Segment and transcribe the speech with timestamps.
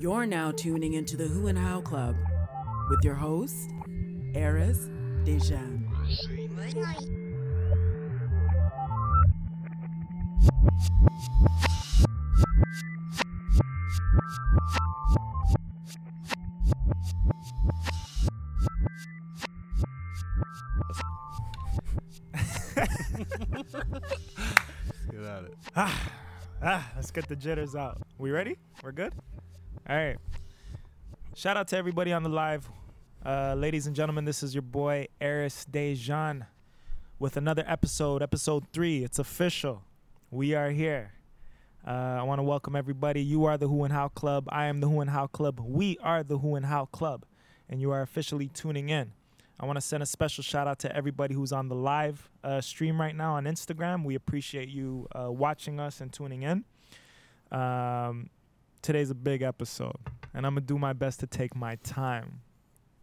[0.00, 2.16] You're now tuning into the Who and How Club
[2.88, 3.68] with your host,
[4.34, 4.88] Arys
[5.26, 5.86] Dejan.
[25.10, 25.54] Get at it.
[25.76, 26.12] Ah,
[26.62, 27.98] ah, let's get the jitters out.
[28.16, 28.56] We ready?
[28.82, 29.12] We're good?
[29.90, 30.18] All right.
[31.34, 32.70] Shout out to everybody on the live.
[33.26, 36.46] Uh, ladies and gentlemen, this is your boy Arys Dejan
[37.18, 39.02] with another episode, episode three.
[39.02, 39.82] It's official.
[40.30, 41.14] We are here.
[41.84, 43.20] Uh, I want to welcome everybody.
[43.20, 44.44] You are the Who and How Club.
[44.50, 45.58] I am the Who and How Club.
[45.58, 47.24] We are the Who and How Club.
[47.68, 49.10] And you are officially tuning in.
[49.58, 52.60] I want to send a special shout out to everybody who's on the live uh,
[52.60, 54.04] stream right now on Instagram.
[54.04, 56.64] We appreciate you uh, watching us and tuning in.
[57.50, 58.30] Um,
[58.82, 59.96] today's a big episode,
[60.34, 62.40] and I'm to do my best to take my time.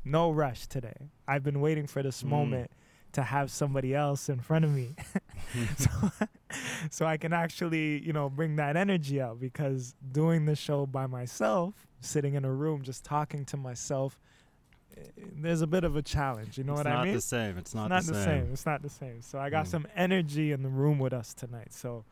[0.04, 1.10] No rush today.
[1.28, 2.30] I've been waiting for this Mm.
[2.30, 2.72] moment
[3.14, 4.96] to have somebody else in front of me.
[5.78, 5.90] so,
[6.90, 11.08] so I can actually, you know, bring that energy out because doing the show by
[11.08, 14.20] myself, sitting in a room just talking to myself,
[14.96, 15.02] eh,
[15.36, 16.58] there's a bit of a challenge.
[16.58, 17.16] You know it's what I mean?
[17.16, 17.58] It's not the same.
[17.58, 18.50] It's not, it's not the, the same.
[18.54, 19.22] It's not the same.
[19.22, 19.70] So I got Mm.
[19.70, 21.74] some energy in the room with us tonight.
[21.74, 22.06] So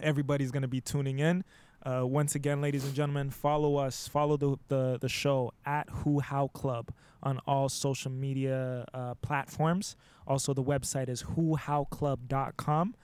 [0.00, 1.44] everybody's gonna be tuning in.
[1.82, 6.20] Uh, once again, ladies and gentlemen, follow us, follow the the, the show at Who
[6.20, 6.90] How Club
[7.22, 9.96] on all social media uh, platforms.
[10.26, 12.94] Also, the website is whohowclub.com.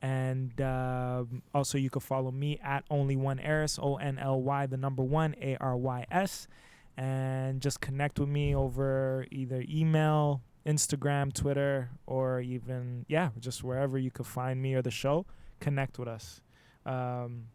[0.00, 4.66] And um also, you can follow me at only one Arys, O N L Y,
[4.66, 6.48] the number one, A R Y S.
[6.96, 13.96] And just connect with me over either email, Instagram, Twitter, or even, yeah, just wherever
[13.96, 15.24] you could find me or the show.
[15.60, 16.42] Connect with us.
[16.84, 17.46] Um,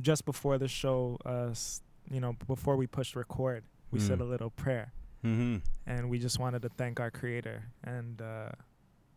[0.00, 1.54] just before the show, uh,
[2.10, 4.22] you know, before we pushed record, we said Mm.
[4.22, 4.92] a little prayer
[5.24, 5.56] Mm-hmm.
[5.86, 8.50] and we just wanted to thank our creator and uh,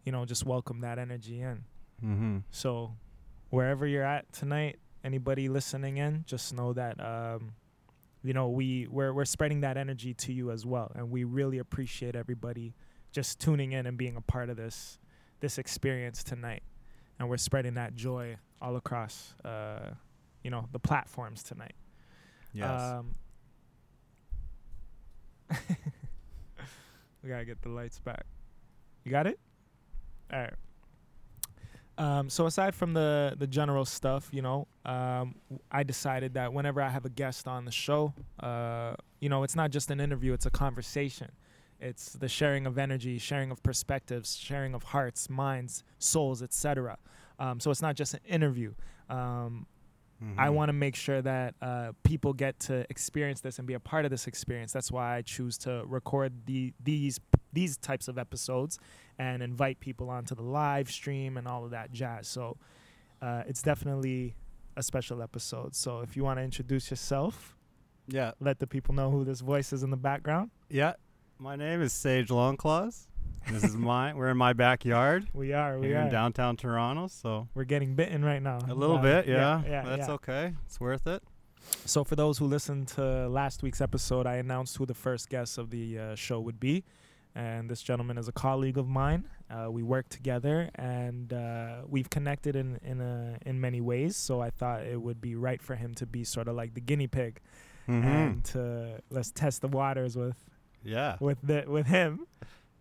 [0.05, 1.65] you know just welcome that energy in
[2.05, 2.37] Mm-hmm.
[2.51, 2.93] so
[3.49, 7.55] wherever you're at tonight anybody listening in just know that um,
[8.23, 11.57] you know we we're, we're spreading that energy to you as well and we really
[11.57, 12.73] appreciate everybody
[13.11, 14.99] just tuning in and being a part of this
[15.41, 16.63] this experience tonight
[17.19, 19.89] and we're spreading that joy all across uh,
[20.43, 21.73] you know the platforms tonight
[22.53, 22.81] Yes.
[22.81, 23.15] um,
[27.23, 28.25] we gotta get the lights back.
[29.03, 29.39] You got it?
[30.33, 30.53] All right.
[31.99, 35.35] Um, so aside from the the general stuff, you know, um,
[35.71, 39.55] I decided that whenever I have a guest on the show, uh, you know, it's
[39.55, 41.31] not just an interview; it's a conversation.
[41.79, 46.97] It's the sharing of energy, sharing of perspectives, sharing of hearts, minds, souls, etc.
[47.39, 48.73] Um, so it's not just an interview.
[49.09, 49.67] Um,
[50.37, 50.53] I Mhm.
[50.55, 54.03] want to make sure that uh, people get to experience this and be a part
[54.03, 54.73] of this experience.
[54.73, 57.19] That's why I choose to record the these
[57.53, 58.77] these types of episodes
[59.19, 62.27] and invite people onto the live stream and all of that jazz.
[62.27, 62.57] So
[63.21, 64.35] uh, it's definitely
[64.75, 65.75] a special episode.
[65.75, 67.55] So if you want to introduce yourself,
[68.07, 68.31] Yeah.
[68.39, 70.51] let the people know who this voice is in the background.
[70.69, 70.93] Yeah.
[71.39, 73.07] My name is Sage Longclaws.
[73.49, 74.13] This is my.
[74.13, 76.11] We're in my backyard We are, we here in are.
[76.11, 77.07] downtown Toronto.
[77.07, 78.59] So We're getting bitten right now.
[78.67, 79.61] a little Uh, bit, yeah.
[79.65, 80.13] yeah, That's yeah.
[80.15, 80.53] okay.
[80.65, 81.23] It's worth it.
[81.85, 85.57] So, for those who listened to last week's episode, I announced who the first guest
[85.57, 86.83] of the uh, show would be.
[87.35, 89.25] And this gentleman is a colleague of mine.
[89.49, 94.15] Uh, we work together and uh, we've connected in, in, a, in many ways.
[94.15, 96.81] So, I thought it would be right for him to be sort of like the
[96.81, 97.39] guinea pig
[97.87, 98.03] Mhm.
[98.05, 100.37] and to let's test the waters with,
[100.83, 101.15] Yeah.
[101.21, 102.27] with, the, with him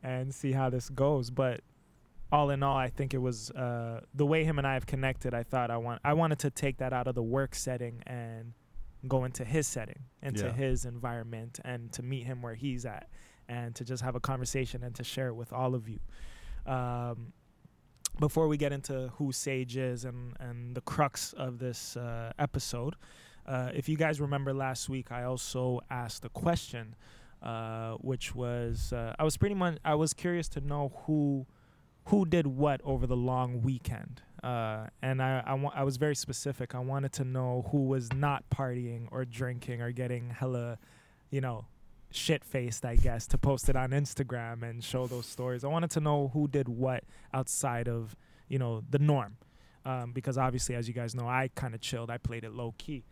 [0.02, 1.30] and see how this goes.
[1.30, 1.60] But
[2.32, 5.32] all in all, I think it was uh, the way him and I have connected.
[5.34, 8.52] I thought I want I wanted to take that out of the work setting and
[9.06, 10.52] go into his setting, into Yeah.
[10.52, 13.08] his environment, and to meet him where he's at,
[13.48, 16.00] and to just have a conversation and to share it with all of you.
[16.66, 17.32] Um,
[18.18, 22.96] before we get into who Sage is and and the crux of this uh, episode,
[23.46, 26.96] uh, if you guys remember last week, I also asked a question,
[27.42, 31.46] uh, which was uh, I was pretty much I was curious to know who
[32.06, 34.22] who did what over the long weekend.
[34.42, 36.72] Uh, and I, I, wa- I was very specific.
[36.74, 40.78] I wanted to know who was not partying or drinking or getting hella,
[41.30, 41.64] you know,
[42.12, 45.64] shit faced, I guess, to post it on Instagram and show those stories.
[45.64, 47.02] I wanted to know who did what
[47.34, 48.14] outside of,
[48.48, 49.38] you know, the norm.
[49.84, 52.10] Um, because obviously, as you guys know, I kind of chilled.
[52.10, 53.04] I played it low key.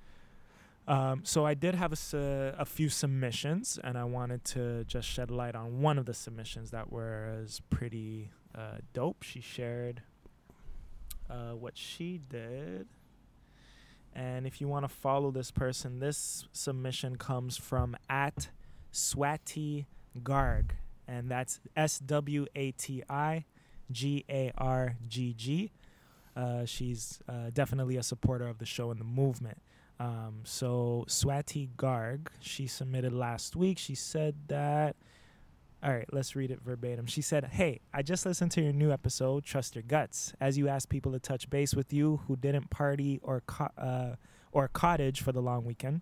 [0.87, 2.19] Um, so I did have a, su-
[2.59, 6.71] a few submissions, and I wanted to just shed light on one of the submissions
[6.73, 9.23] that was pretty uh, dope.
[9.23, 10.03] She shared
[11.31, 12.87] uh, what she did,
[14.15, 18.49] And if you want to follow this person, this submission comes from at
[18.93, 19.87] Swati
[20.23, 20.71] Garg,
[21.09, 23.45] and that's S W A T I
[23.91, 25.73] G A R G G.
[26.37, 29.61] Uh, she's uh, definitely a supporter of the show and the movement.
[30.01, 33.79] Um, so Swati Garg, she submitted last week.
[33.79, 34.97] She said that.
[35.83, 37.07] All right, let's read it verbatim.
[37.07, 40.67] She said, "Hey, I just listened to your new episode, Trust Your Guts, as you
[40.67, 44.17] asked people to touch base with you who didn't party or co- uh,
[44.51, 46.01] or cottage for the long weekend."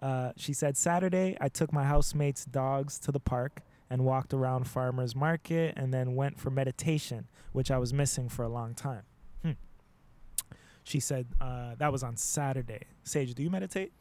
[0.00, 3.60] Uh, she said, "Saturday, I took my housemates' dogs to the park
[3.90, 8.42] and walked around farmers market, and then went for meditation, which I was missing for
[8.42, 9.02] a long time."
[10.84, 12.82] She said uh, that was on Saturday.
[13.04, 13.92] Sage, do you meditate?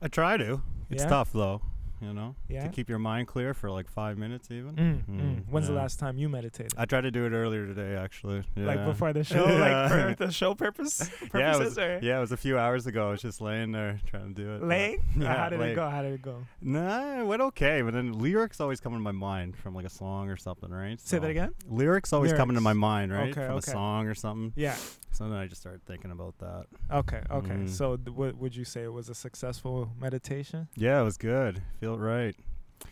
[0.00, 0.62] I try to.
[0.88, 1.08] It's Yeah?
[1.08, 1.60] tough though,
[2.00, 2.62] you know, Yeah.
[2.62, 4.74] to keep your mind clear for like five minutes even.
[4.76, 5.42] Mm, Mm, mm.
[5.50, 6.72] When's the last time you meditated?
[6.78, 8.42] I tried to do it earlier today, actually.
[8.56, 8.66] Yeah.
[8.66, 9.58] Like before the show, Yeah.
[9.58, 10.98] like for the show purpose
[11.28, 13.08] purposes, yeah, it was, or yeah, it was a few hours ago.
[13.08, 14.62] I was just laying there trying to do it.
[14.62, 15.04] laying?
[15.18, 15.88] Yeah, How did it go?
[15.90, 16.46] How did it go?
[16.62, 19.90] Nah, it went okay, but then lyrics always come to my mind from like a
[19.90, 20.98] song or something, right?
[20.98, 21.54] Say that again.
[21.68, 23.30] Lyrics always come into my mind, right?
[23.30, 23.70] Okay, from okay.
[23.70, 24.52] a song or something.
[24.56, 24.76] Yeah.
[25.12, 26.66] So then I just started thinking about that.
[26.90, 27.22] Okay.
[27.30, 27.50] Okay.
[27.54, 27.68] Mm.
[27.68, 30.68] So, th- what would you say it was a successful meditation?
[30.76, 31.62] Yeah, it was good.
[31.80, 32.34] Feel right.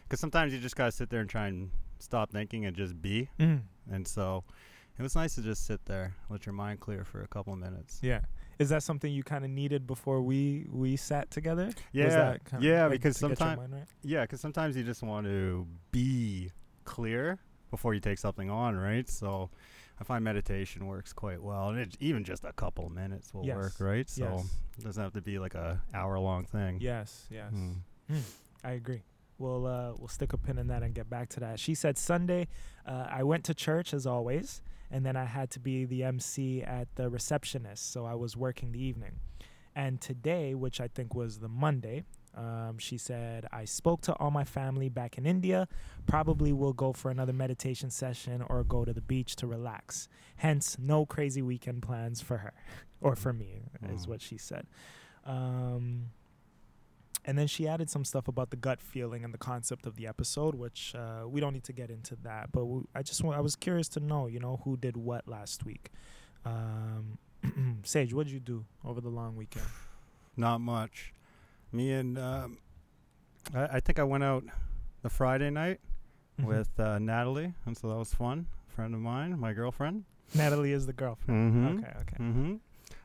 [0.03, 3.29] Because sometimes you just gotta sit there and try and stop thinking and just be.
[3.39, 3.63] Mm.
[3.91, 4.45] And so
[4.99, 7.59] it was nice to just sit there, let your mind clear for a couple of
[7.59, 8.01] minutes.
[8.03, 8.21] Yeah.
[8.59, 11.67] Is that something you kind of needed before we we sat together?
[11.67, 13.83] Was Yeah, yeah, like, because to get your sometimes right?
[14.03, 16.51] yeah, because sometimes you just want to be
[16.85, 17.39] clear
[17.71, 19.09] before you take something on, right?
[19.09, 19.51] So
[20.01, 23.45] I find meditation works quite well, and it, even just a couple of minutes will
[23.45, 24.09] Yes, work, right?
[24.09, 24.47] So yes.
[24.79, 26.79] it doesn't have to be like a hour long thing.
[26.81, 27.27] Yes.
[27.31, 27.53] Yes.
[27.53, 28.21] Mm.
[28.65, 29.03] I agree.
[29.39, 31.61] We'll uh, we'll stick a pin in that and get back to that.
[31.61, 32.49] She said Sunday,
[32.87, 36.63] uh, I went to church as always, and then I had to be the MC
[36.63, 39.21] at the receptionist, so I was working the evening.
[39.77, 42.03] And today, which I think was the Monday,
[42.37, 45.67] um, she said I spoke to all my family back in India.
[46.07, 50.09] Probably will go for another meditation session or go to the beach to relax.
[50.37, 52.53] Hence, no crazy weekend plans for her
[53.01, 54.09] or for me, is Mm.
[54.09, 54.67] what she said.
[55.25, 56.11] Um,
[57.25, 60.07] and then she added some stuff about the gut feeling and the concept of the
[60.07, 62.53] episode, which uh, we don't need to get into that.
[62.53, 62.65] But
[62.95, 65.91] I just I was curious to know, you know, who did what last week.
[66.47, 67.19] Um,
[67.85, 69.67] Sage, what did you do over the long weekend?
[70.37, 71.13] Not much.
[71.73, 72.59] Me and um,
[73.55, 74.45] I, I think I went out
[75.03, 75.81] the Friday night
[76.41, 76.45] Mhm.
[76.45, 78.47] with uh, Natalie, and so that was fun.
[78.69, 80.05] Friend of mine, my girlfriend.
[80.37, 81.53] Natalie is the girlfriend.
[81.53, 81.79] Mm-hmm.
[81.79, 82.17] Okay, okay.
[82.23, 82.55] Mm-hmm.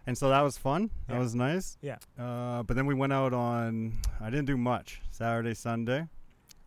[0.06, 0.92] And so that was fun.
[1.08, 1.20] That Yeah.
[1.20, 1.78] was nice.
[1.82, 1.98] Yeah.
[2.20, 4.00] Uh, but then we went out on.
[4.22, 6.08] I didn't do much Saturday, Sunday.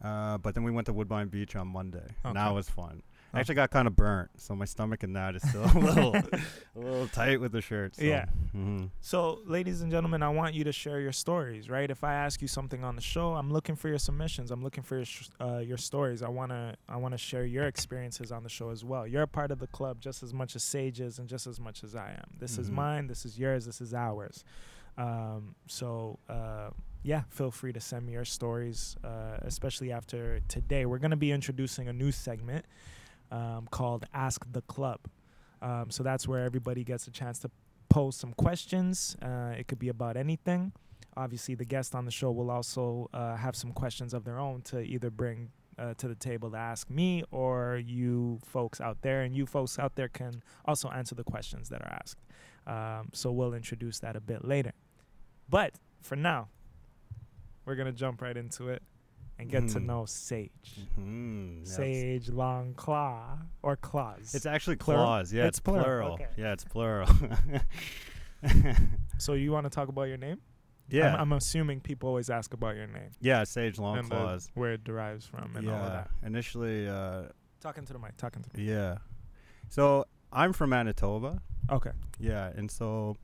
[0.03, 2.07] Uh, but then we went to Woodbine Beach on Monday.
[2.25, 3.03] And that was fun.
[3.37, 6.15] I actually got kind of burnt, so my stomach and that is still a little,
[6.77, 7.97] a little tight with the shirt.
[7.97, 8.03] So.
[8.03, 8.27] Yeah.
[8.53, 11.91] hmm So, ladies and gentlemen, I want you to share your stories, right?
[11.91, 14.51] If I ask you something on the show, I'm looking for your submissions.
[14.51, 16.23] I'm looking for your sh- uh, your stories.
[16.23, 19.07] I wanna I wanna share your experiences on the show as well.
[19.07, 21.61] You're a part of the club just as much as Sage is, and just as
[21.61, 22.31] much as I am.
[22.39, 22.75] This is Mhm.
[22.75, 23.07] mine.
[23.07, 23.67] This is yours.
[23.67, 24.45] This is ours.
[24.99, 26.71] Um, so, uh,
[27.03, 30.87] yeah, feel free to send me your stories, uh, especially after today.
[30.87, 32.65] We're gonna be introducing a new segment
[33.31, 35.01] um, called Ask the Club.
[35.63, 37.51] Um, so that's where everybody gets a chance to
[37.89, 39.17] pose some questions.
[39.23, 40.73] Uh, it could be about anything.
[41.17, 44.61] Obviously, the guest on the show will also uh, have some questions of their own
[44.63, 49.23] to either bring uh, to the table to ask me or you folks out there.
[49.23, 52.21] And you folks out there can also answer the questions that are asked.
[52.67, 54.73] Um, so we'll introduce that a bit later.
[55.49, 56.49] But for now,
[57.65, 58.83] we're going to jump right into it
[59.39, 59.85] and get to Mhm.
[59.87, 60.87] know Sage.
[60.95, 64.35] hmm Sage Long Claw or Claws.
[64.35, 65.05] It's actually Plural?
[65.05, 65.33] claws.
[65.33, 66.13] Yeah, It's it's, plural, plural.
[66.15, 66.29] okay.
[66.37, 67.09] Yeah, it's plural.
[69.19, 70.41] so you want to talk about your name?
[70.89, 71.15] yeah.
[71.15, 74.73] I'm, I'm assuming people always ask about your name yeah, sage long and the- where
[74.75, 76.11] it derives from and all of that.
[76.25, 77.25] Initially, uh,
[77.61, 78.17] Talking to the mic.
[78.17, 78.65] Talking to the me.
[78.69, 78.99] yeah.
[79.69, 81.41] So I'm from Manitoba.
[81.71, 81.91] Okay.
[82.21, 83.17] Yeah, and so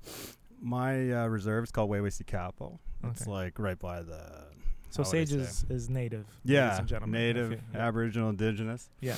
[0.60, 2.78] my uh, reserve is called Waywayseecappo.
[3.04, 3.30] It's Okay.
[3.30, 4.46] like right by the.
[4.92, 6.26] So how would I Sage is, is native.
[6.26, 7.80] ladies Yeah, and gentlemen, native, yeah.
[7.80, 8.90] Aboriginal, Indigenous.
[9.00, 9.16] Yeah.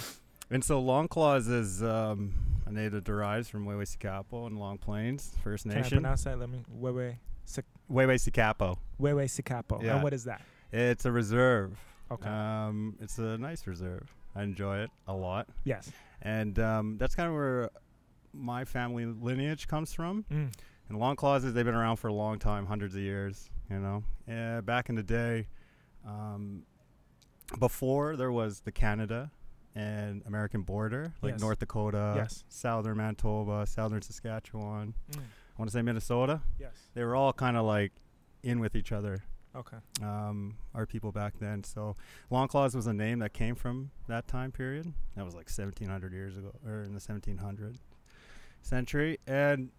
[0.50, 2.32] And so Longclaws is um,
[2.66, 3.66] a native derives from
[3.98, 5.82] Capo and Long Plains First Nation.
[5.82, 6.38] Can I pronounce that?
[6.38, 6.62] Let me.
[6.80, 8.76] Wewe Sik- Waywayseecappo.
[9.00, 9.82] Wewe Sikapo.
[9.82, 9.94] Yeah.
[9.94, 10.42] And what is that?
[10.72, 11.76] It's a reserve.
[12.10, 12.28] Okay.
[12.28, 14.14] Um, it's a nice reserve.
[14.36, 15.48] I enjoy it a lot.
[15.64, 15.90] yes.
[16.22, 17.70] And um, that's kind of where
[18.32, 20.24] my family lineage comes from.
[20.32, 20.52] Mm.
[20.88, 24.04] And long clauses, they've been around for a long time, hundreds of years, you know.
[24.30, 25.46] Uh, back in the day,
[26.06, 26.64] um,
[27.58, 29.30] before there was the Canada
[29.74, 31.40] and American border, like Yes.
[31.40, 32.44] North Dakota, Yes.
[32.48, 35.18] southern Manitoba, southern Saskatchewan, Mm.
[35.18, 36.40] I want to say Minnesota.
[36.58, 36.72] Yes.
[36.94, 37.92] They were all kind of like
[38.42, 39.22] in with each other.
[39.54, 39.76] Okay.
[40.02, 41.62] Um, our people back then.
[41.62, 41.94] So
[42.28, 44.92] Long Longclaws was a name that came from that time period.
[45.14, 47.78] That was like 1700 years ago, or in the 1700
[48.62, 49.18] century.
[49.28, 49.70] And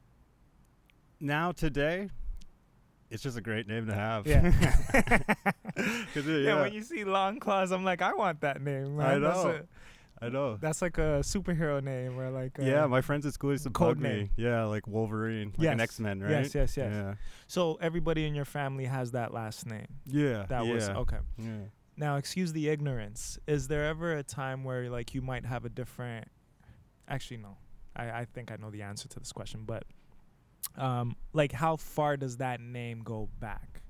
[1.19, 2.09] now today,
[3.09, 4.25] it's just a great name to have.
[4.27, 4.51] Yeah.
[5.75, 6.61] it- yeah.
[6.61, 8.99] When you see Longclaws, I'm like, I want that name.
[8.99, 9.21] I Man.
[9.21, 9.49] That's, know.
[10.21, 10.57] a, I know.
[10.57, 12.57] that's like a superhero name or like.
[12.59, 14.09] Yeah, my friends at school used to code me.
[14.09, 14.29] name.
[14.37, 16.31] Yeah, like Wolverine, like an X Men, right?
[16.31, 16.91] Yes, yes, yes.
[16.93, 17.13] Yeah,
[17.47, 19.87] So everybody in your family has that last name.
[20.05, 20.45] yeah.
[20.47, 20.73] That yeah.
[20.73, 21.17] was okay.
[21.37, 21.51] Yeah.
[21.97, 23.39] Now, excuse the ignorance.
[23.47, 26.27] Is there ever a time where like you might have a different?
[27.07, 27.57] Actually, no.
[27.95, 29.83] I I think I know the answer to this question, but
[30.77, 33.81] um, like how far does that name go back?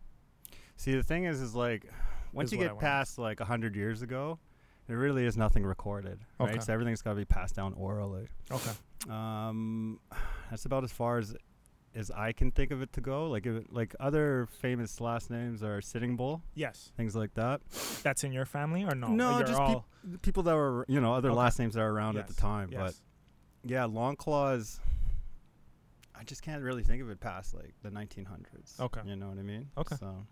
[0.78, 1.86] See, the thing is, is like
[2.34, 4.40] once Is you get past like a hundred years ago,
[4.88, 6.52] there really is nothing recorded, Okay.
[6.54, 6.64] right?
[6.64, 8.28] So everything's got to be passed down orally.
[8.52, 8.72] Okay.
[9.10, 10.00] Um,
[10.50, 11.36] that's about as far as
[11.96, 13.30] as I can think of it to go.
[13.30, 17.62] Like, if, like other famous last names are Sitting Bull, Yes, things like that.
[18.04, 19.08] that's in your family or no?
[19.08, 21.38] No, Like, just peop- people that were, you know, other Okay.
[21.38, 22.68] last names that are around at the time.
[22.70, 23.02] yes.
[23.64, 24.80] But yeah, Longclaws.
[26.20, 28.80] I just can't really think of it past like the 1900s.
[28.80, 29.02] Okay.
[29.06, 29.70] You know what I mean?
[29.78, 29.96] Okay.
[29.98, 30.26] So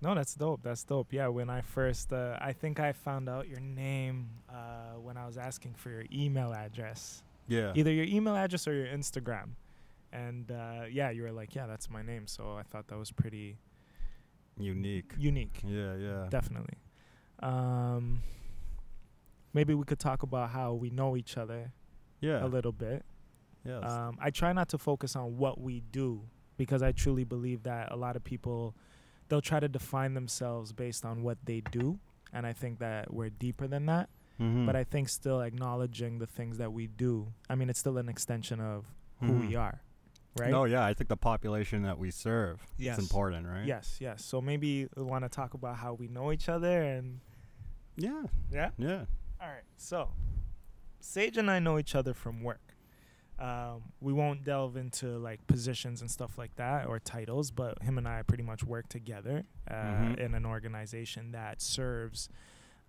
[0.00, 0.62] No, that's dope.
[0.62, 1.12] That's dope.
[1.12, 5.26] Yeah, when I first, uh, I think I found out your name uh, when I
[5.26, 7.72] was asking for your email address, yeah.
[7.74, 9.50] either your email address or your Instagram,
[10.12, 12.26] and uh, yeah, you were like, yeah, that's my name.
[12.26, 13.58] So I thought that was pretty
[14.58, 15.12] Unique.
[15.18, 16.26] unique, Yeah, yeah.
[16.28, 16.76] definitely.
[17.42, 18.22] Um,
[19.52, 21.72] maybe we could talk about how we know each other
[22.20, 22.44] yeah.
[22.44, 23.04] a little bit.
[23.64, 23.84] Yes.
[23.90, 26.22] Um, I try not to focus on what we do
[26.56, 28.74] because I truly believe that a lot of people
[29.28, 31.98] they'll try to define themselves based on what they do,
[32.32, 34.10] and I think that we're deeper than that.
[34.38, 34.66] Mhm.
[34.66, 37.32] But I think still acknowledging the things that we do.
[37.48, 38.86] I mean, it's still an extension of
[39.20, 39.60] who we Mhm.
[39.60, 39.80] are,
[40.36, 40.50] right?
[40.50, 42.98] No, yeah, I think the population that we serve Yes.
[42.98, 43.64] is important, right?
[43.64, 44.24] Yes, yes.
[44.24, 47.20] So maybe we want to talk about how we know each other and
[47.96, 48.24] Yeah.
[48.50, 48.70] yeah.
[48.76, 49.04] Yeah.
[49.40, 49.64] All right.
[49.76, 50.10] So,
[51.00, 52.71] Sage and I know each other from work.
[53.42, 57.98] Um, we won't delve into like positions and stuff like that or titles, but him
[57.98, 60.18] and I pretty much work together uh, Mhm.
[60.18, 62.28] in an organization that serves,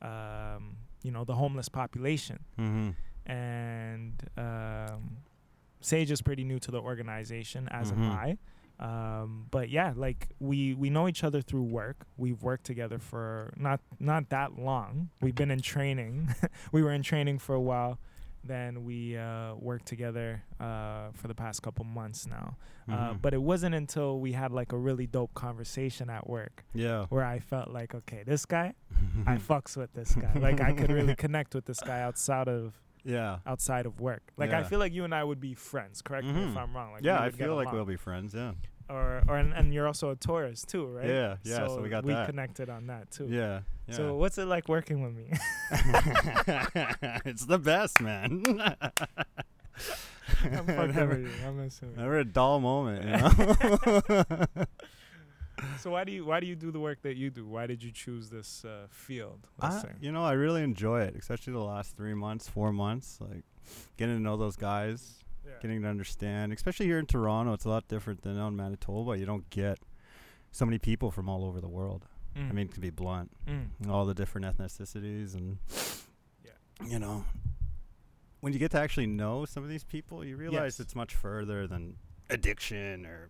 [0.02, 2.40] um, you know, the homeless population.
[2.60, 2.92] Mm-hmm.
[3.32, 5.18] And um,
[5.82, 8.12] Sage is pretty new to the organization, as am Mhm.
[8.12, 8.38] I.
[8.80, 12.06] Um, but yeah, like we we know each other through work.
[12.18, 15.10] We've worked together for not not that long.
[15.22, 16.30] We've been in training.
[16.72, 17.98] we were in training for a while.
[18.44, 22.58] Then we uh, worked together uh, for the past couple months now.
[22.90, 23.22] Uh, Mhm.
[23.22, 27.06] but it wasn't until we had like a really dope conversation at work yeah.
[27.10, 28.74] where I felt like, okay, this guy,
[29.26, 30.34] I fucks with this guy.
[30.38, 32.74] Like I could really connect with this guy outside of
[33.06, 33.40] yeah.
[33.46, 34.24] outside of work.
[34.38, 36.02] Like I feel like you and I would be friends.
[36.02, 36.58] Correct me if Mhm.
[36.58, 36.92] I'm wrong.
[36.94, 37.76] Like yeah, I feel like along.
[37.76, 38.34] we'll be friends.
[38.34, 38.54] Yeah.
[38.90, 41.08] Or or and, and you're also a Taurus too, right?
[41.08, 42.28] Yeah, yeah, so we got that.
[42.28, 43.28] connected on that too.
[43.30, 43.62] Yeah.
[43.88, 43.96] yeah.
[43.96, 45.32] So what's it like working with me?
[47.26, 48.44] it's the best, man.
[50.44, 51.30] I'm never, you.
[51.46, 51.98] I'm messing you.
[51.98, 53.12] never a dull moment, you
[54.22, 54.66] know.
[55.80, 57.48] So why do you why do you do the work that you do?
[57.48, 59.48] Why did you choose this uh, field?
[59.62, 63.44] I, you know, I really enjoy it, especially the last three months, four months, like
[63.96, 65.52] getting to know those guys, Yeah.
[65.62, 66.54] getting to understand.
[66.54, 69.18] Especially here in Toronto, it's a lot different than on Manitoba.
[69.18, 69.80] You don't get
[70.52, 72.06] so many people from all over the world.
[72.36, 72.50] Mm.
[72.50, 73.90] I mean, to be blunt, Mm.
[73.90, 75.58] all the different ethnicities and
[76.44, 76.52] Yeah.
[76.88, 77.26] you know,
[78.40, 80.80] when you get to actually know some of these people, you realize Yes.
[80.80, 81.98] it's much further than
[82.30, 83.30] addiction or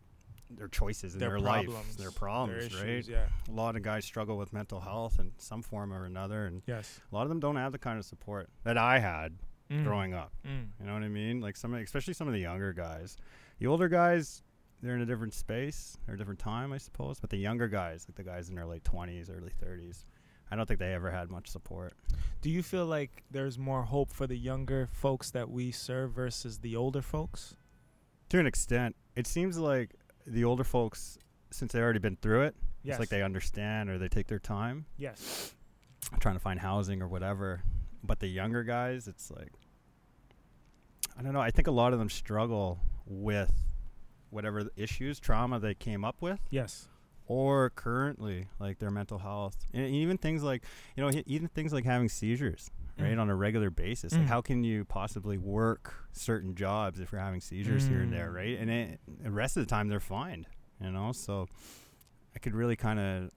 [0.49, 2.89] their choices in their, their, problems, life, their problems, their right?
[2.89, 3.27] issues, Yeah.
[3.49, 6.99] A lot of guys struggle with mental health in some form or another, and Yes.
[7.11, 9.39] a lot of them don't have the kind of support that I had
[9.71, 9.83] Mm.
[9.85, 10.31] growing up.
[10.45, 10.67] Mm.
[10.79, 11.39] You know what I mean?
[11.41, 13.17] Like some, especially some of the younger guys.
[13.59, 14.43] The older guys,
[14.81, 17.19] they're in a different space or a different time, I suppose.
[17.19, 20.05] But the younger guys, like the guys in their late twenties, early thirties,
[20.51, 21.93] I don't think they ever had much support.
[22.41, 26.59] Do you feel like there's more hope for the younger folks that we serve versus
[26.59, 27.55] the older folks?
[28.29, 29.91] To an extent, it seems like
[30.27, 31.17] the older folks,
[31.51, 32.95] since they've already been through it, Yes.
[32.95, 35.55] it's like they understand or they take their time yes.
[36.19, 37.61] trying to find housing or whatever.
[38.03, 39.51] But the younger guys, it's like
[41.17, 41.41] I don't know.
[41.41, 43.51] I think a lot of them struggle with
[44.29, 46.87] whatever the issues, trauma they came up with, Yes.
[47.27, 50.63] or currently like their mental health, and even things like
[50.95, 53.21] you know, even things like having seizures, right, Mm.
[53.21, 54.13] on a regular basis.
[54.13, 54.27] Like, Mm.
[54.27, 58.35] how can you possibly work certain jobs if you're having seizures here and there, Mm.
[58.35, 58.57] right?
[58.59, 60.47] And it, the rest of the time they're fine,
[60.81, 61.11] you know.
[61.11, 61.47] So
[62.35, 63.31] I could really kind of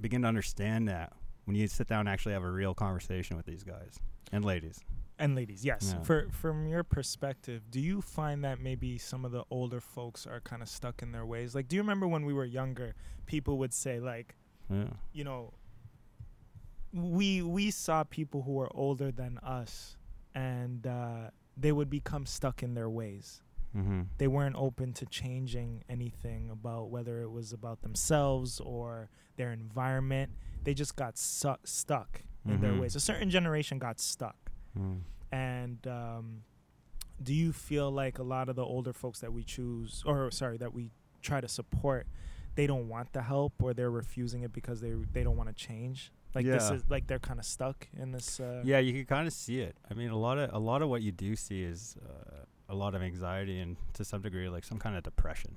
[0.00, 1.12] begin to understand that
[1.44, 3.98] when you sit down and actually have a real conversation with these guys
[4.32, 4.80] and ladies.
[5.18, 5.94] and ladies, yes.
[5.96, 6.02] Yeah.
[6.02, 10.40] For from your perspective, do you find that maybe some of the older folks are
[10.40, 11.54] kind of stuck in their ways?
[11.54, 12.94] Like, do you remember when we were younger,
[13.26, 14.36] people would say like,
[14.70, 14.84] Yeah.
[15.12, 15.52] you know,
[16.92, 19.96] we we saw people who were older than us,
[20.34, 23.42] and uh, they would become stuck in their ways.
[23.76, 24.02] Mm-hmm.
[24.18, 30.32] They weren't open to changing anything about whether it was about themselves or their environment.
[30.64, 32.80] They just got su- stuck in their Mhm.
[32.80, 32.96] ways.
[32.96, 34.52] A certain generation got stuck.
[34.78, 35.00] Mm.
[35.30, 36.42] And um,
[37.22, 40.58] do you feel like a lot of the older folks that we choose, or sorry,
[40.58, 40.90] that we
[41.22, 42.06] try to support,
[42.56, 45.54] they don't want the help, or they're refusing it because they they don't want to
[45.54, 46.12] change?
[46.34, 48.40] Like this is like they're kind of stuck in this.
[48.40, 49.76] Uh, Yeah, you can kind of see it.
[49.90, 52.74] I mean, a lot of a lot of what you do see is uh, a
[52.74, 55.56] lot of anxiety and to some degree like some kind of depression,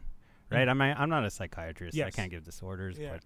[0.52, 0.68] right?
[0.68, 0.72] Mm.
[0.72, 1.98] I mean, I'm not a psychiatrist.
[1.98, 3.14] I can't give disorders, Yeah.
[3.14, 3.24] but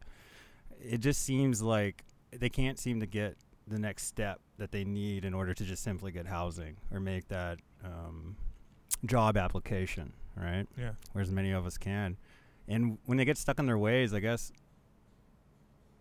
[0.79, 3.36] it just seems like they can't seem to get
[3.67, 7.27] the next step that they need in order to just simply get housing or make
[7.29, 8.36] that um,
[9.05, 10.67] job application, right?
[10.77, 10.91] Yeah.
[11.13, 12.15] Whereas many of us can,
[12.67, 14.51] and when they get stuck in their ways, I guess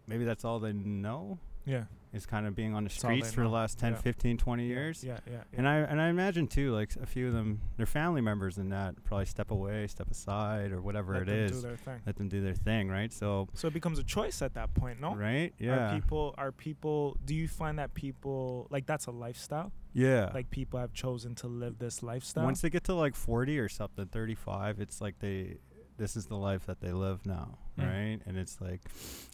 [0.07, 1.85] maybe that's all they know Yeah.
[2.15, 3.99] is kind of being on the streets for the last 10 Yeah.
[3.99, 5.19] 15 20 years Yeah.
[5.27, 5.33] Yeah.
[5.35, 5.59] yeah.
[5.59, 8.71] and i and i imagine too like a few of them their family members in
[8.71, 11.29] that probably step away step aside or whatever it is.
[11.29, 12.01] Let it them is do their thing.
[12.07, 15.01] let them do their thing right so So it becomes a choice at that point,
[15.03, 15.15] no?
[15.15, 19.71] right yeah Are people are people do you find that people like that's a lifestyle?
[19.93, 22.45] yeah Like people have chosen to live this lifestyle?
[22.45, 25.59] once they get to like 40 or something 35 it's like they
[25.99, 27.87] this is the life that they live now Mm.
[27.87, 28.81] right and it's like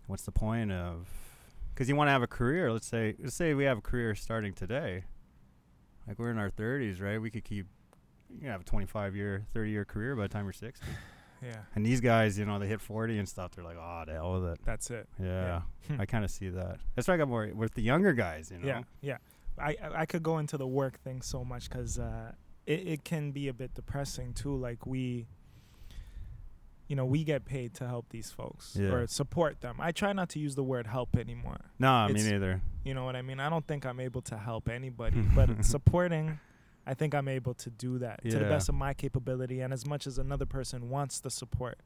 [0.06, 1.08] what's the point of
[1.74, 4.14] because you want to have a career let's say let's say we have a career
[4.14, 5.04] starting today
[6.06, 7.66] like we're in our 30s right we could keep
[8.30, 10.84] you can have a 25 year 30 year career by the time you're 60
[11.42, 11.52] yeah.
[11.74, 14.40] and these guys you know they hit 40 and stuff they're like oh the hell
[14.40, 15.08] with it That's it.
[15.20, 16.00] yeah, Hmm.
[16.00, 18.58] i kind of see that that's why i got more with the younger guys you
[18.58, 19.16] know Yeah, yeah.
[19.58, 22.32] I I I could go into the work thing so much because uh,
[22.66, 24.56] it it can be a bit depressing too.
[24.56, 25.28] Like we,
[26.94, 28.90] you know, we get paid to help these folks Yeah.
[28.90, 29.78] or support them.
[29.80, 31.58] I try not to use the word help anymore.
[31.76, 33.40] no me neither You know what I mean?
[33.40, 36.38] I don't think I'm able to help anybody, but supporting,
[36.86, 39.84] I think I'm able to do that to the best of my capability and as
[39.84, 41.80] much as another person wants the support.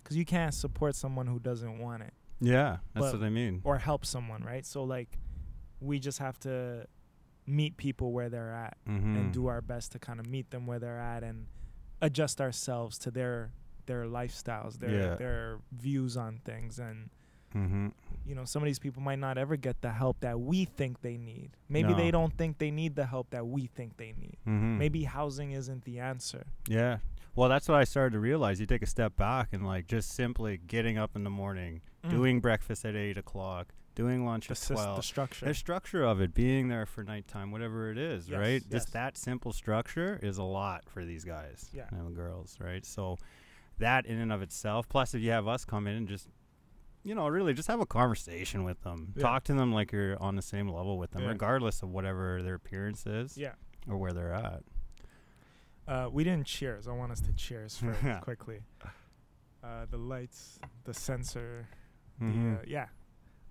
[0.00, 3.62] Because you can't support someone who doesn't want it yeah that's But- what i mean
[3.64, 4.64] or help someone, right?
[4.64, 5.18] So like,
[5.80, 6.86] we just have to
[7.46, 9.16] meet people where they're at mm-hmm.
[9.16, 11.46] and do our best to kind of meet them where they're at and
[12.00, 13.52] adjust ourselves to their
[13.86, 15.14] their lifestyles, their Yeah.
[15.16, 17.10] their views on things and
[17.54, 17.88] mm-hmm.
[18.26, 21.02] you know, some of these people might not ever get the help that we think
[21.02, 21.50] they need.
[21.68, 24.36] Maybe they don't think they need the help that we think they need.
[24.46, 24.78] Mm-hmm.
[24.78, 26.46] Maybe housing isn't the answer.
[26.68, 26.98] Yeah.
[27.34, 28.60] Well, that's what I started to realize.
[28.60, 32.40] You take a step back and like just simply getting up in the morning, doing
[32.40, 34.48] breakfast at eight o'clock, doing lunch Mm.
[34.48, 35.46] the, at sys- the structure.
[35.46, 38.62] The structure of it, being there for nighttime, whatever it is, Yes, right?
[38.62, 38.64] yes.
[38.70, 41.86] Just that simple structure is a lot for these guys Yeah.
[41.90, 42.84] and girls, right?
[42.86, 43.18] So
[43.78, 46.28] that in and of itself, plus if you have us come in and just,
[47.04, 49.22] you know, really just have a conversation with them, Yeah.
[49.22, 51.28] talk to them like you're on the same level with them, Yeah.
[51.30, 53.54] regardless of whatever their appearance is yeah.
[53.88, 54.62] or where they're at.
[55.88, 56.86] Uh, we didn't cheers.
[56.86, 58.20] I want us to cheers Yeah.
[58.22, 58.60] quickly.
[59.64, 61.66] Uh, the lights, the sensor,
[62.20, 62.56] Mhm.
[62.56, 62.86] the uh, yeah.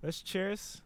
[0.02, 0.82] Let's cheers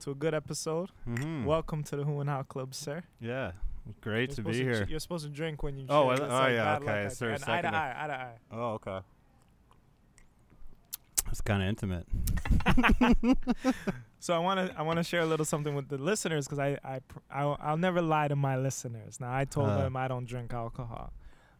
[0.00, 0.90] to a good episode.
[1.06, 1.44] Mhm.
[1.44, 3.02] Welcome to the Who and How Club, sir.
[3.20, 3.52] Yeah,
[4.00, 4.86] great You're to supposed be ch- here.
[4.88, 5.86] you're supposed to drink when you.
[5.88, 6.20] Oh, cheers.
[6.20, 8.14] I- It's oh, like yeah, okay, I so a And eye to eye, eye to
[8.14, 8.34] eye.
[8.52, 8.98] Oh, okay.
[11.30, 12.06] It's kind of intimate.
[14.22, 16.58] So I want to I want to share a little something with the listeners because
[16.58, 17.00] I I
[17.30, 19.18] I'll, I'll never lie to my listeners.
[19.18, 19.78] Now I told Uh.
[19.78, 21.14] them I don't drink alcohol,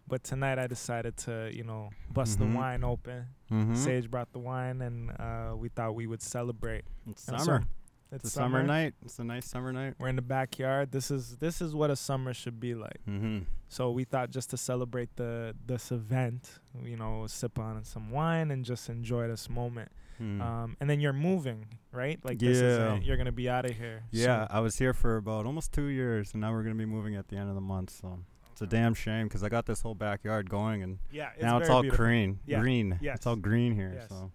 [0.07, 2.53] but tonight I decided to you know bust Mhm.
[2.53, 3.29] the wine open.
[3.51, 3.75] Mm-hmm.
[3.77, 6.85] Sage brought the wine, and uh, we thought we would celebrate.
[7.09, 7.61] It's And summer.
[7.63, 7.67] so-
[8.13, 8.63] it's a summer.
[8.63, 8.95] night.
[9.05, 9.95] It's a nice summer night.
[9.99, 10.93] We're in the backyard.
[10.93, 13.01] This is this is what a summer should be like.
[13.09, 13.41] Mm-hmm.
[13.69, 18.51] So we thought just to celebrate the this event, you know, sip on some wine
[18.51, 19.91] and just enjoy this moment.
[20.21, 20.41] Mm.
[20.43, 22.19] Um, and then you're moving, right?
[22.23, 23.03] Like this is it.
[23.05, 24.03] You're gonna be out of here.
[24.11, 24.57] yeah, soon.
[24.57, 27.29] I was here for about almost two years, and now we're gonna be moving at
[27.29, 27.91] the end of the month.
[27.91, 28.19] So
[28.53, 31.31] it's a damn shame because I got this whole backyard going, and Yeah.
[31.41, 32.05] now it's all beautiful.
[32.05, 32.39] green.
[32.45, 32.61] Yeah.
[32.61, 32.99] Green.
[33.01, 33.17] Yes.
[33.19, 33.93] It's all green here.
[33.95, 34.09] Yes.
[34.11, 34.31] So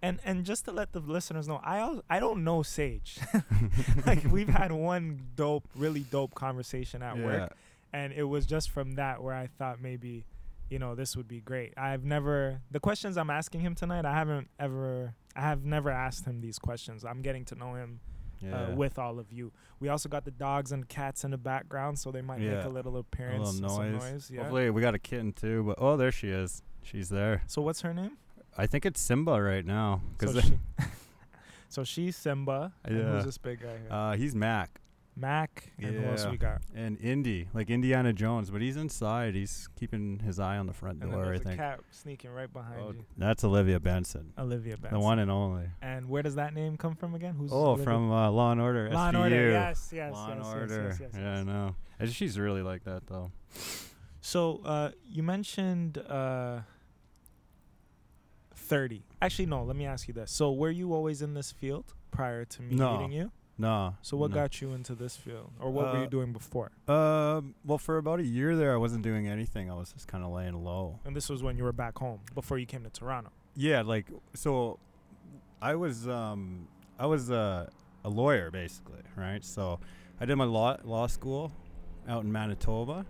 [0.00, 3.18] And and just to let the listeners know, I al- I don't know Sage.
[4.06, 7.24] like we've had one dope, really dope conversation at yeah.
[7.24, 7.56] work,
[7.92, 10.24] and it was just from that where I thought maybe,
[10.70, 11.74] you know, this would be great.
[11.76, 14.04] I've never the questions I'm asking him tonight.
[14.04, 15.14] I haven't ever.
[15.34, 17.04] I have never asked him these questions.
[17.04, 18.00] I'm getting to know him
[18.40, 18.68] Yeah.
[18.68, 19.52] uh, with all of you.
[19.80, 22.68] We also got the dogs and cats in the background, so they might make a
[22.68, 23.54] little a appearance.
[23.54, 24.12] little some noise.
[24.12, 24.30] noise.
[24.32, 24.40] Yeah.
[24.42, 25.64] Hopefully, we got a kitten too.
[25.64, 26.62] But oh, there she is.
[26.84, 27.42] She's there.
[27.48, 28.16] So what's her name?
[28.58, 30.02] I think it's Simba right now.
[30.20, 30.58] So, Cause she,
[31.68, 32.72] so she's Simba.
[32.84, 33.04] And Yeah.
[33.12, 33.88] who's this big guy here?
[33.90, 34.80] uh, he's Mac.
[35.20, 36.62] Mac, and who else we got?
[36.76, 39.34] And Indy, like Indiana Jones, but he's inside.
[39.34, 41.22] He's keeping his eye on the front And then door.
[41.22, 43.04] I there's a think cat sneaking right behind Oh, you.
[43.16, 44.92] that's Olivia Benson, Olivia Benson.
[44.96, 45.70] the one and only.
[45.82, 47.34] And where does that name come from again?
[47.34, 47.84] Who's Oh, Olivia?
[47.84, 48.90] from uh, Law and Order.
[48.90, 49.50] Law and Order.
[49.50, 50.86] Yes, yes, Law yes, and yes, Order.
[50.90, 51.74] yes, yes, yeah, I know.
[52.06, 53.32] She's really like that though.
[54.20, 56.60] So uh, you mentioned uh,
[58.68, 59.02] thirty.
[59.20, 59.62] Actually, no.
[59.64, 60.30] Let me ask you this.
[60.30, 62.96] So were you always in this field prior to me No.
[62.98, 63.32] meeting you?
[63.60, 63.96] No.
[64.02, 64.34] So what no.
[64.36, 66.70] got you into this field, or what were you Uh, doing before?
[66.86, 67.54] Um.
[67.64, 69.70] Well, for about a year there, I wasn't doing anything.
[69.70, 71.00] I was just kind of laying low.
[71.04, 73.30] And this was when you were back home before you came to Toronto.
[73.56, 74.78] Yeah, like so,
[75.60, 77.68] I was um I was uh,
[78.04, 79.44] a lawyer basically, right?
[79.44, 79.80] So,
[80.20, 81.50] I did my law law school
[82.08, 83.04] out in Manitoba.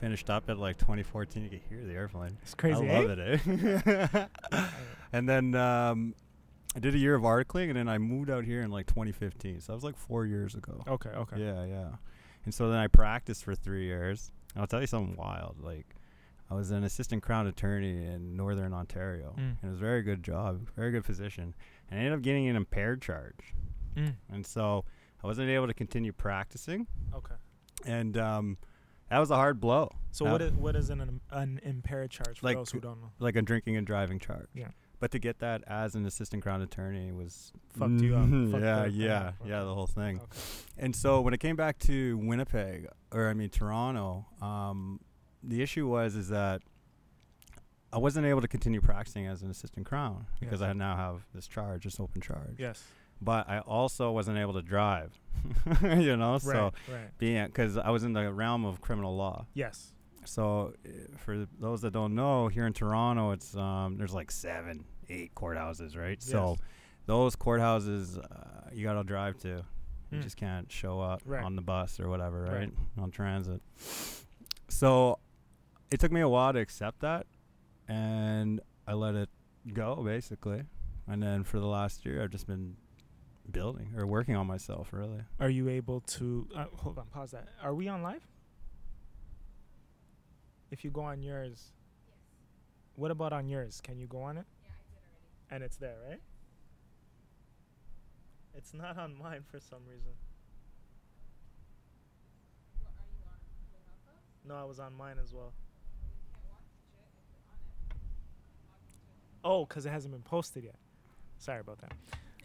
[0.00, 1.42] Finished up at like 2014.
[1.42, 2.38] You can hear the airplane.
[2.42, 2.88] It's crazy.
[2.88, 3.00] I eh?
[3.00, 4.26] love it, eh?
[5.12, 6.14] and then um,
[6.76, 9.60] I did a year of articling, and then I moved out here in like 2015.
[9.60, 10.82] So that was like four years ago.
[10.86, 11.10] Okay.
[11.10, 11.36] Okay.
[11.40, 11.88] Yeah, yeah.
[12.44, 14.30] And so then I practiced for three years.
[14.54, 15.56] And I'll tell you something wild.
[15.60, 15.94] Like,
[16.50, 19.34] I was an assistant crown attorney in Northern Ontario.
[19.38, 19.42] Mm.
[19.42, 21.54] And it was a very good job, very good position.
[21.90, 23.54] And I ended up getting an impaired charge.
[23.96, 24.14] Mm.
[24.32, 24.84] And so
[25.22, 26.86] I wasn't able to continue practicing.
[27.14, 27.34] Okay.
[27.84, 28.56] And um,
[29.10, 29.90] that was a hard blow.
[30.10, 33.00] So That- what is what is an an impaired charge for Like- those who don't
[33.00, 33.10] know?
[33.18, 34.48] Like a drinking and driving charge.
[34.54, 34.68] Yeah.
[35.00, 38.22] But to get that as an assistant crown attorney was Fucked you up.
[38.26, 39.34] Mhm, Fucked yeah, thing yeah, up.
[39.46, 40.16] yeah, the whole thing.
[40.20, 40.38] Okay.
[40.76, 45.00] And so when it came back to Winnipeg, or I mean Toronto, um,
[45.42, 46.62] the issue was is that
[47.92, 50.68] I wasn't able to continue practicing as an assistant crown because Yes.
[50.70, 52.56] I now have this charge, this open charge.
[52.58, 52.82] Yes.
[53.20, 55.18] But I also wasn't able to drive,
[55.82, 56.38] you know.
[56.38, 56.72] So right.
[56.88, 57.18] Right.
[57.18, 59.46] being because I was in the realm of criminal law.
[59.54, 59.92] Yes.
[60.28, 64.84] So uh, for those that don't know, here in Toronto, it's um, there's like seven,
[65.08, 66.22] eight courthouses, right?
[66.22, 66.56] So
[67.06, 69.64] those courthouses uh, you gotta drive to.
[70.10, 70.22] You Mm.
[70.22, 71.44] just can't show up Right.
[71.44, 72.52] on the bus or whatever, right?
[72.60, 72.72] Right.
[72.98, 73.60] On transit.
[74.68, 75.18] So
[75.90, 77.26] it took me a while to accept that,
[77.88, 79.28] and I let it
[79.72, 80.62] go basically.
[81.06, 82.76] And then for the last year, I've just been
[83.50, 85.20] building or working on myself, really.
[85.40, 87.06] Are you able to uh, hold on?
[87.06, 87.48] Pause that.
[87.62, 88.26] Are we on live?
[90.70, 91.72] If you go on yours,
[92.96, 93.80] what about on yours?
[93.82, 94.44] Can you go on it?
[94.64, 95.54] Yeah, I did already.
[95.54, 96.20] And it's there, right?
[98.56, 100.12] It's not on mine for some reason.
[104.46, 105.52] No, I was on mine as well.
[109.44, 110.74] Oh, because it hasn't been posted yet.
[111.38, 111.92] Sorry about that.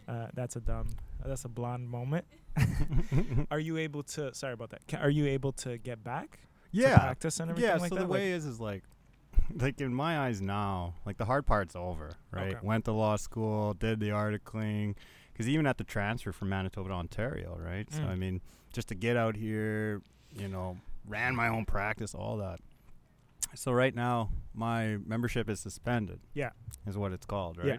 [0.06, 0.88] Uh, that's a dumb.
[1.24, 2.26] That's a blonde moment.
[3.50, 4.34] are you able to?
[4.34, 4.86] Sorry about that.
[4.86, 6.38] Ca are you able to get back?
[6.74, 7.76] Yeah, practice and everything yeah.
[7.76, 8.02] like so that.
[8.02, 8.82] the way is, is like,
[9.54, 12.56] like in my eyes now, like the hard part's over, right?
[12.56, 12.66] Okay.
[12.66, 14.96] Went to law school, did the articling,
[15.32, 17.90] because even at the transfer from Manitoba to Ontario, right?
[17.92, 18.08] So Mm.
[18.08, 18.40] I mean,
[18.72, 20.02] just to get out here,
[20.36, 22.60] you know, ran my own practice, all that.
[23.54, 26.20] So right now, my membership is suspended.
[26.32, 26.50] Yeah.
[26.86, 27.66] is what it's called, right?
[27.66, 27.78] Yeah.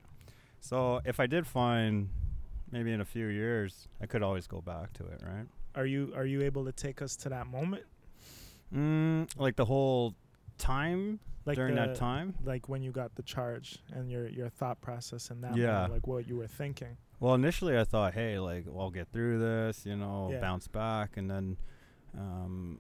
[0.62, 2.10] So if I did find,
[2.72, 5.48] maybe in a few years, I could always go back to it, right?
[5.76, 7.84] are you are you able to take us to that moment?
[8.74, 10.16] Mm, like the whole
[10.58, 12.36] time Like during the, that time.
[12.44, 15.74] like when you got the charge and your your thought process and that Yeah.
[15.74, 16.98] moment, like what you were thinking.
[17.20, 20.40] Well, initially I thought, hey, like well, I'll get through this, you know, Yeah.
[20.42, 21.58] bounce back, and then
[22.18, 22.80] um,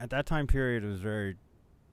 [0.00, 1.36] at that time period it was very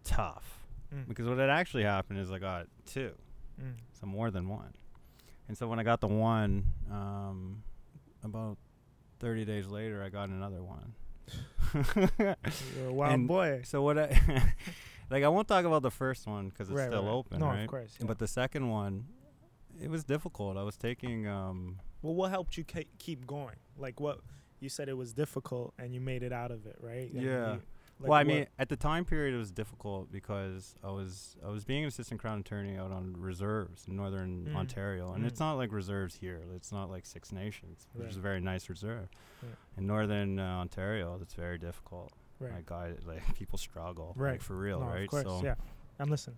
[0.04, 0.62] tough
[0.94, 1.08] Mm.
[1.08, 3.14] because what had actually happened is I got two,
[3.62, 3.74] Mm.
[3.94, 4.74] so more than one,
[5.48, 7.64] and so when I got the one, um,
[8.24, 8.58] about
[9.20, 10.94] thirty days later I got another one.
[11.74, 13.62] You're a wild And boy.
[13.64, 14.08] so what I
[15.10, 17.16] like I won't talk about the first one because it's Right, still right, right.
[17.16, 17.62] open, No, right?
[17.62, 17.96] of course.
[18.00, 18.06] yeah.
[18.08, 19.06] But the second one,
[19.82, 20.58] it was difficult.
[20.58, 23.56] I was taking um, well, what helped you ke- keep going?
[23.78, 24.20] Like what
[24.60, 27.12] you said it was difficult and you made it out of it, right?
[27.12, 27.54] And Yeah.
[27.54, 27.62] you-
[28.00, 31.38] like well, I what- mean, at the time period, it was difficult because I was
[31.46, 34.56] I was being an assistant crown attorney out on reserves in northern Mm.
[34.56, 35.46] Ontario, and it's Mm.
[35.46, 36.42] not like reserves here.
[36.56, 39.08] It's not like Six Nations, which is a very nice reserve.
[39.42, 39.50] Yeah.
[39.78, 42.12] In northern uh, Ontario, it's very difficult.
[42.40, 44.32] right, Like, I, like people struggle, Right.
[44.34, 45.04] like for real, no, right?
[45.04, 45.56] Of course, so, yeah.
[46.00, 46.38] I'm listening.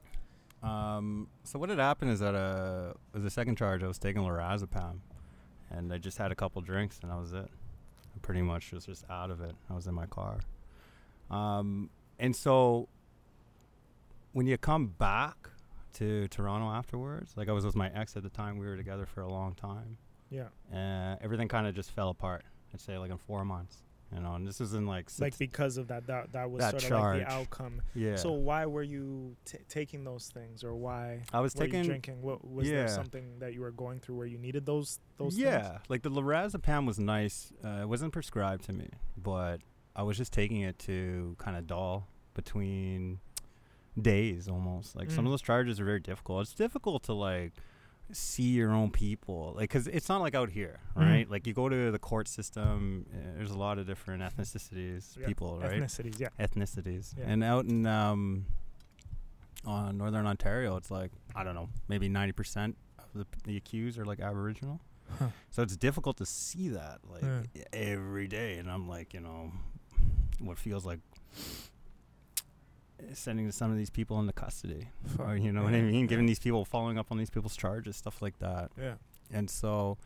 [0.64, 3.82] Um, so what had happened is that uh, was the second charge.
[3.84, 5.00] I was taking lorazepam,
[5.72, 7.50] and I just had a couple drinks, and that was it.
[8.16, 9.56] I pretty much was just out of it.
[9.70, 10.40] I was in my car.
[11.30, 12.88] Um, and so
[14.34, 15.50] when you come back
[15.94, 19.06] to Toronto afterwards, like I was with my ex at the time, we were together
[19.06, 19.98] for a long time.
[20.30, 20.48] Yeah.
[20.74, 22.44] Uh, everything kind of just fell apart.
[22.74, 23.78] I'd say like in four months.
[24.16, 26.62] You know, and this is in like six, like because of that that that was
[26.62, 27.34] That sort of like the charge.
[27.42, 28.16] outcome yeah.
[28.16, 31.84] so why were you t- taking those things or why I was were you taking
[31.86, 32.76] drinking what was yeah.
[32.78, 35.82] there something that you were going through where you needed those those yeah, things?
[35.90, 37.52] like the lorazepam was nice.
[37.62, 38.88] Uh, it wasn't prescribed to me,
[39.18, 39.60] but
[39.98, 43.20] I was just taking it to kind of dull between
[44.00, 44.96] days almost.
[44.96, 45.28] Like some Mm.
[45.28, 46.44] of those charges are very difficult.
[46.44, 47.54] It's difficult to like
[48.12, 51.02] see your own people, like because it's not like out here, Mhm.
[51.02, 51.30] right?
[51.30, 53.06] Like you go to the court system.
[53.12, 55.82] Uh, there's a lot of different ethnicities, Yeah, people, right?
[55.82, 57.18] ethnicities yeah ethnicities.
[57.18, 57.26] Yeah.
[57.28, 58.46] And out in um,
[59.66, 63.98] on northern Ontario, it's like I don't know, maybe ninety percent of the, the accused
[64.00, 64.80] are like Aboriginal.
[65.20, 65.30] Huh.
[65.50, 67.64] So it's difficult to see that like Yeah.
[67.74, 69.52] every day, and I'm like, you know,
[70.40, 71.00] what feels like
[73.14, 74.88] sending some of these people into custody,
[75.20, 77.56] or you know what I Yeah, mean, giving these people following up on these people's
[77.56, 78.72] charges, stuff like that.
[78.78, 78.96] yeah
[79.32, 79.98] And so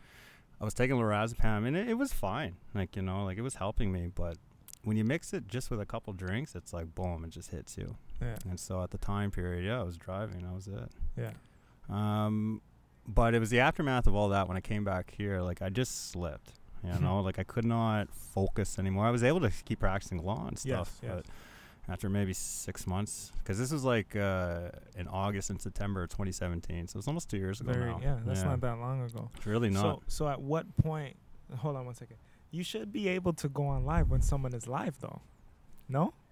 [0.60, 3.54] I was taking lorazepam, and it, it was fine, like you know, like it was
[3.56, 4.36] helping me, but
[4.84, 7.76] when you mix it just with a couple drinks, it's like boom, it just hits
[7.78, 7.96] you.
[8.20, 10.42] yeah And so at the time period, yeah, I was driving.
[10.42, 10.90] That was it.
[11.16, 11.30] yeah
[11.88, 12.60] Um,
[13.06, 15.40] but it was the aftermath of all that when I came back here.
[15.40, 16.52] Like I just slipped.
[16.84, 19.06] You know, like I could not focus anymore.
[19.06, 21.22] I was able to keep practicing law and stuff, Yes, yes.
[21.86, 26.08] but after maybe six months, because this was like uh, in August and September of
[26.10, 28.00] 2017, so it's almost two years ago very now.
[28.02, 29.82] yeah that's not that long ago It's really not.
[29.82, 31.16] so so at what point
[31.56, 32.16] hold on one second
[32.50, 35.20] you should be able to go on live when someone is live though
[35.88, 36.14] no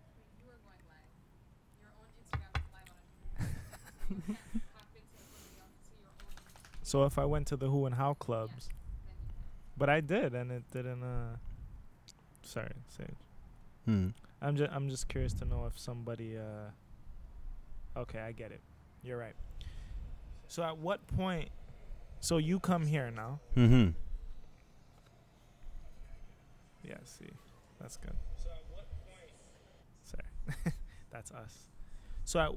[6.83, 8.69] So if I went to the Who and How clubs,
[9.81, 11.03] but I did, and it didn't.
[11.03, 11.37] Uh,
[12.43, 13.17] sorry, Sage.
[13.87, 14.09] Hmm.
[14.43, 16.37] I'm just I'm just curious to know if somebody.
[16.37, 18.61] Uh, okay, I get it.
[19.03, 19.35] You're right.
[20.49, 21.49] So at what point?
[22.21, 23.41] So you come here now.
[23.57, 23.93] Mm-hmm.
[26.87, 26.97] Yeah.
[27.05, 27.31] See,
[27.81, 28.13] that's good.
[28.37, 29.33] So at what point?
[30.03, 30.75] Sorry,
[31.11, 31.57] that's us.
[32.25, 32.53] So at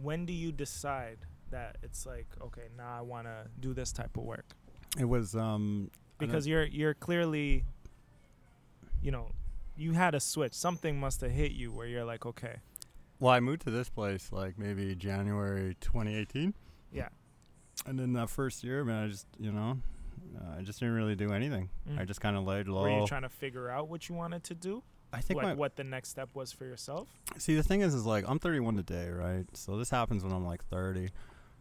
[0.00, 1.18] when do you decide
[1.50, 4.54] that it's like okay now I want to do this type of work?
[4.98, 7.64] It was um because you're you're clearly
[9.02, 9.30] you know
[9.76, 12.56] you had a switch something must have hit you where you're like okay
[13.20, 16.54] well, I moved to this place like maybe January 2018.
[16.92, 17.08] yeah
[17.86, 19.78] And then that first year, man, I just, you know,
[20.36, 21.70] uh, I just didn't really do anything.
[21.96, 22.06] I Mm.
[22.08, 22.82] just kind of laid low.
[22.82, 25.76] were you trying to figure out what you wanted to do I think like what
[25.76, 27.06] the next step was for yourself
[27.38, 29.46] see the thing is, is like I'm 31 today, right?
[29.56, 31.10] So this happens when I'm like 30.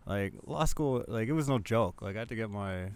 [0.07, 2.01] Like law school, like it was no joke.
[2.01, 2.89] Like I had to get my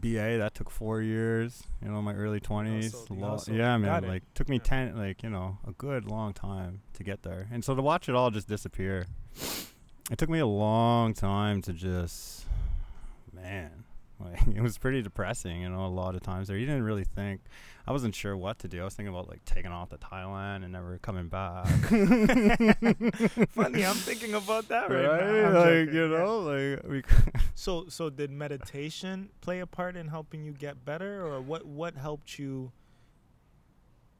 [0.00, 0.38] BA.
[0.38, 1.62] That took four years.
[1.82, 2.84] You know, my early 20s.
[2.84, 4.06] hustled, you Law, hustled, yeah, man.
[4.06, 4.62] Like took me Yeah.
[4.90, 7.48] 10, like you know, a good long time to get there.
[7.52, 9.06] And so to watch it all just disappear,
[10.10, 12.46] it took me a long time to just,
[13.32, 13.70] man.
[14.20, 15.84] Like it was pretty depressing, you know.
[15.84, 17.40] A lot of times there, you didn't really think.
[17.86, 18.80] I wasn't sure what to do.
[18.80, 21.66] I was thinking about like taking off to Thailand and never coming back.
[23.50, 25.20] funny i'm thinking about that right, right?
[25.20, 27.02] now I'm Like joking, you know, like we.
[27.54, 31.94] so so did meditation play a part in helping you get better or what what
[31.96, 32.72] helped you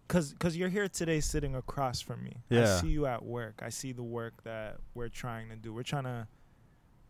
[0.07, 2.63] because cause you're here today sitting across from me Yeah.
[2.77, 5.83] i see you at work i see the work that we're trying to do we're
[5.83, 6.27] trying to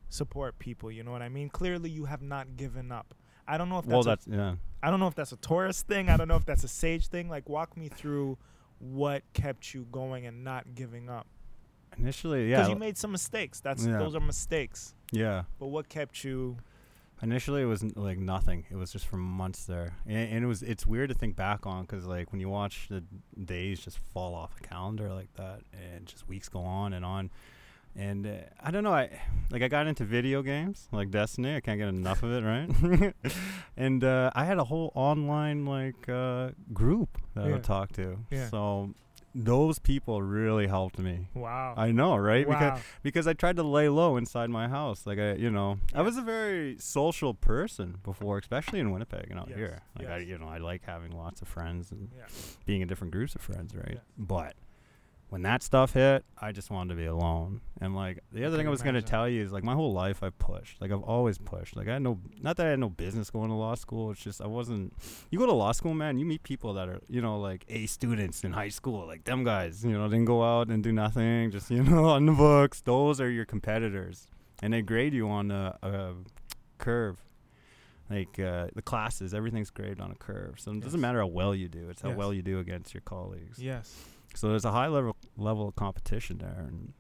[0.09, 3.15] support people you know what i mean clearly you have not given up
[3.49, 4.55] i don't know if that's, well, a, that's yeah.
[4.87, 7.07] I don't know if that's a Taurus thing i don't know if that's a sage
[7.09, 8.37] thing like walk me through
[8.79, 11.27] what kept you going and not giving up
[11.97, 13.99] Initially, yeah, because you made some mistakes that's Yeah.
[13.99, 15.45] those are mistakes yeah.
[15.59, 16.57] but what kept you
[17.23, 18.67] Initially, it was n- like nothing.
[18.71, 20.63] It was just for months there, and, and it was.
[20.65, 23.05] It's weird to think back on because like when you watch the
[23.45, 27.31] days just fall off the calendar like that, and just weeks go on and on,
[27.97, 28.31] and uh,
[28.61, 28.93] I don't know.
[28.95, 29.11] I
[29.51, 31.55] like I got into video games like Destiny.
[31.57, 33.15] I can't get enough of it, right?
[33.77, 37.53] and uh, I had a whole online like uh, group that I Yeah.
[37.55, 38.19] would talk to.
[38.31, 38.49] Yeah.
[38.49, 38.95] So
[39.37, 41.27] those people really helped me.
[41.35, 42.47] wow I know, right?
[42.47, 45.07] Because wow because because I tried to lay low inside my house.
[45.07, 49.39] Like I, you know, I was a very social person before, especially in Winnipeg and
[49.41, 49.83] out Yes, here.
[49.99, 52.27] Like I, you know, I like having lots of friends and yeah
[52.65, 53.95] being in different groups of friends, right?
[53.95, 54.01] Yeah.
[54.17, 54.55] But
[55.35, 57.61] when that stuff hit, I just wanted to be alone.
[57.81, 60.23] And like the other thing I was gonna tell you is like my whole life
[60.23, 60.81] I've pushed.
[60.81, 61.75] Like I've always pushed.
[61.75, 64.13] Like I had no, not that I had no business going to law school.
[64.13, 64.93] It's just I wasn't.
[65.31, 66.21] You go to law school, man.
[66.21, 69.43] You meet people that are you know like A students in high school, like them
[69.43, 69.85] guys.
[69.85, 71.51] You know, didn't go out and do nothing.
[71.51, 72.81] Just you know on the books.
[72.81, 74.29] Those are your competitors,
[74.63, 76.13] and they grade you on a, a
[76.79, 77.19] curve.
[78.09, 80.61] Like uh, the classes, everything's graded on a curve.
[80.61, 82.19] So it doesn't matter how well you do; it's how Yes.
[82.19, 83.59] well you do against your colleagues.
[83.59, 83.93] yes
[84.35, 86.93] So there's a high level level of competition there, and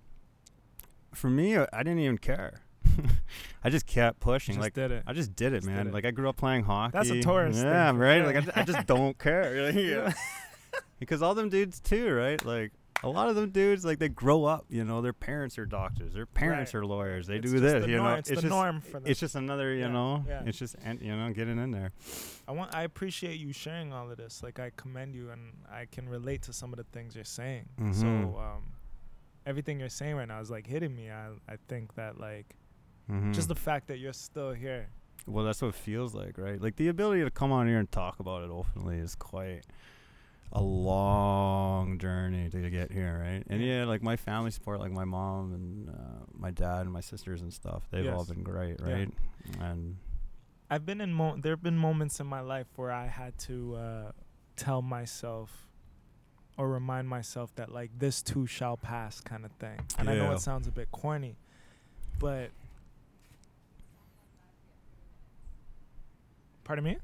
[1.12, 2.64] for me, uh, I didn't even care
[3.64, 4.54] I just kept pushing.
[4.54, 5.02] Just like did it.
[5.06, 5.86] I just did it, Just did man.
[5.88, 5.94] it.
[5.94, 6.92] Like I grew up playing hockey.
[6.92, 8.24] That's a Taurus Yeah, for right.
[8.24, 9.66] Like I, I just don't care.
[9.66, 10.12] Like, yeah.
[10.98, 12.44] because all them dudes too, right?
[12.44, 12.72] Like
[13.04, 14.64] a lot of them dudes, like they grow up.
[14.68, 16.14] You know, their parents are doctors.
[16.14, 16.80] Their parents Right.
[16.80, 17.26] are lawyers.
[17.26, 17.84] They It's do just this.
[17.84, 19.02] the You norm- know, it's the just norm for them.
[19.06, 19.72] it's just another.
[19.74, 20.42] You Yeah, know, yeah.
[20.46, 21.92] it's just and you know getting in there.
[22.48, 22.74] I want.
[22.74, 24.42] I appreciate you sharing all of this.
[24.42, 27.68] Like I commend you, and I can relate to some of the things you're saying.
[27.78, 27.94] Mhm.
[27.94, 28.72] So um,
[29.46, 31.10] everything you're saying right now is like hitting me.
[31.10, 32.56] I I think that like
[33.32, 33.48] just Mhm.
[33.48, 34.88] the fact that you're still here.
[35.26, 36.60] Well, that's what it feels like, right?
[36.60, 39.62] Like the ability to come on here and talk about it openly is quite
[40.56, 43.42] a long journey to get here, right?
[43.48, 43.80] And Yeah.
[43.80, 47.40] yeah, like my family support, like my mom and uh, my dad and my sisters
[47.42, 48.92] and stuff, they've all been great, Yeah.
[48.92, 49.10] right?
[49.60, 49.96] And
[50.70, 53.74] I've been in mo- there have been moments in my life where I had to
[53.74, 54.12] uh,
[54.56, 55.66] tell myself
[56.56, 59.78] or remind myself that like this too shall pass kind of thing.
[59.98, 61.36] And I know it sounds a bit corny,
[62.20, 62.50] but
[66.62, 66.96] pardon me.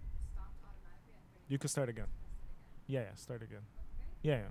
[1.48, 2.06] You can start again.
[2.90, 3.62] Yeah, yeah, start again.
[4.22, 4.42] Yeah, yeah.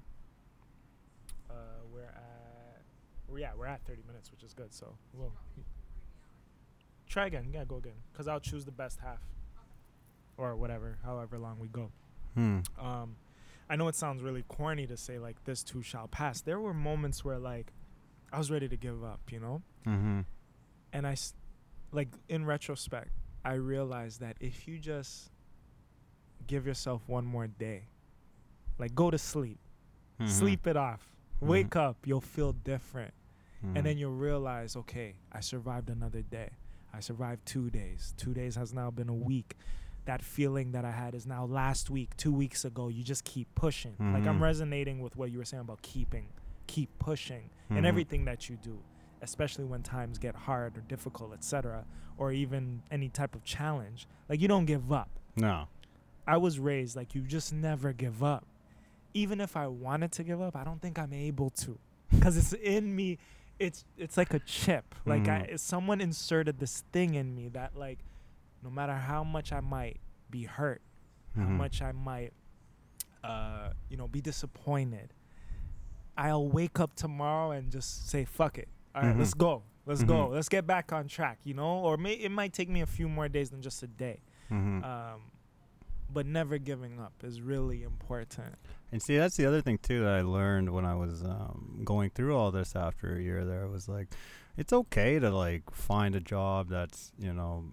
[1.50, 1.54] Uh,
[1.94, 2.82] we're at,
[3.28, 4.74] well, yeah, we're at 30 minutes, which is good.
[4.74, 5.34] So we'll
[7.08, 7.50] try again.
[7.54, 7.94] Yeah, go again.
[8.14, 9.20] Cause I'll choose the best half,
[10.38, 11.92] or whatever, however long we go.
[12.34, 12.60] hmm.
[12.80, 13.16] Um,
[13.70, 16.42] I know it sounds really corny to say like this too shall pass.
[16.42, 17.72] There were moments where like
[18.32, 20.22] I was ready to give up, you know, Mm-hmm.
[20.94, 21.34] and I, s-
[21.92, 23.10] like in retrospect,
[23.46, 25.30] I realized that if you just
[26.48, 27.84] give yourself one more day,
[28.80, 29.60] like go to sleep,
[30.20, 30.32] Mm-hmm.
[30.32, 33.14] sleep it off, wake up, you'll feel different.
[33.64, 33.76] Mm-hmm.
[33.78, 36.48] and then you'll realize okay i survived another day
[36.94, 39.58] i survived two days two days has now been a week
[40.06, 43.54] that feeling that i had is now last week two weeks ago you just keep
[43.56, 44.44] pushing like i'm Mhm.
[44.50, 46.28] resonating with what you were saying about keeping
[46.68, 47.86] keep pushing in Mhm.
[47.86, 48.80] everything that you do
[49.22, 51.84] especially when times get hard or difficult etc
[52.18, 55.68] or even any type of challenge like you don't give up no.
[56.26, 58.46] I was raised like you just never give up.
[59.14, 61.78] Even if I wanted to give up, I don't think I'm able to
[62.12, 63.18] because it's in me.
[63.60, 64.96] It's it's like a chip.
[65.06, 65.60] Like I, Mhm.
[65.60, 68.00] someone inserted this thing in me that like
[68.64, 70.82] no matter how much I might be hurt,
[71.36, 71.58] how Mhm.
[71.58, 72.34] much I might
[73.24, 75.14] uh you know be disappointed,
[76.18, 78.68] I'll wake up tomorrow and just say fuck it.
[78.96, 79.38] All right, let's Mhm.
[79.40, 79.64] go.
[79.86, 80.28] Let's go.
[80.28, 80.32] Mhm.
[80.34, 81.80] Let's get back on track, you know?
[81.80, 84.84] Or may, it might take me a few more days than just a day Mhm.
[84.84, 85.22] um,
[86.12, 88.56] but never giving up is really important.
[88.92, 92.10] And see, that's the other thing too that I learned when I was um, going
[92.10, 93.46] through all this after a year.
[93.46, 94.08] There was like,
[94.58, 97.66] it's okay to like find a job that's you know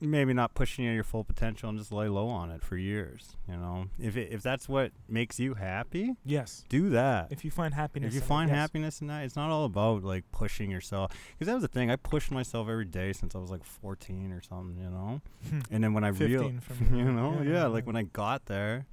[0.00, 3.36] maybe not pushing you your full potential and just lay low on it for years.
[3.48, 7.30] You know, if it, if that's what makes you happy, Yes, do that.
[7.30, 8.56] if you find happiness, If you in it, find yes.
[8.58, 11.12] happiness in that, it's not all about like pushing yourself.
[11.32, 11.90] Because that was the thing.
[11.90, 15.20] I pushed myself every day since I was like 14 or something, you know.
[15.48, 15.60] Hmm.
[15.70, 16.98] And then when I real, 15 for me.
[16.98, 18.86] you know, Yeah, yeah, yeah, like when I got there,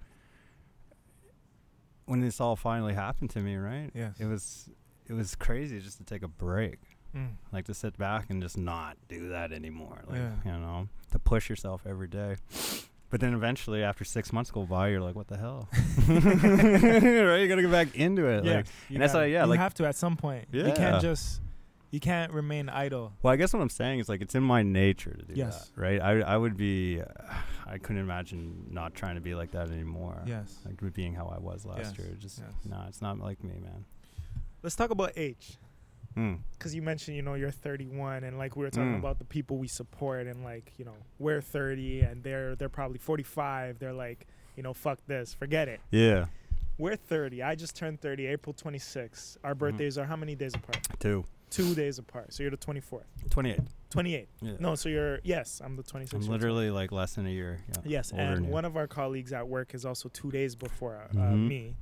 [2.05, 3.91] when this all finally happened to me, right?
[3.93, 4.69] yes, It was
[5.07, 6.79] it was crazy just to take a break,
[7.15, 7.35] Mm.
[7.51, 10.03] like to sit back and just not do that anymore.
[10.07, 10.31] Like Yeah.
[10.45, 12.35] you know, to push yourself every day.
[13.09, 15.69] But then eventually, after six months go by, you're like, "What the hell?"
[16.09, 17.37] right?
[17.41, 18.43] You gotta get back into it.
[18.43, 20.47] yeah, Like, you and that's why- yeah, you like- have to at some point.
[20.51, 20.67] Yeah.
[20.67, 21.41] you can't just,
[21.91, 23.13] you can't remain idle.
[23.21, 25.69] Well, I guess what I'm saying is like it's in my nature to do Yes.
[25.69, 26.01] that, right?
[26.01, 27.05] I I would be, uh,
[27.65, 30.21] I couldn't imagine not trying to be like that anymore.
[30.25, 30.57] Yes.
[30.65, 32.15] like being how I was last Yes, year.
[32.19, 32.49] Just yes.
[32.65, 33.85] no, it's not like me, man.
[34.63, 35.57] Let's talk about age,
[36.17, 36.33] Hmm.
[36.57, 38.99] because you mentioned you know you're 31, and like we were talking Mm.
[38.99, 42.97] about the people we support, and like you know we're 30, and they're they're probably
[42.97, 43.77] 45.
[43.77, 44.25] They're like
[44.55, 45.79] you know fuck this, forget it.
[45.91, 46.25] Yeah,
[46.79, 47.41] We're 30.
[47.43, 49.37] I just turned 30, April 26.
[49.43, 49.57] Our Mhm.
[49.59, 50.87] birthdays are how many days apart?
[50.99, 51.23] two.
[51.49, 52.33] Two days apart.
[52.33, 53.05] So you're the 24th.
[53.29, 53.59] 28.
[53.89, 54.27] 28.
[54.41, 54.53] Yeah.
[54.59, 56.13] No, so you're yes, I'm the 26th.
[56.15, 57.59] I'm you're literally like less than a year.
[57.69, 57.81] Yeah.
[57.85, 61.47] yes, and one of our colleagues at work is also two days before uh, Mhm.
[61.47, 61.75] me,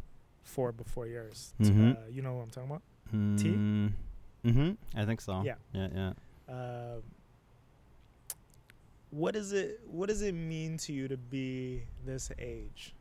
[0.44, 1.54] four before yours.
[1.64, 1.96] T- Mhm.
[1.98, 2.84] Uh, you know what I'm talking about?
[3.14, 3.94] Mm,
[4.46, 5.00] mm-hmm.
[5.00, 5.42] I think so.
[5.44, 5.56] Yeah.
[5.74, 5.88] Yeah.
[5.94, 6.14] Yeah.
[6.48, 7.04] Um,
[9.16, 12.94] what does it What does it mean to you to be this age?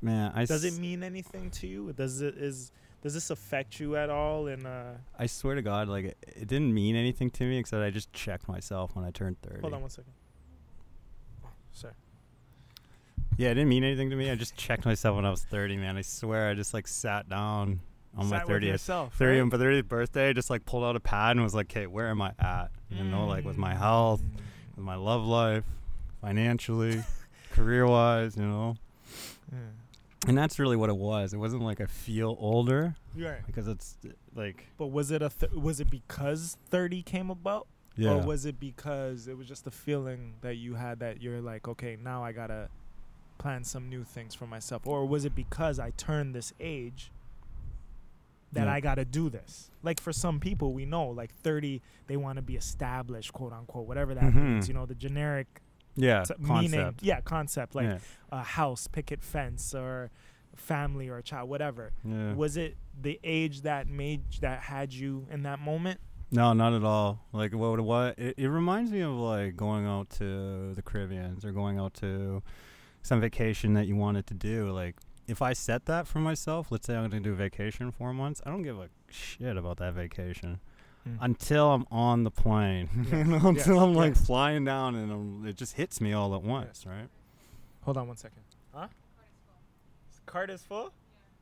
[0.00, 1.92] Man, I Does it mean anything to you?
[1.92, 4.46] Does it is Does this affect you at all?
[4.46, 7.82] In uh, I swear to God, like it, it didn't mean anything to me except
[7.82, 9.60] I just checked myself when I turned 30.
[9.60, 10.12] hold on one second.
[11.44, 11.94] Oh, sorry.
[13.36, 14.30] Yeah, it didn't mean anything to me.
[14.30, 15.98] I just checked myself when I was 30, man.
[15.98, 17.80] I swear, I just like sat down
[18.16, 19.42] on my Sat with 30th, yourself, 30 right?
[19.42, 20.32] and 30th birthday.
[20.32, 22.68] Just like pulled out a pad and was like, "Okay, where am I at?
[22.90, 24.36] You know, like with my health, Mm.
[24.76, 25.64] with my love life,
[26.20, 27.02] financially,
[27.52, 28.36] career wise.
[28.36, 28.76] You know."
[29.52, 29.58] Yeah.
[30.28, 31.32] And that's really what it was.
[31.32, 33.46] It wasn't like I feel older right.
[33.46, 37.68] because it's uh, like But was it a th- was it because 30 came about?
[37.96, 38.10] Yeah.
[38.14, 41.66] Or was it because it was just a feeling that you had that you're like,
[41.68, 42.68] okay, now I gotta
[43.38, 44.82] plan some new things for myself?
[44.86, 47.10] Or was it because I turned this age
[48.52, 48.72] that Yeah.
[48.72, 49.70] I gotta do this?
[49.82, 53.86] Like for some people, we know, like 30, they want to be established, quote unquote,
[53.86, 54.64] whatever that means.
[54.64, 54.68] Mhm.
[54.68, 55.60] You know, the generic
[55.96, 56.24] yeah.
[56.24, 57.98] t- meaning, yeah, concept, like yeah.
[58.30, 60.10] a house, picket fence, or
[60.54, 61.92] family or a child, whatever.
[62.04, 62.32] yeah.
[62.34, 66.00] Was it the age that made that had you in that moment?
[66.30, 67.20] No, not at all.
[67.32, 67.78] Like what?
[67.80, 68.18] What?
[68.18, 72.42] It, it reminds me of like going out to the Caribbeans or going out to
[73.02, 74.70] some vacation that you wanted to do.
[74.72, 74.96] Like
[75.26, 78.12] if I set that for myself, let's say I'm going to do a vacation four
[78.12, 80.60] months, I don't give a shit about that vacation
[81.08, 81.18] Mm.
[81.20, 82.88] until I'm on the plane.
[83.12, 84.26] you know, until yes, I'm like yes.
[84.26, 87.08] flying down and I'm, it just hits me all at once, right?
[87.82, 88.42] Hold on one second.
[88.74, 88.88] Huh?
[90.26, 90.92] Card is full?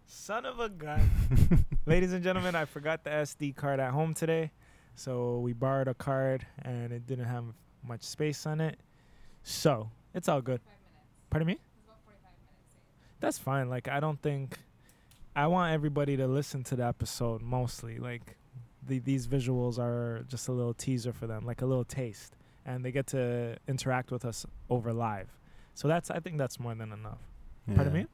[0.06, 1.10] Son of a gun.
[1.86, 4.50] Ladies and gentlemen, I forgot the SD card at home today.
[4.96, 7.44] So we borrowed a card and it didn't have
[7.82, 8.78] much space on it.
[9.42, 10.60] So it's all good.
[11.30, 11.58] Pardon me?
[13.24, 13.70] That's fine.
[13.70, 14.58] Like, I don't think.
[15.34, 17.98] I want everybody to listen to the episode mostly.
[17.98, 18.36] Like,
[18.86, 22.36] the, these visuals are just a little teaser for them, like a little taste.
[22.66, 25.28] And they get to interact with us over live.
[25.74, 27.18] So that's, I think that's more than enough.
[27.74, 28.02] Pardon Yeah.
[28.02, 28.06] me?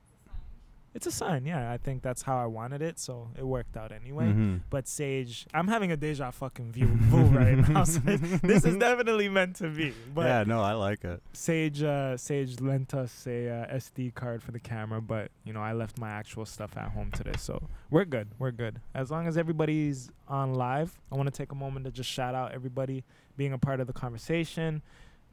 [0.93, 1.71] It's a sign, yeah.
[1.71, 4.25] I think that's how I wanted it, so it worked out anyway.
[4.27, 4.63] Mhm.
[4.71, 7.85] But Sage, I'm having a deja fucking view vu right now.
[7.91, 9.95] So this is definitely meant to be.
[10.13, 11.23] But yeah, no, I like it.
[11.33, 15.61] Sage, uh, Sage lent us a uh, SD card for the camera, but you know
[15.61, 18.29] I left my actual stuff at home today, so we're good.
[18.41, 18.81] We're good.
[18.93, 22.35] As long as everybody's on live, I want to take a moment to just shout
[22.35, 23.05] out everybody
[23.37, 24.83] being a part of the conversation,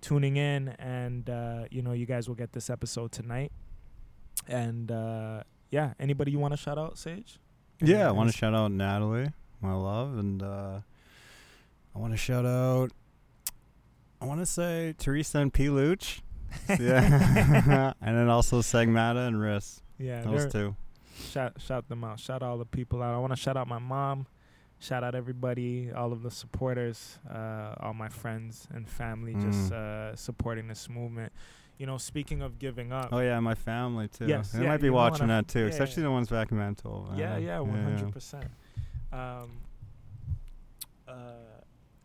[0.02, 3.52] tuning in, and uh, you know you guys will get this episode tonight.
[4.48, 7.40] And uh, yeah, anybody you want to shout out, Sage?
[7.82, 9.30] Yeah, I want to shout out Natalie,
[9.62, 10.80] my love, and uh,
[11.96, 12.92] I want to shout out.
[14.22, 15.66] I want to say Teresa and P.
[15.68, 16.22] Luch.
[16.80, 19.82] yeah, and then also Segmata and Riss.
[20.00, 20.76] Yeah, Those two.
[21.32, 22.20] shout shout them out.
[22.20, 23.14] Shout all the people out.
[23.14, 24.28] I want to shout out my mom.
[24.80, 29.74] Shout out everybody, all of the supporters, uh, all my friends and family, just Mm.
[29.74, 31.34] uh, supporting this movement.
[31.78, 33.10] You know, speaking of giving up.
[33.12, 34.26] Oh yeah, my family too.
[34.26, 36.10] Yes, they yeah, might be you know what watching that too, yeah, especially yeah.
[36.10, 37.14] the ones back in Manitoba.
[37.16, 38.46] yeah, yeah, one hundred percent.
[39.12, 39.60] Um,
[41.08, 41.14] uh,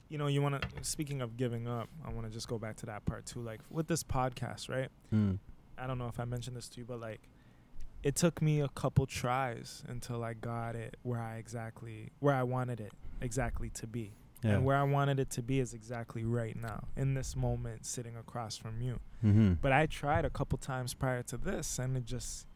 [0.08, 0.68] you know, you want to.
[0.84, 3.40] Speaking of giving up, I want to just go back to that part too.
[3.40, 4.88] Like with this podcast, right?
[5.12, 5.38] Mm.
[5.78, 7.22] I don't know if I mentioned this to you, but like,
[8.02, 12.42] it took me a couple tries until I got it where I exactly where I
[12.42, 12.92] wanted it
[13.22, 14.12] exactly to be,
[14.42, 14.52] Yeah.
[14.56, 18.16] and where I wanted it to be is exactly right now in this moment, sitting
[18.16, 18.98] across from you.
[19.24, 19.52] mm-hmm.
[19.60, 22.46] But I tried a couple times prior to this, and it just.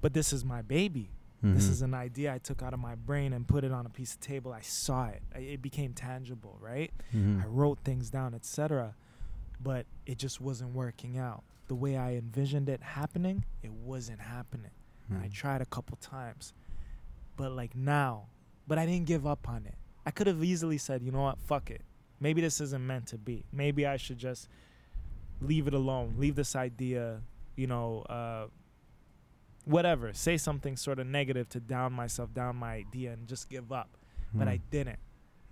[0.00, 1.10] But this is my baby.
[1.40, 1.72] This Mm-hmm.
[1.72, 4.14] is an idea I took out of my brain and put it on a piece
[4.14, 4.52] of table.
[4.52, 5.22] I saw it.
[5.34, 6.90] I, it became tangible, right?
[7.14, 7.42] Mm-hmm.
[7.42, 8.96] I wrote things down, etc.
[9.60, 11.44] But it just wasn't working out.
[11.68, 14.72] The way I envisioned it happening, it wasn't happening.
[15.10, 15.22] And.
[15.22, 16.52] I tried a couple times.
[17.36, 18.26] But like now,
[18.66, 19.76] but I didn't give up on it.
[20.08, 21.82] I could have easily said, you know what, fuck it.
[22.18, 23.44] Maybe this isn't meant to be.
[23.52, 24.48] Maybe I should just
[25.42, 26.14] leave it alone.
[26.16, 27.20] Leave this idea,
[27.56, 28.46] you know, uh,
[29.66, 30.14] whatever.
[30.14, 33.90] Say something sort of negative to down myself, down my idea, and just give up.
[34.32, 34.98] But I didn't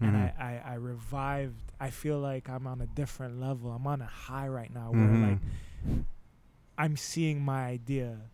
[0.01, 0.41] and Mhm.
[0.41, 1.73] I, I I revived.
[1.81, 3.71] I feel like I'm on a different level.
[3.73, 5.23] I'm on a high right now where Mhm.
[5.31, 6.05] like
[6.79, 8.31] I'm seeing my idea.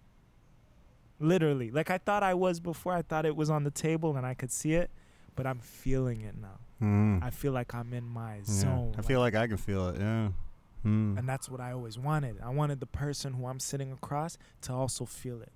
[1.21, 2.93] Literally, like I thought I was before.
[2.95, 4.91] I thought it was on the table and I could see it,
[5.37, 6.59] but I'm feeling it now.
[6.81, 7.23] Mhm.
[7.23, 8.43] I feel like I'm in my Yeah.
[8.45, 8.95] zone.
[8.99, 10.01] I feel like I can feel it.
[10.01, 10.31] Yeah.
[10.85, 11.17] Mm.
[11.17, 12.41] and that's what I always wanted.
[12.41, 15.53] I wanted the person who I'm sitting across to also feel it.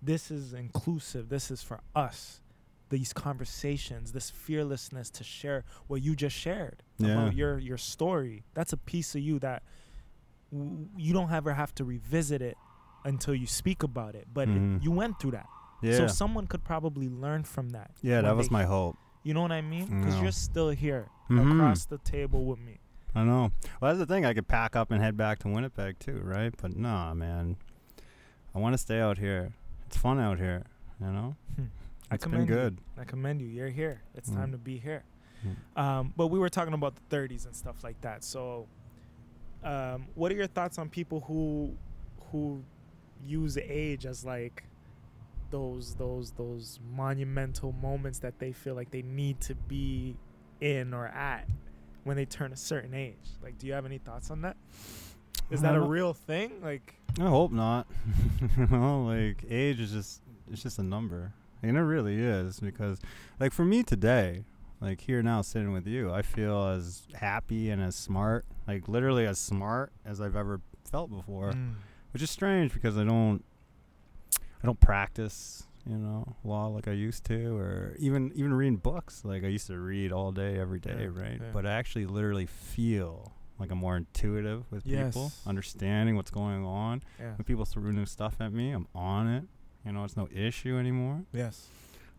[0.00, 1.28] This is inclusive.
[1.28, 2.40] This is for us.
[2.88, 7.08] These conversations, this fearlessness to share what you just shared Yeah.
[7.12, 8.44] about your your story.
[8.54, 9.62] That's a piece of you that
[10.50, 12.56] w- you don't ever have to revisit it
[13.04, 14.28] until you speak about it.
[14.32, 14.82] But it- Mhm.
[14.82, 15.48] you went through that,
[15.82, 15.96] yeah.
[15.98, 17.90] so someone could probably learn from that.
[18.00, 18.96] yeah, that was my hope.
[19.24, 19.86] You know what I mean?
[19.86, 20.22] Because Yeah.
[20.22, 21.52] you're still here mm-hmm.
[21.60, 22.78] across the table with me.
[23.14, 23.50] I know.
[23.80, 24.24] Well, that's the thing.
[24.24, 26.54] I could pack up and head back to Winnipeg too, right?
[26.60, 27.56] But nah, man.
[28.54, 29.52] I want to stay out here.
[29.86, 30.64] It's fun out here.
[31.00, 31.36] You know.
[32.10, 32.54] I It's been commend you.
[32.54, 32.78] good.
[32.98, 33.48] I commend you.
[33.48, 34.02] You're here.
[34.14, 34.36] It's Mm.
[34.36, 35.02] time to be here.
[35.44, 35.80] Mm.
[35.80, 38.22] Um, but we were talking about the 30s and stuff like that.
[38.24, 38.66] So,
[39.62, 41.74] um, what are your thoughts on people who
[42.30, 42.62] who
[43.24, 44.64] use age as like
[45.54, 50.16] those those those monumental moments that they feel like they need to be
[50.60, 51.46] in or at
[52.02, 53.28] when they turn a certain age?
[53.42, 54.56] Like, do you have any thoughts on that?
[55.50, 56.60] Is that a Uh, real thing?
[56.62, 57.86] Like, I hope not.
[58.58, 61.32] you know, like age is just it's just a number.
[61.62, 62.98] And it really is because
[63.38, 64.44] like for me today,
[64.80, 69.24] like here now sitting with you, I feel as happy and as smart, like literally
[69.26, 71.74] as smart as I've ever felt before, Mm.
[72.12, 73.42] which is strange because I don't,
[74.64, 79.22] I don't practice, you know, law like I used to, or even even reading books
[79.24, 81.38] like I used to read all day every day, Yeah, right?
[81.40, 81.50] yeah.
[81.52, 85.42] But I actually literally feel like I'm more intuitive with people, Yes.
[85.46, 87.02] understanding what's going on.
[87.20, 87.34] Yeah.
[87.36, 89.44] When people throw new stuff at me, I'm on it.
[89.84, 91.24] You know, it's no issue anymore.
[91.32, 91.68] Yes.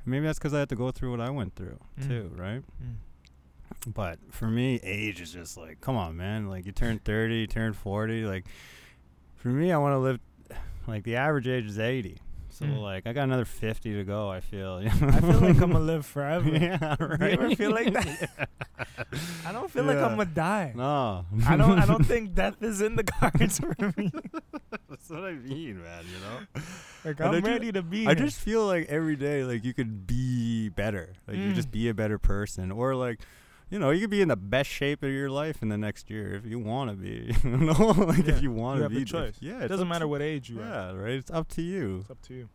[0.05, 2.07] Maybe that's because I had to go through what I went through Mm.
[2.07, 2.61] too, right?
[2.81, 3.91] Mm.
[3.91, 6.47] But for me, age is just like, come on, man.
[6.47, 8.23] Like you turn 30, you turn 40.
[8.23, 8.45] Like
[9.35, 10.19] for me, I want to live.
[10.87, 12.19] Like the average age is 80.
[12.55, 12.81] So Mm.
[12.81, 14.29] like I got another 50 to go.
[14.31, 14.79] I feel.
[14.85, 14.89] I
[15.19, 16.49] feel like I'm gonna live forever.
[16.49, 17.33] yeah, right.
[17.33, 18.47] you ever feel like that?
[19.45, 20.71] I don't feel like I'm gonna die.
[20.73, 21.25] No.
[21.45, 21.77] I don't.
[21.79, 24.09] I don't think death is in the cards for me.
[24.89, 26.03] That's what I mean, man.
[26.07, 26.61] You know.
[27.03, 28.07] Like I'm ready to be.
[28.07, 28.25] I here.
[28.25, 31.11] just feel like every day, like you could be better.
[31.27, 31.55] Like you Mm.
[31.55, 33.19] just be a better person, or like,
[33.70, 36.09] you know, you could be in the best shape of your life in the next
[36.09, 37.34] year if you want to be.
[37.43, 38.99] you know, like Yeah, if you want you to be.
[38.99, 39.36] the choice.
[39.39, 40.66] Yeah, it doesn't matter what age you are.
[40.66, 41.11] Yeah, right.
[41.13, 41.99] It's up to you.
[42.01, 42.49] It's up to you.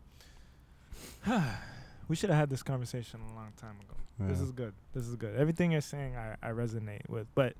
[2.07, 3.95] we should have had this conversation a long time ago.
[4.19, 4.73] This is good.
[4.93, 5.35] This is good.
[5.35, 7.25] Everything you're saying, I, I resonate with.
[7.33, 7.53] But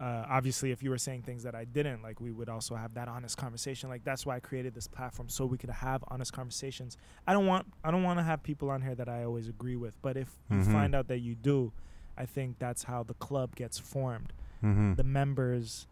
[0.00, 2.94] uh, obviously, if you were saying things that I didn't, like, we would also have
[2.94, 3.88] that honest conversation.
[3.88, 6.96] Like, that's why I created this platform so we could have honest conversations.
[7.28, 9.76] I don't want I don't want to have people on here that I always agree
[9.76, 10.00] with.
[10.02, 10.72] But if you Mhm.
[10.72, 11.72] find out that you do,
[12.16, 14.32] I think that's how the club gets formed.
[14.62, 14.94] Mm-hmm.
[14.94, 15.86] The members,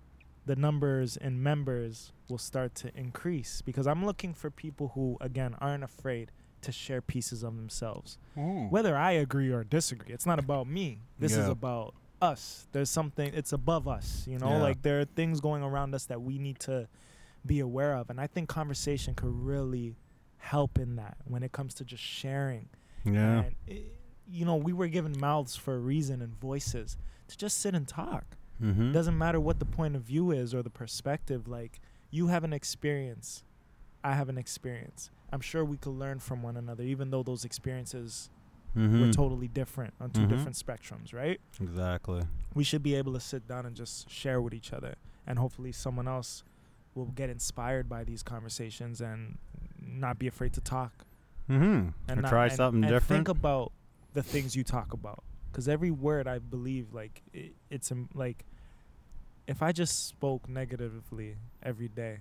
[0.46, 5.56] the numbers and members will start to increase because I'm looking for people who, again,
[5.60, 6.30] aren't afraid
[6.62, 10.12] to share pieces of themselves whether I agree or disagree.
[10.12, 10.98] It's not about me.
[11.18, 12.68] This is about us.
[12.72, 14.50] There's something it's above us, you know?
[14.50, 14.62] Yeah.
[14.62, 16.88] Like there are things going around us that we need to
[17.46, 18.10] be aware of.
[18.10, 19.96] And I think conversation could really
[20.36, 22.68] help in that when it comes to just sharing.
[23.04, 23.44] yeah.
[23.66, 23.94] It,
[24.28, 26.96] you know, we were given mouths for a reason and voices
[27.28, 28.24] to just sit and talk.
[28.62, 28.90] Mm-hmm.
[28.90, 31.48] It doesn't matter what the point of view is or the perspective.
[31.48, 33.42] Like you have an experience,
[34.04, 35.10] I have an experience.
[35.32, 38.30] I'm sure we could learn from one another, even though those experiences
[38.76, 39.00] mm-hmm.
[39.00, 40.28] we're totally different on 2 Mhm.
[40.28, 41.40] different spectrums, right?
[41.60, 42.22] exactly.
[42.54, 44.94] We should be able to sit down and just share with each other,
[45.26, 46.42] and hopefully someone else
[46.94, 49.38] will get inspired by these conversations and
[49.80, 51.04] not be afraid to talk
[51.48, 51.88] Mm-hmm.
[52.08, 53.26] and or not- try and- something and different.
[53.26, 53.72] Think about
[54.14, 58.44] the things you talk about, because every word I believe, like it, it's um, like
[59.46, 62.20] if I just spoke negatively every day.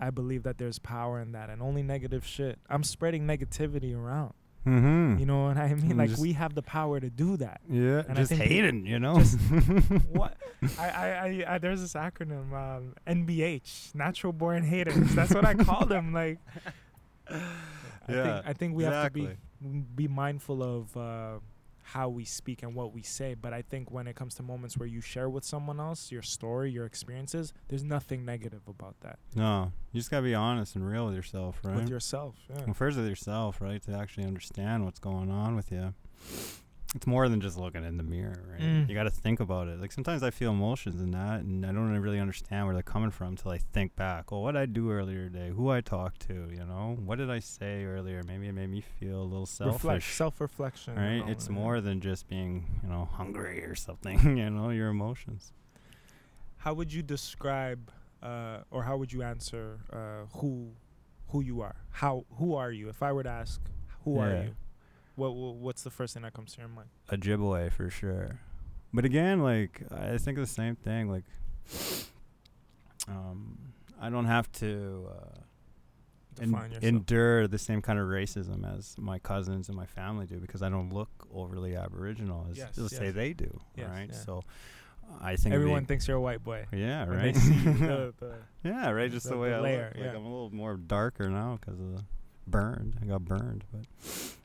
[0.00, 2.60] I believe that there's power in that, and only negative shit.
[2.70, 4.32] I'm spreading negativity around.
[4.64, 5.18] mm-hmm.
[5.18, 5.96] You know what I mean?
[5.96, 7.60] Like just- we have the power to do that.
[7.68, 9.18] yeah, and just hating, you know.
[9.18, 9.38] just-
[10.12, 10.36] what
[10.78, 15.54] I, I, I, I there's this acronym um, NBH natural born haters that's what I
[15.54, 16.38] call them like
[17.28, 17.40] I
[18.08, 19.42] Yeah, think I think we have to be exactly.
[19.94, 21.38] Be mindful of uh,
[21.82, 24.76] how we speak and what we say but I think when it comes to moments
[24.76, 29.18] where you share with someone else your story your experiences there's nothing negative about that
[29.34, 31.76] no, you just gotta be honest and real with yourself, right?
[31.76, 33.82] with yourself yeah Well, first with yourself, right?
[33.84, 35.94] To actually understand what's going on with you.
[36.94, 38.60] It's more than just looking in the mirror, right?
[38.62, 38.88] Mm.
[38.88, 39.78] You got to think about it.
[39.78, 43.10] Like sometimes I feel emotions in that, and I don't really understand where they're coming
[43.10, 44.32] from until I think back.
[44.32, 45.50] Oh, what did I do earlier today?
[45.54, 46.32] Who I talked to?
[46.50, 48.22] You know, what did I say earlier?
[48.26, 50.14] Maybe it made me feel a little Reflect, selfish.
[50.14, 51.24] self-reflection Right?
[51.28, 54.18] It's more than just being, you know, hungry or something.
[54.38, 55.52] you know, your emotions.
[56.58, 57.90] how would you describe
[58.22, 60.70] uh, or how would you answer uh, who
[61.28, 63.60] who you are how who are you if i were to ask
[64.04, 64.54] who are you
[65.18, 68.38] what, what what's the first thing that comes to your mind Ojibwe for sure.
[68.92, 71.10] But again, like I think the same thing.
[71.10, 71.24] Like,
[73.06, 79.18] um, I don't have to uh, en- endure the same kind of racism as my
[79.18, 83.10] cousins and my family do because I don't look overly Aboriginal as Yes, let's say
[83.10, 83.60] they do.
[83.76, 84.08] Yes, right.
[84.10, 84.18] yeah.
[84.24, 84.42] So
[85.20, 87.34] I think everyone thinks you're a white boy yeah, right.
[87.34, 89.10] the, the yeah, right.
[89.10, 89.94] Just the- the, way I layer, look.
[89.96, 90.18] Like yeah.
[90.18, 92.04] I'm a little more darker now because of the
[92.46, 92.96] burned.
[93.02, 93.84] I got burned, but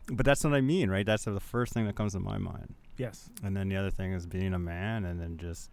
[0.07, 1.05] but that's what I mean, right?
[1.05, 2.75] That's the first thing that comes to my mind.
[2.97, 5.69] yes And then the other thing is being a man and then just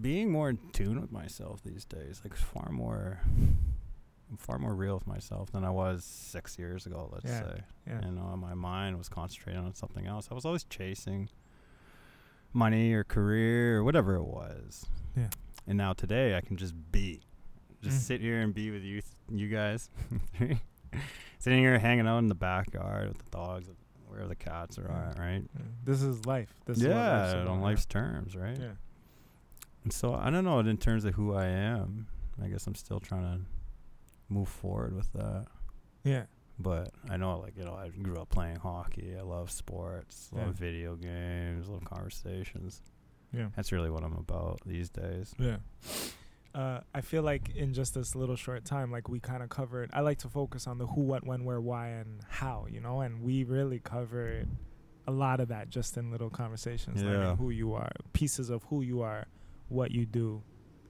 [0.00, 2.20] being more in tune with myself these days.
[2.24, 3.20] Like far more
[4.30, 7.60] I'm far more real with myself than I was six years ago, let's Yeah, say.
[7.86, 10.28] yeah You know, my mind was concentrating on something else.
[10.30, 11.28] I was always chasing
[12.54, 14.86] money or career or whatever it was.
[15.16, 15.28] Yeah.
[15.66, 17.20] And now today I can just be.
[17.82, 18.00] Just Mm.
[18.02, 19.90] sit here and be with you th- you guys.
[21.38, 23.68] Sitting here hanging out in the backyard with the dogs,
[24.06, 25.42] where the cats are at, right?
[25.84, 28.56] This is life this is yeah, about, on life's terms, right?
[28.60, 28.72] yeah
[29.84, 32.06] And so I don't know in terms of who I am.
[32.42, 33.40] I guess I'm still trying to
[34.28, 35.46] move forward with that.
[36.04, 36.24] yeah
[36.58, 39.16] But I know, like you know, I grew up playing hockey.
[39.18, 40.44] I love sports, Yeah.
[40.46, 42.82] love video games, love conversations.
[43.32, 43.46] Yeah.
[43.56, 45.34] That's really what I'm about these days.
[45.38, 45.56] Yeah.
[46.54, 49.88] Uh, I feel like in just this little short time, like we kind of covered.
[49.92, 52.66] I like to focus on the who, what, when, where, why, and how.
[52.70, 54.48] You know, and we really covered
[55.06, 57.08] a lot of that just in little conversations, Yeah.
[57.10, 59.26] learning who you are, pieces of who you are,
[59.68, 60.42] what you do,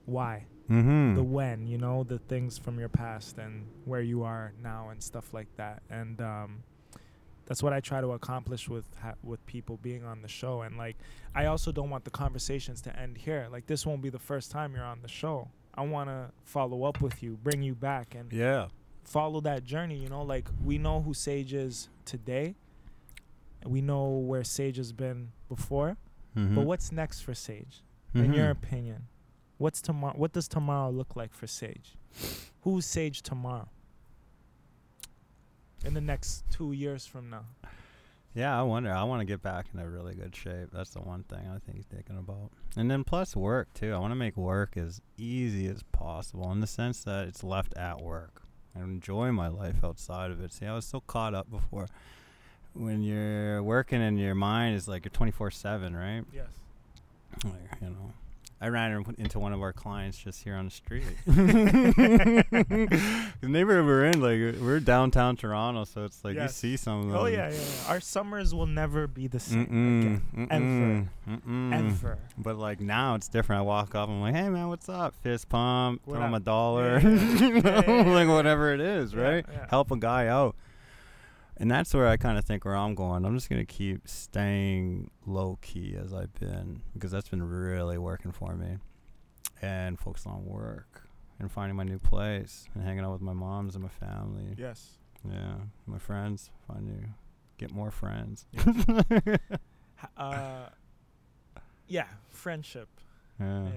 [0.05, 1.15] why, Mm-hmm.
[1.15, 1.65] the when.
[1.67, 5.47] You know, the things from your past and where you are now and stuff like
[5.57, 5.81] that.
[5.89, 6.63] And um,
[7.45, 10.61] that's what I try to accomplish with ha- with people being on the show.
[10.61, 10.97] And like,
[11.35, 13.47] I also don't want the conversations to end here.
[13.51, 15.49] Like, this won't be the first time you're on the show.
[15.75, 18.67] I want to follow up with you, bring you back, and yeah.
[19.03, 19.97] follow that journey.
[19.97, 22.55] You know, like we know who Sage is today.
[23.65, 25.97] We know where Sage has been before,
[26.37, 26.55] Mm-hmm.
[26.55, 27.83] but what's next for Sage?
[28.15, 29.03] In your opinion,
[29.57, 30.13] what's tomorrow?
[30.15, 31.95] What does tomorrow look like for Sage?
[32.61, 33.69] Who's Sage tomorrow?
[35.83, 37.45] In the next two years from now.
[38.33, 38.91] Yeah, I wonder.
[38.91, 40.69] I want to get back in a really good shape.
[40.73, 42.49] That's the one thing I think he's thinking about.
[42.75, 43.93] And then plus work too.
[43.93, 47.75] I want to make work as easy as possible in the sense that it's left
[47.77, 48.41] at work.
[48.75, 50.51] I enjoy my life outside of it.
[50.51, 51.87] See, I was so caught up before.
[52.73, 56.25] When you're working and your mind is like you're 24/7, right?
[56.33, 56.47] Yes.
[57.43, 58.13] Like, you know,
[58.63, 61.03] I ran into one of our clients just here on the street.
[61.25, 62.45] the
[63.41, 66.63] neighborhood we're in, like uh, we're downtown Toronto, so it's like Yes.
[66.63, 67.17] you see some of oh, them.
[67.17, 67.89] Oh yeah, yeah, yeah.
[67.91, 71.09] Our summers will never be the same Mm-mm, again.
[71.27, 71.73] mm-mm, mm-mm.
[71.73, 72.17] Ever.
[72.37, 73.59] But like now it's different.
[73.59, 75.13] I walk up, I'm like, hey man, what's up?
[75.21, 78.73] Fist pump, What throw him a dollar, Yeah, yeah, you know, yeah, yeah, like whatever
[78.73, 79.45] it is, Yeah, right?
[79.51, 79.65] yeah.
[79.69, 80.55] Help a guy out.
[81.57, 83.25] And that's where I kind of think where I'm going.
[83.25, 88.31] I'm just gonna keep staying low key as I've been because that's been really working
[88.31, 88.77] for me,
[89.61, 91.07] and focus on work
[91.39, 94.55] and finding my new place and hanging out with my moms and my family.
[94.57, 94.97] Yes.
[95.29, 96.49] Yeah, my friends.
[96.67, 97.05] Find new,
[97.57, 98.45] get more friends.
[100.17, 100.67] Uh,
[101.87, 102.89] yeah, friendship.
[103.39, 103.63] yeah.
[103.67, 103.71] Yeah.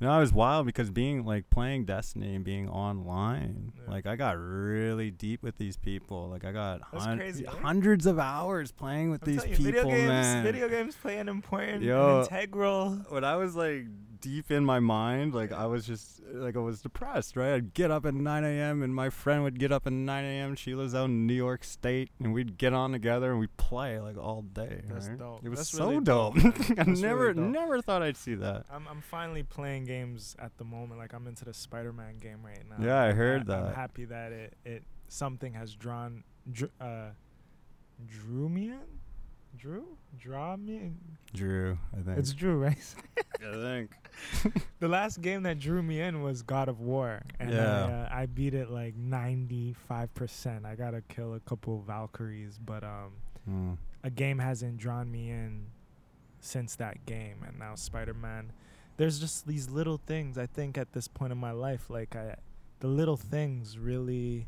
[0.00, 3.90] No, it was wild because being like playing Destiny and being online, Yeah.
[3.92, 6.28] like I got really deep with these people.
[6.30, 9.84] Like I got hun- crazy, hundreds of hours playing with I'm these you, people, video
[9.84, 10.42] games, man.
[10.42, 12.22] video games play an important, Yo.
[12.22, 12.92] integral.
[13.10, 13.84] when I was like
[14.20, 17.54] deep in my mind, like I was just like I was depressed, right?
[17.54, 18.82] I'd get up at 9 a.m.
[18.82, 20.54] and my friend would get up at 9 a.m.
[20.54, 23.98] She lives out in New York State, and we'd get on together and we'd play
[23.98, 24.82] like all day.
[24.88, 25.18] That's right?
[25.18, 25.40] dope.
[25.44, 26.34] It was That's so really dope.
[26.36, 26.44] dope.
[26.44, 27.44] I That's really never, dope.
[27.44, 28.66] never thought I'd see that.
[28.70, 30.98] I'm I'm finally playing games at the moment.
[31.00, 32.84] Like I'm into the Spider-Man game right now.
[32.84, 37.08] Yeah, I heard I'm happy that it it something has drawn dr- uh
[38.06, 38.80] drew me in.
[39.56, 39.96] Drew?
[40.18, 40.96] Draw me in.
[41.32, 42.18] Drew, I think.
[42.18, 42.94] It's Drew, right?
[43.40, 43.90] I think.
[44.80, 47.86] the last game that drew me in was God of War, and Yeah.
[47.86, 50.66] I, uh, I beat it like 95 percent.
[50.66, 53.12] I gotta kill a couple of Valkyries, but um,
[53.48, 53.78] Mm.
[54.04, 55.68] a game hasn't drawn me in
[56.40, 58.52] since that game, and now Spider Man.
[58.98, 60.36] There's just these little things.
[60.36, 62.34] I think at this point in my life, like I,
[62.80, 64.46] the little things really.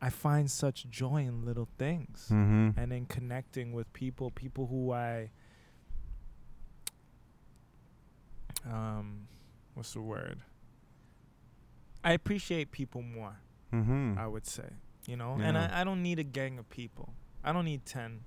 [0.00, 2.78] I find such joy in little things Mm-hmm.
[2.78, 5.30] and in connecting with people, people who I
[8.70, 9.28] um
[9.74, 10.40] what's the word?
[12.04, 13.36] I appreciate people more,
[13.72, 14.18] Mm-hmm.
[14.18, 14.68] I would say.
[15.06, 15.38] You know?
[15.40, 17.12] And I, I don't need a gang of people.
[17.44, 18.20] I don't need ten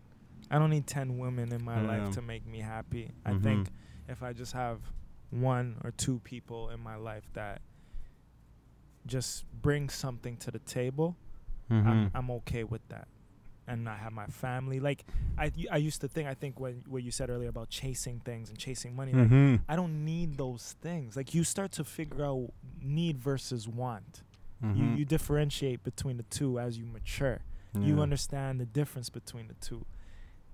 [0.51, 1.88] I don't need ten women in my Yeah.
[1.88, 3.11] life to make me happy.
[3.26, 3.43] I Mhm.
[3.43, 3.70] think
[4.07, 4.80] if I just have
[5.30, 7.61] one or two people in my life that
[9.05, 11.15] just bring something to the table,
[11.72, 11.88] Mm-hmm.
[11.88, 13.07] I'm, I'm okay with that.
[13.67, 14.80] And I have my family.
[14.80, 15.05] Like
[15.38, 16.28] I, I used to think.
[16.28, 19.13] I think when what you said earlier about chasing things and chasing money.
[19.13, 19.55] Like mm-hmm.
[19.67, 21.15] I don't need those things.
[21.15, 22.49] Like you start to figure out
[22.82, 24.24] need versus want.
[24.63, 24.80] Mm-hmm.
[24.80, 27.41] You you differentiate between the two as you mature.
[27.78, 29.86] You understand the difference between the two.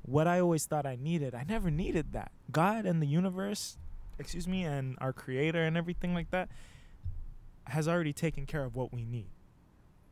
[0.01, 2.32] What I always thought I needed, I never needed that.
[2.51, 3.78] God and the universe,
[4.20, 6.49] excuse me, and our creator and everything like that
[7.68, 9.30] has already taken care of what we need.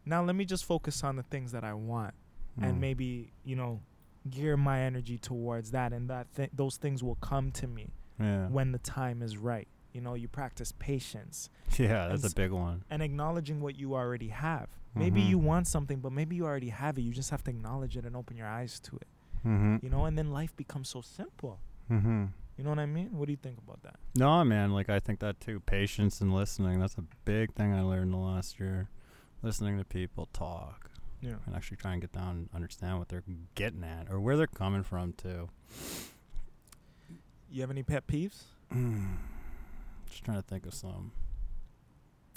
[0.06, 2.14] Now let me just focus on the things that I want
[2.60, 2.70] Mm.
[2.70, 3.82] and maybe, you know,
[4.30, 7.90] gear my energy towards that and that th- those things will come to me
[8.20, 8.48] Yeah.
[8.48, 9.68] when the time is right.
[9.92, 11.50] You know, you practice patience
[11.80, 12.84] yeah, that's a big one.
[12.92, 14.70] and acknowledging what you already have.
[14.96, 15.30] Maybe Mhm.
[15.30, 17.02] you want something, but maybe you already have it.
[17.02, 19.08] You just have to acknowledge it and open your eyes to it.
[19.44, 19.78] Mm-hmm.
[19.82, 21.60] You know, and then life becomes so simple.
[21.90, 22.26] Mm-hmm.
[22.58, 23.10] You know what I mean?
[23.18, 23.96] What do you think about that?
[24.16, 24.72] No, man.
[24.72, 25.60] Like I think that too.
[25.62, 26.80] Patience and listening.
[26.80, 28.90] That's a big thing I learned the last year.
[29.44, 30.90] Listening to people talk
[31.22, 31.36] Yeah.
[31.46, 33.24] and actually try and get down and understand what they're
[33.56, 35.50] getting at or where they're coming from too.
[37.52, 38.44] You have any pet peeves?
[40.10, 41.12] Just trying to think of some.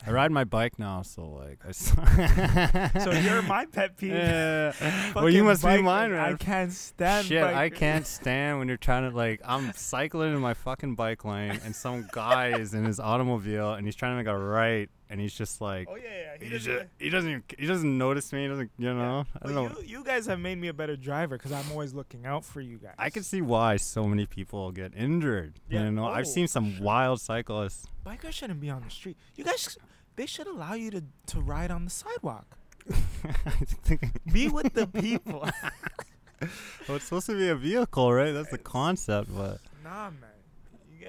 [0.07, 1.71] I ride my bike now, so like I.
[3.01, 4.11] So you're my pet peeve.
[4.13, 4.73] Yeah.
[5.15, 7.27] well, you must be bike- mine, I can't stand.
[7.29, 9.41] Shit, I can't stand when you're trying to like.
[9.45, 13.87] I'm cycling in my fucking bike lane, and some guy is in his automobile, and
[13.87, 15.87] he's trying to make a right, and he's just like.
[15.91, 16.45] Oh yeah, yeah.
[16.45, 18.43] He, doesn't- just, he doesn't even, he doesn't notice me.
[18.43, 19.25] He doesn't, you know.
[19.43, 19.69] I don't know.
[19.81, 22.61] you, you guys have made me a better driver because I'm always looking out for
[22.61, 22.95] you guys.
[22.99, 25.55] I can see why so many people get injured.
[25.69, 25.85] Yeah.
[25.85, 27.87] You know, Oh, I've seen some wild cyclists.
[28.05, 29.17] bikers shouldn't be on the street.
[29.37, 29.77] You guys,
[30.17, 32.47] they should allow you to to ride on the sidewalk.
[34.33, 35.41] Be with the people.
[36.89, 38.33] well, it's supposed to be a vehicle, right?
[38.33, 40.31] That's the concept, but nah, man.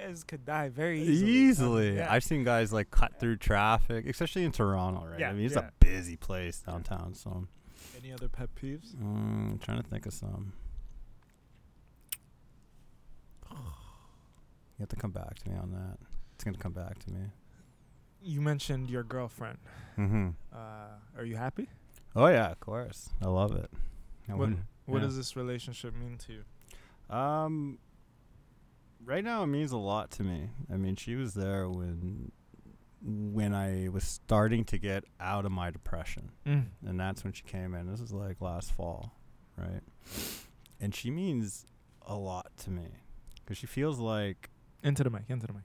[0.00, 1.30] You guys could die very easily.
[1.32, 2.12] easily, Yeah.
[2.12, 5.18] I've seen guys like cut through traffic, especially in Toronto, right?
[5.20, 5.68] Yeah, I mean, it's yeah.
[5.68, 7.46] a busy place downtown, so
[8.00, 8.94] Any other pet peeves?
[8.94, 10.52] mm, I'm trying to think of some.
[14.78, 15.98] You have to come back to me on that.
[16.36, 17.18] It's gonna come back to me.
[18.22, 19.58] You mentioned your girlfriend.
[19.98, 20.28] Mm-hmm.
[20.54, 20.58] Uh,
[21.18, 21.68] are you happy?
[22.14, 23.08] Oh yeah, of course.
[23.20, 23.70] I love it.
[24.28, 24.50] I What-
[24.86, 25.06] What Yeah.
[25.06, 27.14] does this relationship mean to you?
[27.14, 27.78] Um,
[29.08, 30.50] right now it means a lot to me.
[30.72, 32.30] I mean, she was there when
[33.00, 37.74] when I was starting to get out of my depression, and that's when she came
[37.74, 37.86] in.
[37.90, 39.12] This is like last fall,
[39.56, 39.80] right?
[40.80, 41.64] And she means
[42.06, 42.86] a lot to me
[43.44, 44.50] because she feels like
[44.82, 45.22] Into the mic.
[45.28, 45.62] Into the mic.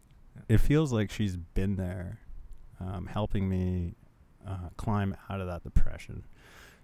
[0.48, 2.20] it feels like she's been there,
[2.80, 3.96] um, helping me
[4.48, 6.26] uh, climb out of that depression.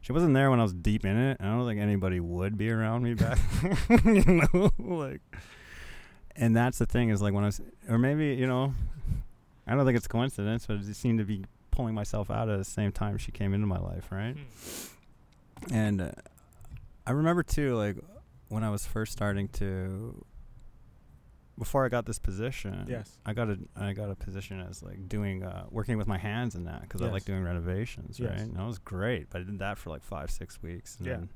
[0.02, 1.38] She wasn't there when I was deep in it.
[1.40, 3.38] and I don't think anybody would be around me back,
[4.06, 5.22] you know, like.
[6.36, 8.74] And that's the thing is like when I was, or maybe you know,
[9.68, 12.58] I don't think it's coincidence, but it just seemed to be pulling myself out at
[12.58, 14.36] the same time she came into my life, right?
[15.68, 15.74] Hmm.
[15.74, 16.12] And uh,
[17.06, 17.98] I remember too, like
[18.48, 20.24] when I was first starting to,
[21.58, 23.18] before I got this position, Yes.
[23.26, 26.56] I got a I got a position as like doing uh, working with my hands
[26.56, 28.30] and that because I like doing renovations, Yes.
[28.32, 28.40] right?
[28.40, 31.14] And that was great, but I did that for like five six weeks, and Yeah.
[31.18, 31.30] then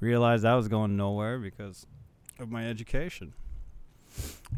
[0.00, 1.86] realized I was going nowhere because
[2.38, 3.34] of my education.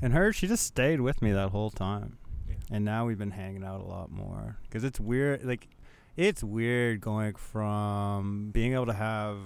[0.03, 2.17] And her, she just stayed with me that whole time,
[2.49, 2.55] Yeah.
[2.71, 5.69] and now we've been hanging out a lot more because it's weird, like.
[6.17, 9.39] It's weird going from being able to have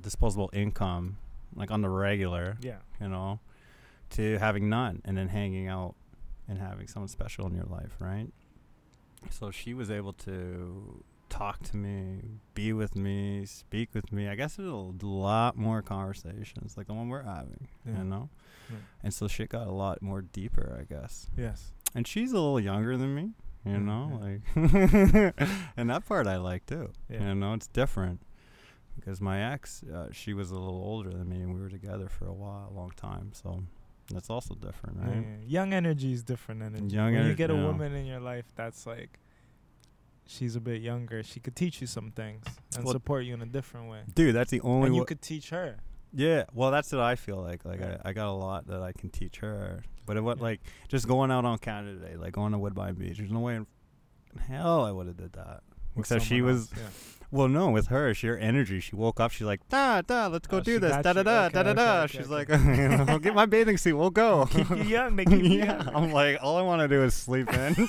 [0.00, 1.18] disposable income,
[1.54, 2.78] like on the regular, Yeah.
[3.00, 3.40] you know,
[4.10, 5.96] to having none and then hanging out
[6.46, 8.32] and having someone special in your life, right?
[9.28, 12.20] So she was able to talk to me,
[12.54, 14.28] be with me, speak with me.
[14.28, 14.74] I guess there's a
[15.06, 17.98] lot more conversations like the one we're having, Yeah.
[17.98, 18.30] you know?
[18.70, 18.76] Yeah.
[19.02, 21.30] And so shit got a lot more deeper, I guess.
[21.36, 21.72] Yes.
[21.94, 23.30] And she's a little younger than me,
[23.64, 24.20] you Mm, know,
[24.54, 25.30] yeah.
[25.32, 25.34] like,
[25.76, 26.90] and that part I like too.
[27.08, 27.28] Yeah.
[27.28, 28.20] You know, it's different
[28.96, 32.08] because my ex, uh, she was a little older than me, and we were together
[32.08, 33.30] for a while, a long time.
[33.32, 33.62] So
[34.12, 35.16] that's also different, right?
[35.24, 36.94] Yeah, Young energy is different energy.
[36.94, 39.18] Young when you get a woman in your life that's like,
[40.26, 41.22] she's a bit younger.
[41.22, 42.44] She could teach you some things
[42.76, 44.02] and Well- support you in a different way.
[44.14, 44.88] Dude, that's the only.
[44.88, 45.78] and you could teach her.
[46.18, 47.64] Yeah, well, that's what I feel like.
[47.64, 47.80] Like.
[47.80, 50.42] I, I got a lot that I can teach her, but it what Yeah.
[50.42, 53.18] like just going out on Canada Day, like going to Woodbine Beach.
[53.18, 53.66] There's no way in
[54.48, 55.62] hell I would have did that.
[55.94, 56.82] with Except she was yeah.
[57.30, 58.80] Well, no, with her, she, her energy.
[58.80, 59.30] She woke up.
[59.32, 61.70] She's like, da da, let's go Oh, do this, da da da, Okay, da da
[61.70, 62.06] okay, da.
[62.06, 62.46] She's okay.
[62.46, 62.50] like,
[63.10, 63.96] I'll get my bathing suit.
[63.98, 64.46] We'll go.
[64.50, 65.14] keep you young.
[65.16, 65.94] Keep you yeah, young.
[65.94, 67.88] I'm like, all I want to do is sleep in.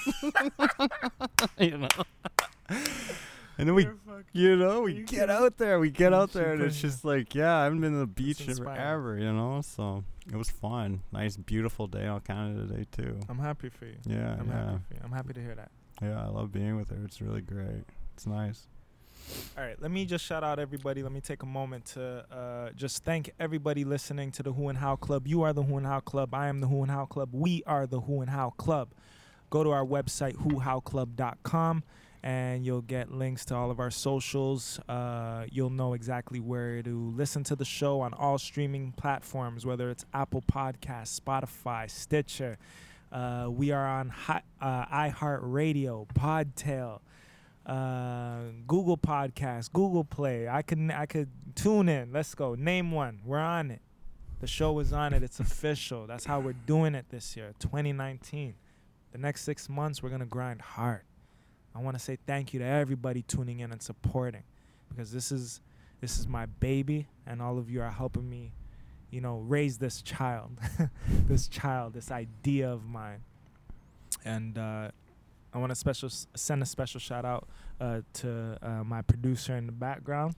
[1.57, 1.87] you know.
[3.59, 3.89] And then we,
[4.31, 5.81] you know, we get out there.
[5.81, 8.39] We get out there, and it's just like, yeah, I haven't been to the beach
[8.47, 9.17] in forever.
[9.17, 11.01] You know, so it was fun.
[11.11, 13.19] Nice, beautiful day on Canada Day too.
[13.27, 13.97] I'm happy for you.
[14.05, 15.01] Yeah, I'm yeah, happy for you.
[15.03, 15.71] I'm happy to hear that.
[16.01, 16.23] yeah.
[16.23, 17.01] I love being with her.
[17.03, 17.83] It's really great.
[18.13, 18.67] It's nice.
[19.57, 21.03] All right, let me just shout out everybody.
[21.03, 24.77] Let me take a moment to uh, just thank everybody listening to the Who and
[24.77, 25.27] How Club.
[25.27, 26.33] You are the Who and How Club.
[26.33, 27.29] I am the Who and How Club.
[27.33, 28.93] We are the Who and How Club.
[29.49, 31.83] Go to our website, whohowclub.com,
[32.23, 34.79] and you'll get links to all of our socials.
[34.89, 39.89] Uh, you'll know exactly where to listen to the show on all streaming platforms, whether
[39.89, 42.57] it's Apple Podcasts, Spotify, Stitcher.
[43.11, 46.99] Uh, we are on uh, iHeartRadio, Podtail
[47.69, 50.47] uh, Google Podcasts, Google Play.
[50.49, 52.11] I could I could tune in.
[52.11, 52.55] Let's go.
[52.55, 53.19] Name one.
[53.23, 53.81] We're on it.
[54.39, 55.21] The show is on it.
[55.21, 56.07] It's official.
[56.07, 58.55] That's how we're doing it this year, 2019.
[59.11, 61.01] The next six months, we're gonna grind hard.
[61.75, 64.43] I want to say thank you to everybody tuning in and supporting,
[64.89, 65.61] because this is
[66.01, 68.53] this is my baby, and all of you are helping me,
[69.11, 70.57] you know, raise this child,
[71.27, 73.21] this child, this idea of mine.
[74.25, 74.89] And uh,
[75.53, 77.47] I want to special send a special shout out
[77.79, 80.35] uh, to uh, my producer in the background.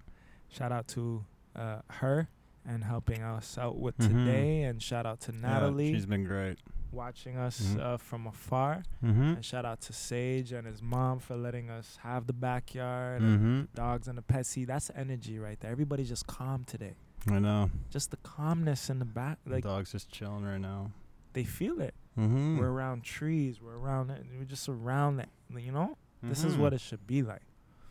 [0.50, 1.24] Shout out to
[1.56, 2.28] uh, her
[2.66, 4.08] and helping us out with Mhm.
[4.26, 5.94] today, and shout out to Yeah, Natalie.
[5.94, 6.58] she's been great.
[6.92, 7.80] Watching us Mhm.
[7.80, 8.84] uh, from afar.
[9.04, 9.22] Mm-hmm.
[9.22, 13.62] And shout out to Sage and his mom for letting us have the backyard Mm-hmm.
[13.74, 14.50] dogs and the pets.
[14.50, 15.72] See, that's energy right there.
[15.72, 16.96] Everybody's just calm today.
[17.28, 17.70] I know.
[17.92, 19.38] Just the calmness in the back.
[19.46, 20.92] The Like dog's just chilling right now.
[21.34, 21.94] they feel it.
[22.18, 22.58] Mm-hmm.
[22.58, 23.62] We're around trees.
[23.62, 24.26] We're around it.
[24.38, 25.30] We're just around it.
[25.56, 26.62] You know, this is Mm-hmm.
[26.62, 27.44] what it should be like.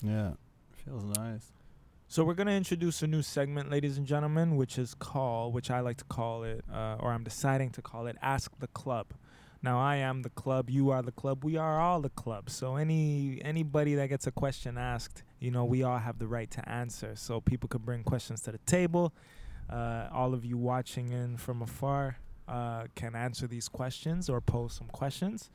[0.02, 0.32] Yeah.
[0.84, 1.52] Feels nice.
[2.12, 5.78] So we're gonna introduce a new segment, ladies and gentlemen, which is called, which I
[5.78, 9.14] like to call it, uh, or I'm deciding to call it, "Ask the Club."
[9.62, 12.50] Now I am the club, you are the club, we are all the club.
[12.50, 16.50] So any anybody that gets a question asked, you know, we all have the right
[16.50, 17.14] to answer.
[17.14, 19.14] So people could bring questions to the table.
[19.68, 22.16] Uh, all of you watching in from afar
[22.48, 25.48] uh, can answer these questions or pose some questions.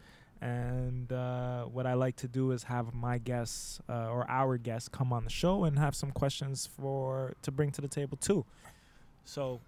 [0.46, 4.88] And uh, what I like to do is have my guests uh, or our guests
[4.88, 8.46] come on the show and have some questions for to bring to the table too.
[9.24, 9.60] So,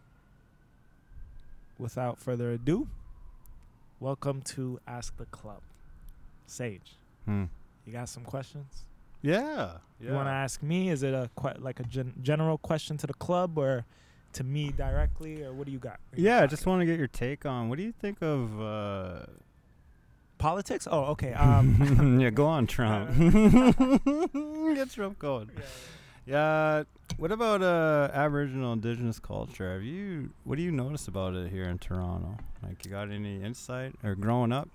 [1.80, 2.88] without further ado,
[4.00, 5.62] welcome to Ask the Club.
[6.46, 7.46] Sage, Hmm.
[7.86, 8.86] you got some questions?
[9.24, 9.78] Yeah.
[10.00, 10.90] You want to ask me?
[10.92, 13.84] Is it a que- like a gen- general question to the club or
[14.34, 16.00] to me directly, or what do you got?
[16.16, 19.26] Yeah, I just want to get your take on what do you think of uh
[20.38, 20.88] politics.
[20.90, 21.34] Oh, okay.
[21.38, 23.10] Um, Yeah, go on, Trump.
[24.76, 25.50] get Trump going.
[26.26, 26.84] Yeah,
[27.18, 29.74] what about uh Aboriginal indigenous culture?
[29.74, 32.38] Have you what do you notice about it here in Toronto?
[32.62, 34.68] Like you got any insight or growing up?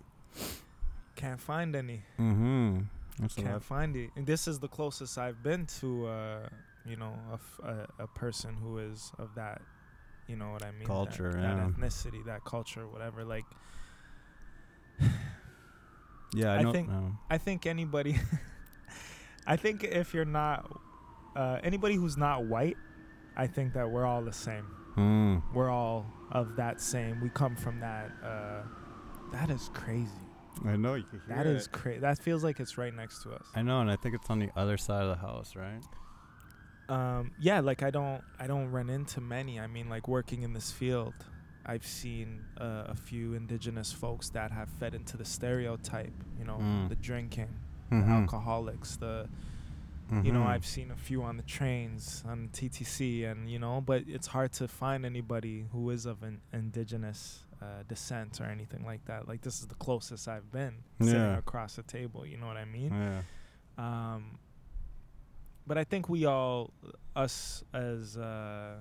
[1.15, 2.03] can't find any.
[2.19, 2.79] Mm-hmm.
[3.21, 4.11] That's Can't I've- find it.
[4.17, 6.49] And this is the closest I've been to, uh,
[6.87, 9.61] you know, a, f- a, a person who is of that,
[10.27, 10.87] you know what I mean?
[10.87, 11.69] Culture, that, yeah.
[11.69, 13.23] ethnicity, that culture, whatever.
[13.25, 13.45] Like,
[16.35, 16.72] yeah, I, I know.
[16.72, 17.12] think- no.
[17.30, 18.16] I think anybody,
[19.47, 20.70] I think if you're not,
[21.37, 22.76] uh, anybody who's not white,
[23.37, 24.66] I think that we're all the same.
[24.97, 25.43] Mm.
[25.55, 27.20] We're all of that same.
[27.20, 28.11] We come from that.
[28.22, 28.62] Uh,
[29.33, 30.11] that is crazy.
[30.66, 31.72] I know you can hear That is it.
[31.72, 32.01] crazy.
[32.01, 33.47] That feels like it's right next to us.
[33.55, 35.80] I know, and I think it's on the other side of the house, right?
[36.89, 40.53] um yeah like i don't i don't run into many i mean like working in
[40.53, 41.14] this field
[41.67, 46.59] i've seen uh, a few indigenous folks that have fed into the stereotype you know
[46.59, 46.89] Mm.
[46.89, 47.49] the drinking
[47.91, 48.05] Mhm.
[48.07, 49.29] the alcoholics the
[50.23, 50.47] you know Mhm.
[50.47, 54.53] i've seen a few on the trains on ttc and you know but it's hard
[54.53, 59.41] to find anybody who is of an indigenous uh, descent or anything like that like
[59.43, 62.91] this is the closest i've been sitting across the table you know what i mean
[62.93, 63.23] Yeah.
[63.79, 64.39] um,
[65.67, 66.73] but I think we all,
[67.15, 68.79] us as uh,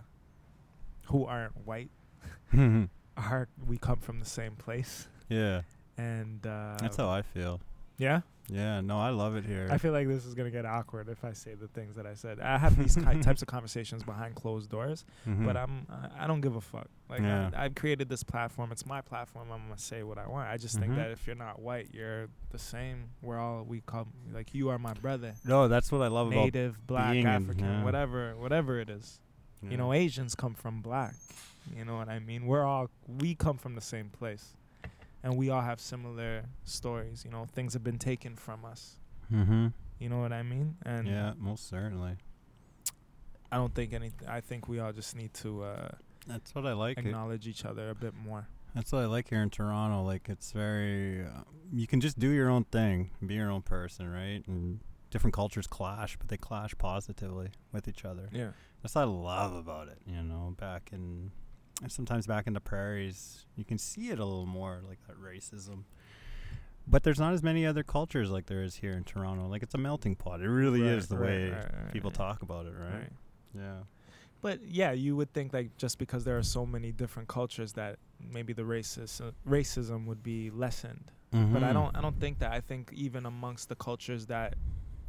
[1.05, 1.91] who aren't white,
[3.17, 5.61] are we come from the same place, yeah.
[5.97, 7.59] and uh, That's how I feel.
[7.97, 8.21] yeah.
[8.49, 9.69] Yeah, no, I love it here.
[9.71, 12.15] I feel like this is gonna get awkward if I say the things that I
[12.15, 12.41] said.
[12.41, 15.45] I have these ki- types of conversations behind closed doors, Mhm.
[15.45, 16.87] but I'm I- I don't give a fuck.
[17.09, 17.49] Like Yeah.
[17.55, 18.73] I, I've created this platform.
[18.73, 19.51] It's my platform.
[19.53, 20.49] I'm gonna say what I want.
[20.49, 20.79] I just Mhm.
[20.81, 23.11] think that if you're not white, you're the same.
[23.21, 25.33] We're all we come like you are my brother.
[25.45, 27.83] no, that's what I love about Native, black, being in- African, yeah.
[27.85, 29.21] whatever, whatever it is.
[29.61, 31.13] about You know, Asians come from black.
[31.75, 32.45] You know what I mean?
[32.45, 34.55] We're all we come from the same place,
[35.23, 37.23] and we all have similar stories.
[37.25, 38.97] You know, things have been taken from us.
[39.31, 39.67] Mm-hmm.
[39.99, 40.77] You know what I mean?
[40.85, 42.17] And Yeah, most certainly.
[43.51, 44.27] I don't think anything.
[44.27, 45.89] I think we all just need to uh,
[46.27, 46.97] That's what I like.
[46.97, 47.05] It.
[47.05, 48.47] acknowledge each other a bit more.
[48.73, 50.03] That's what I like here in Toronto.
[50.03, 51.43] Like it's very, uh,
[51.73, 54.41] you can just do your own thing, be your own person, right?
[54.47, 58.29] And different cultures clash, but they clash positively with each other.
[58.31, 58.51] Yeah.
[58.81, 59.99] That's what I love about it.
[60.07, 61.31] You know, back in,
[61.81, 65.17] and sometimes back in the prairies, you can see it a little more, like that
[65.17, 65.83] racism.
[66.87, 69.47] But there's not as many other cultures like there is here in Toronto.
[69.47, 70.41] Like it's a melting pot.
[70.41, 73.09] It really Right, is the right, way right, people talk about it, right?
[73.55, 73.81] Yeah.
[74.41, 77.97] But yeah, you would think like just because there are so many different cultures that
[78.19, 81.11] maybe the racist uh, racism would be lessened.
[81.31, 81.73] But I Mhm.
[81.73, 82.51] don't I don't think that.
[82.51, 84.55] I think even amongst the cultures that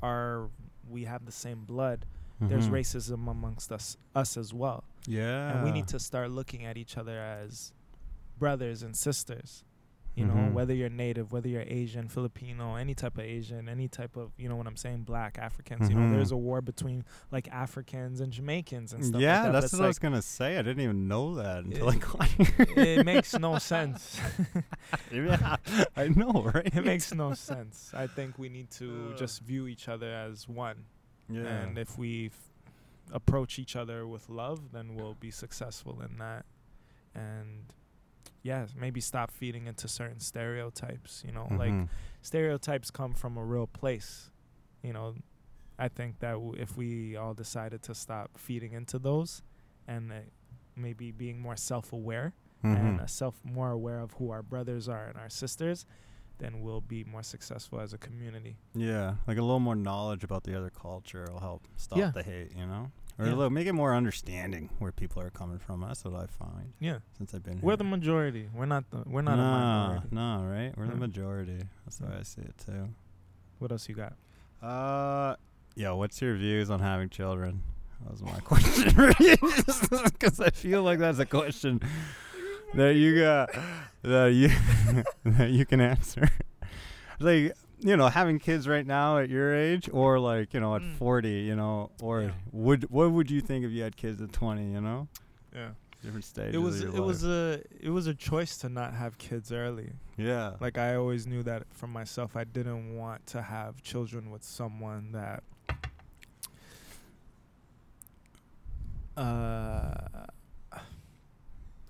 [0.02, 0.50] are
[0.90, 2.04] we have the same blood,
[2.48, 2.72] there's Mhm.
[2.72, 4.84] racism amongst us us as well.
[5.06, 5.50] Yeah.
[5.56, 7.72] And we need to start looking at each other as
[8.38, 9.64] brothers and sisters.
[10.14, 10.52] You know, Mhm.
[10.52, 14.46] whether you're native, whether you're Asian, Filipino, any type of Asian, any type of, you
[14.46, 15.88] know what I'm saying, black Africans.
[15.88, 19.60] You know, there's a war between like Africans and Jamaicans and stuff yeah, like that.
[19.62, 20.58] that's but what I was gonna say.
[20.58, 22.54] I didn't even know that until I It- got here.
[22.58, 24.20] like, it makes no sense.
[25.10, 25.56] yeah,
[25.96, 26.66] I know, right?
[26.74, 27.90] it makes no sense.
[27.94, 30.84] I think we need to just view each other as one.
[31.32, 31.46] Yeah.
[31.46, 32.50] And if we f-
[33.12, 36.44] approach each other with love, then we'll be successful in that.
[37.14, 37.64] And
[38.42, 41.22] yeah, maybe stop feeding into certain stereotypes.
[41.26, 41.88] You know, like Mhm.
[42.22, 44.30] stereotypes come from a real place.
[44.82, 45.14] You know,
[45.78, 49.42] I think that w- if we all decided to stop feeding into those
[49.86, 50.16] and uh,
[50.76, 53.02] maybe being more self aware and Mhm.
[53.02, 55.84] a self more aware of who our brothers are and our sisters,
[56.42, 58.56] then we'll be more successful as a community.
[58.74, 62.10] Yeah, like a little more knowledge about the other culture will help stop Yeah.
[62.10, 63.32] the hate, you know, or Yeah.
[63.32, 65.82] a little, make it more understanding where people are coming from.
[65.82, 67.62] That's what I find Yeah, since I've been here.
[67.64, 67.76] we're here.
[67.76, 68.48] the majority.
[68.52, 69.04] We're not the.
[69.06, 70.08] We're not a no, minority.
[70.10, 70.72] no, right?
[70.76, 71.58] We're the majority.
[71.84, 72.88] That's the way I see it too.
[73.60, 74.14] What else you got?
[74.60, 75.36] Uh,
[75.76, 75.92] yeah.
[75.92, 77.62] What's your views on having children?
[78.02, 78.92] That was my question
[80.12, 81.80] because I feel like that's a question
[82.74, 83.50] that you got
[84.02, 84.48] that you
[85.24, 86.28] that you can answer.
[87.20, 87.52] like
[87.84, 90.94] you know, having kids right now at your age, or like you know at Mm.
[90.96, 92.30] forty, you know, or Yeah.
[92.52, 94.72] would what would you think if you had kids at twenty?
[94.72, 95.08] You know,
[95.52, 95.70] Yeah,
[96.02, 96.54] different stages.
[96.54, 96.80] it was.
[96.82, 97.60] Of It your was a.
[97.80, 99.90] It was a choice to not have kids early.
[100.16, 100.52] yeah.
[100.60, 105.10] Like I always knew that for myself, I didn't want to have children with someone
[105.12, 105.42] that.
[109.16, 110.24] Uh,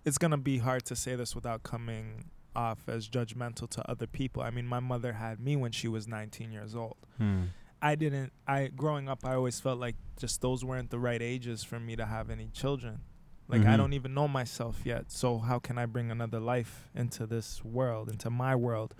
[0.04, 2.24] it's gonna be hard to say this without coming
[2.54, 4.42] off as judgmental to other people.
[4.42, 6.96] I mean, my mother had me when she was 19 years old.
[7.18, 7.44] Hmm.
[7.80, 8.32] I didn't.
[8.46, 11.96] I growing up, I always felt like just those weren't the right ages for me
[11.96, 13.00] to have any children.
[13.48, 13.76] Like I Mhm.
[13.78, 15.10] don't even know myself yet.
[15.10, 18.94] So how can I bring another life into this world, into my world,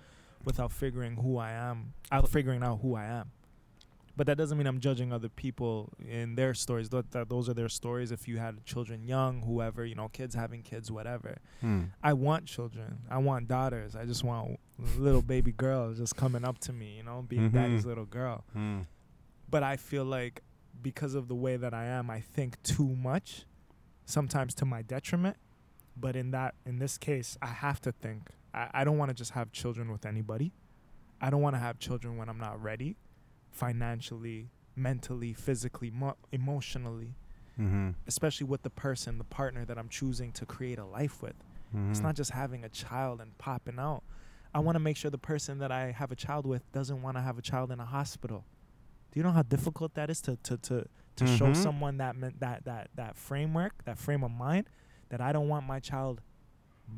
[0.44, 3.30] without figuring who I am, out figuring out who I am.
[4.16, 6.90] But that doesn't mean I'm judging other people in their stories.
[6.90, 8.12] That, that those are their stories.
[8.12, 11.38] If you had children young, whoever, you know, kids having kids, whatever.
[11.62, 11.84] Hmm.
[12.02, 12.98] I want children.
[13.10, 13.96] I want daughters.
[13.96, 14.60] I just want
[14.98, 17.54] little baby girls just coming up to me, you know, being Mhm.
[17.54, 18.44] daddy's little girl.
[18.52, 18.80] Hmm.
[19.48, 20.42] But I feel like
[20.82, 23.46] because of the way that I am, I think too much,
[24.04, 25.36] sometimes to my detriment.
[25.96, 28.30] But in that, in this case, I have to think.
[28.52, 30.52] I, I don't want to just have children with anybody.
[31.20, 32.96] I don't want to have children when I'm not ready,
[33.52, 37.14] financially, mentally, physically, mo- emotionally,
[37.60, 37.90] Mm-hmm.
[38.06, 41.34] especially with the person, the partner that I'm choosing to create a life with.
[41.90, 42.02] It's Mhm.
[42.02, 44.02] not just having a child and popping out.
[44.54, 47.18] I want to make sure the person that I have a child with doesn't want
[47.18, 48.44] to have a child in a hospital.
[49.10, 50.86] Do you know how difficult that is to to to,
[51.16, 51.56] to show Mhm.
[51.56, 54.66] someone that men- that that that framework, that frame of mind,
[55.10, 56.22] that I don't want my child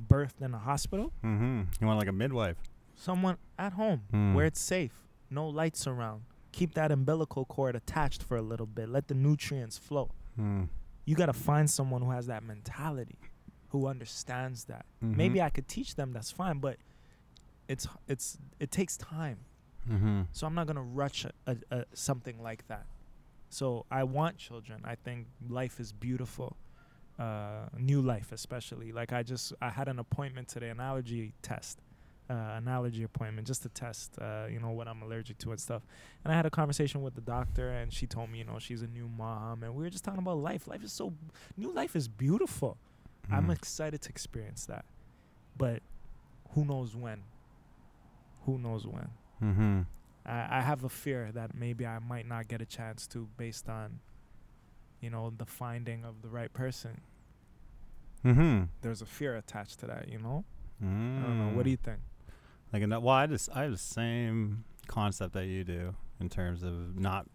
[0.08, 1.12] birthed in a hospital.
[1.24, 1.62] Mm-hmm.
[1.80, 2.58] You want like a midwife?
[2.94, 4.34] Someone at home Mm.
[4.34, 6.22] where it's safe, no lights around.
[6.54, 8.88] Keep that umbilical cord attached for a little bit.
[8.88, 10.12] Let the nutrients flow.
[10.40, 10.68] Mm.
[11.04, 13.18] You got to find someone who has that mentality,
[13.70, 14.86] who understands that.
[15.00, 16.12] Maybe I could teach them.
[16.12, 16.76] That's fine, but
[17.66, 19.38] it's it's it takes time.
[19.90, 20.22] Mm-hmm.
[20.30, 22.86] So I'm not gonna rush a, a, a, something like that.
[23.48, 24.80] So I want children.
[24.84, 26.56] I think life is beautiful,
[27.18, 28.92] uh, new life especially.
[28.92, 31.80] Like I just I had an appointment today, an allergy test,
[32.30, 35.60] uh, an allergy appointment just to test, uh, you know, what I'm allergic to and
[35.60, 35.82] stuff.
[36.24, 38.82] And I had a conversation with the doctor, and she told me, you know, she's
[38.82, 40.66] a new mom, and we were just talking about life.
[40.66, 41.12] Life is so
[41.56, 41.70] new.
[41.72, 42.78] Life is beautiful.
[43.30, 43.52] I'm Mm.
[43.54, 44.84] excited to experience that,
[45.56, 45.82] but
[46.50, 47.22] who knows when?
[48.46, 49.08] Who knows when?
[49.42, 49.80] Mm-hmm.
[50.26, 53.68] I, I have a fear that maybe I might not get a chance to based
[53.68, 54.00] on,
[55.00, 57.00] you know, the finding of the right person.
[58.24, 58.64] Mm-hmm.
[58.82, 60.44] There's a fear attached to that, you know?
[60.82, 61.22] Mm.
[61.22, 61.56] I don't know.
[61.56, 62.00] What do you think?
[62.74, 62.82] Like?
[62.82, 66.62] in that- Well, I just I have the same concept that you do in terms
[66.62, 67.26] of not.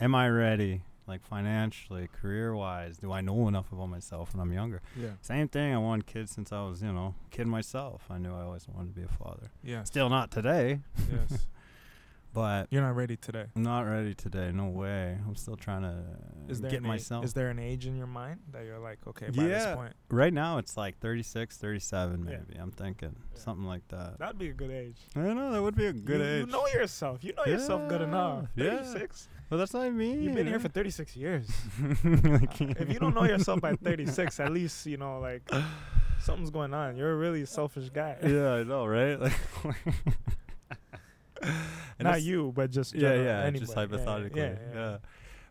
[0.00, 0.82] Am I ready?
[1.06, 4.80] Like financially, career wise, do I know enough about myself when I'm younger?
[4.96, 5.10] Yeah.
[5.20, 5.74] Same thing.
[5.74, 8.04] I wanted kids since I was, you know, kid myself.
[8.08, 9.50] I knew I always wanted to be a father.
[9.64, 9.82] Yeah.
[9.82, 10.80] Still not today,
[11.10, 11.46] yes.
[12.32, 13.46] but You're not ready today.
[13.54, 14.50] I'm not ready today.
[14.52, 15.18] No way.
[15.26, 16.02] I'm still trying to
[16.48, 17.24] Is there get myself.
[17.24, 19.48] is there an age in your mind that you're like, okay, by Yeah.
[19.48, 22.30] this point, right now, it's like 36, 37, Yeah.
[22.38, 22.58] maybe.
[22.58, 23.38] I'm thinking Yeah.
[23.40, 24.18] something like that.
[24.18, 24.98] that'd be a good age.
[25.16, 25.52] I don't know.
[25.52, 26.46] That would be a good you, age.
[26.46, 27.22] You know yourself.
[27.24, 28.46] You know yourself good enough.
[28.56, 28.76] Yeah.
[28.82, 29.28] 36.
[29.50, 30.14] But that's not me.
[30.14, 31.48] You've been here for 36 years.
[32.04, 35.48] Like, if you don't know yourself by 36, at least you know like
[36.20, 36.96] something's going on.
[36.96, 38.16] You're a really selfish guy.
[38.22, 39.20] yeah, I know, right?
[39.20, 39.34] Like,
[42.06, 44.40] and Not you, but just Yeah, yeah, just Yeah, yeah, hypothetically.
[44.40, 44.96] Yeah, Yeah, yeah.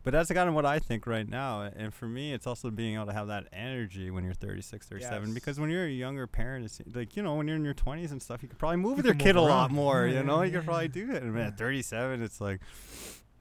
[0.03, 1.61] But that's kind of what I think right now.
[1.61, 5.27] And for me, it's also being able to have that energy when you're 36, 37.
[5.27, 5.33] Yes.
[5.35, 8.09] Because when you're a younger parent, it's like, you know, when you're in your 20s
[8.11, 10.23] and stuff, you could probably move You with your kid a lot more, Yeah, you
[10.23, 10.39] know?
[10.41, 11.21] yeah, You could probably do that.
[11.21, 11.47] And Yeah.
[11.47, 12.61] at 37, it's like,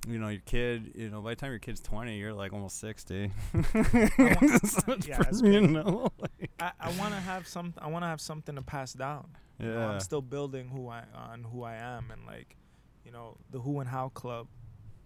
[0.07, 2.79] you know, your kid, you know, by the time your kid's 20, you're like almost
[2.79, 3.31] 60.
[3.75, 6.11] want- yeah, you know?
[6.19, 7.75] Like, I, I want to have some.
[7.79, 9.29] I want to have something to pass down.
[9.59, 9.89] You know, yeah.
[9.91, 12.57] I'm still building who I on who I am, and like,
[13.05, 14.46] you know, the Who and How Club.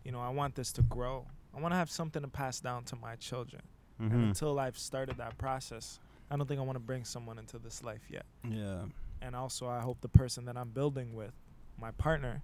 [0.05, 1.27] You know, I want this to grow.
[1.57, 3.63] I want to have something to pass down to my children.
[3.99, 4.23] And Mhm.
[4.29, 7.83] until I've started that process, I don't think I want to bring someone into this
[7.83, 8.27] life yet.
[8.43, 8.87] Yeah.
[9.21, 11.33] and also I hope the person that I'm building with,
[11.79, 12.43] my partner,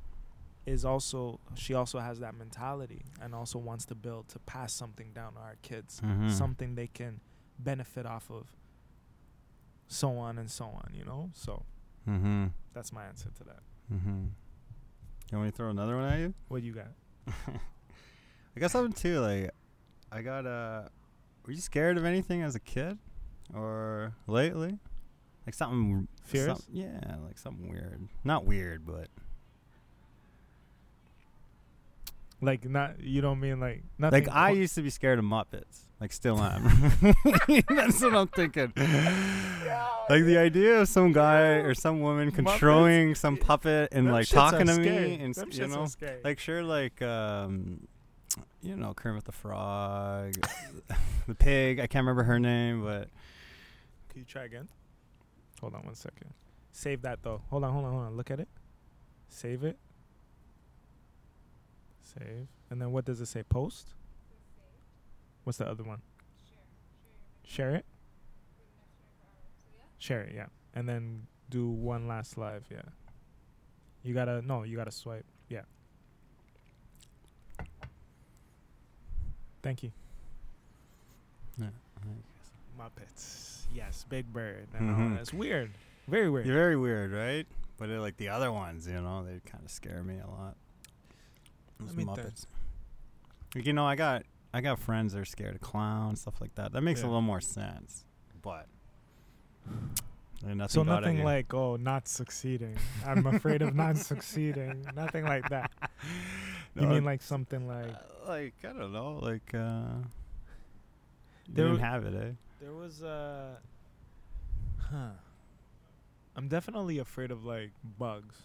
[0.65, 5.13] is also she also has that mentality and also wants to build to pass something
[5.13, 6.31] down to our kids, Mhm.
[6.31, 7.21] something they can
[7.59, 8.57] benefit off of.
[9.89, 10.93] so on and so on.
[10.95, 11.67] You know, so
[12.09, 12.47] Mm-hmm.
[12.73, 13.63] that's my answer to that.
[15.31, 16.35] You want me to throw another one at you?
[16.49, 16.89] What do you got?
[18.57, 19.21] I got something too.
[19.21, 19.51] Like,
[20.11, 20.83] I got uh,
[21.47, 22.99] were you scared of anything as a kid,
[23.55, 24.79] or lately?
[25.47, 26.47] Like something Fears?
[26.47, 28.09] some- yeah, like something weird.
[28.25, 29.09] Not weird, but
[32.43, 34.25] Like not you don't mean like nothing.
[34.25, 35.83] like I used to be scared of Muppets.
[36.01, 36.63] Like still am.
[37.69, 38.73] That's what I'm thinking.
[38.77, 44.27] Like the idea of some guy or some woman controlling some puppet and Them like
[44.27, 45.09] shits are talking to scary.
[45.19, 46.21] me and Them you shits are know, scary.
[46.25, 47.87] like sure, like um,
[48.63, 50.35] you know, Kermit the Frog,
[51.29, 51.79] the pig.
[51.81, 53.09] I can't remember her name, but
[54.09, 54.69] Can you try again?
[55.61, 56.33] Hold on one second.
[56.73, 57.43] Save that though.
[57.51, 58.17] Hold on, hold on, hold on.
[58.17, 58.49] Look at it.
[59.29, 59.77] Save it.
[62.03, 62.49] Save.
[62.71, 63.43] And then what does it say?
[63.43, 63.89] Post?
[65.51, 66.01] What's the other one?
[67.43, 67.85] Share it?
[69.99, 70.47] Share it, yeah.
[70.77, 72.83] And then do one last live, yeah.
[74.05, 75.25] You gotta no, you gotta swipe.
[75.49, 75.63] Yeah.
[79.61, 79.91] Thank you.
[82.79, 83.63] Muppets.
[83.75, 84.69] Yes, Big Bird.
[84.79, 85.15] And all Mhm.
[85.15, 85.21] that.
[85.23, 85.73] It's weird.
[86.07, 86.47] Very weird.
[86.47, 87.45] You're very weird, right?
[87.77, 90.57] But like the other ones, you know, they kind of scare me a lot.
[91.81, 92.19] Those Let me think.
[92.29, 92.47] Muppets.
[93.57, 94.23] You know, I got
[94.53, 96.73] I got friends that are scared of clowns, stuff like that.
[96.73, 97.07] That makes Yeah.
[97.07, 98.05] a little more sense.
[98.43, 98.67] But
[100.43, 102.77] nothing So nothing like oh not succeeding.
[103.07, 104.87] I'm afraid of not succeeding.
[104.95, 105.71] Nothing like that.
[106.77, 110.07] You mean like something like uh, like I don't know, like uh
[111.49, 112.31] There didn't have it, eh?
[112.61, 113.57] there was uh
[114.91, 115.11] huh.
[116.37, 118.37] I'm definitely afraid of like bugs.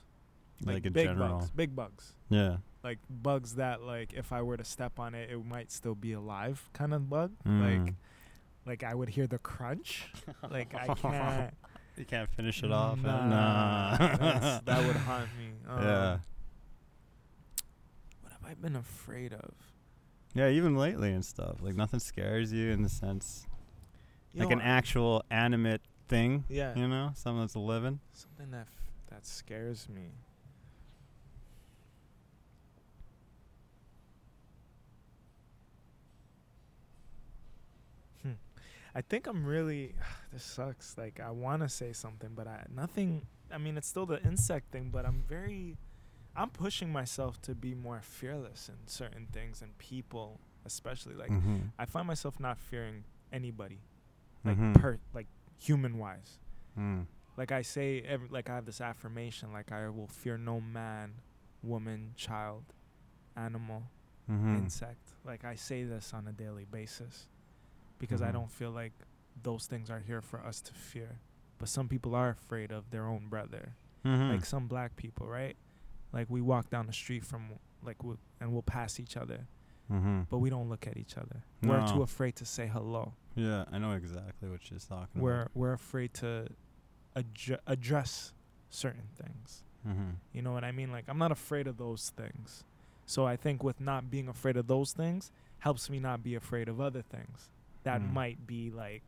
[0.64, 1.40] Like, in big general.
[1.40, 1.50] bugs.
[1.52, 2.14] Big bugs.
[2.30, 2.58] Yeah.
[2.84, 6.14] Like bugs that like if I were to step on it it might still be
[6.14, 7.32] alive kind of bug.
[7.46, 7.86] Mm.
[7.86, 7.94] Like
[8.66, 10.08] like I would hear the crunch.
[10.50, 11.54] like I can't
[11.98, 13.00] you can't finish it off.
[13.02, 13.98] Nah, Nah.
[14.66, 15.52] that would haunt me.
[15.68, 16.18] Um, yeah.
[18.22, 19.52] What have I been afraid of?
[20.34, 21.58] Yeah, even lately and stuff.
[21.62, 23.48] Like nothing scares you in the sense
[24.34, 26.44] You like know, an actual animate thing.
[26.50, 26.76] Yeah.
[26.76, 28.00] You know, something that's living.
[28.14, 30.12] Something that f- that scares me.
[38.24, 38.32] Hmm.
[38.96, 39.94] I think I'm really.
[40.34, 40.98] This sucks.
[40.98, 43.22] Like I want to say something, but I nothing.
[43.52, 45.78] I mean, it's still the insect thing, but I'm very.
[46.36, 51.58] I'm pushing myself to be more fearless in certain things and people, especially like mm-hmm.
[51.80, 53.80] I find myself not fearing anybody,
[54.44, 54.74] like Mhm.
[54.76, 55.28] per like
[55.58, 56.40] human wise
[56.78, 57.06] Mm.
[57.38, 61.14] like I say, every, like I have this affirmation, like I will fear no man,
[61.64, 62.66] woman, child,
[63.38, 63.84] animal,
[64.30, 64.58] Mhm.
[64.58, 65.14] insect.
[65.24, 67.30] Like I say this on a daily basis
[68.00, 68.34] because I Mhm.
[68.34, 68.94] don't feel like
[69.44, 71.20] those things are here for us to fear.
[71.58, 73.76] But some people are afraid of their own brother.
[74.04, 74.32] Mhm.
[74.32, 75.56] Like some black people, right?
[76.12, 79.48] Like we walk down the street from like we and we'll pass each other,
[79.90, 80.28] Mhm.
[80.30, 81.44] but we don't look at each other.
[81.64, 83.14] We're too afraid to say hello.
[83.36, 85.56] Yeah, I know exactly what she's talking We're about.
[85.56, 86.50] we're afraid to
[87.16, 88.34] adju- address
[88.70, 89.64] certain things.
[89.88, 90.12] Mm-hmm.
[90.34, 90.92] You know what I mean?
[90.92, 92.64] Like I'm not afraid of those things.
[93.06, 96.68] So I think with not being afraid of those things helps me not be afraid
[96.68, 97.50] of other things
[97.86, 98.14] that Mm.
[98.14, 99.02] might be like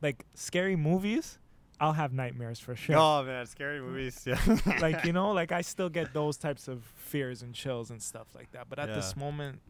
[0.00, 1.38] like scary movies.
[1.80, 2.96] I'll have nightmares for sure.
[2.96, 4.22] Oh man, scary movies.
[4.26, 4.38] Yeah.
[4.80, 8.28] like you know, like I still get those types of fears and chills and stuff
[8.34, 8.68] like that.
[8.70, 9.60] But at this moment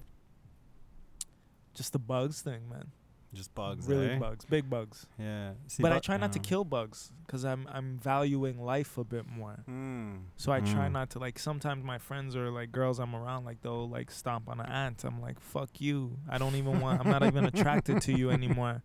[1.74, 2.90] just the bugs thing, man.
[3.32, 3.86] Just bugs.
[3.86, 4.18] really eh?
[4.18, 5.06] bugs, big bugs.
[5.18, 5.52] Yeah.
[5.68, 9.04] See, but I try not to uh, kill bugs cuz I'm I'm valuing life a
[9.04, 9.62] bit more.
[9.68, 10.22] Mm.
[10.36, 10.92] So I try Mm.
[10.92, 11.38] not to like.
[11.38, 15.04] Sometimes my friends or like girls I'm around, like they'll like stomp on an ant.
[15.04, 16.18] I'm like, fuck you.
[16.28, 17.00] I don't even want.
[17.00, 18.82] I'm not even attracted to you anymore.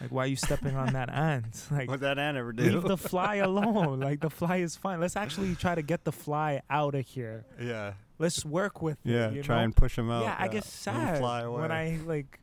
[0.00, 1.66] Like, why are you stepping on that ant?
[1.70, 2.62] Like, What'd that ant ever do?
[2.64, 4.00] leave the fly alone.
[4.00, 4.98] like the fly is fine.
[5.00, 7.44] Let's actually try to get the fly out of here.
[7.60, 7.92] yeah.
[8.20, 9.10] Let's work with it.
[9.12, 9.30] Yeah.
[9.30, 9.64] you Try know?
[9.64, 10.24] and push him out.
[10.24, 10.70] yeah, I get Let 'em
[11.06, 11.60] sad Fly away.
[11.60, 12.40] when I like.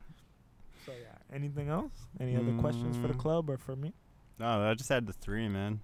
[1.36, 1.92] Anything else?
[2.20, 3.20] Any other questions for the Mm.
[3.20, 3.94] club or for me?
[4.40, 5.82] No, I just had the three, man.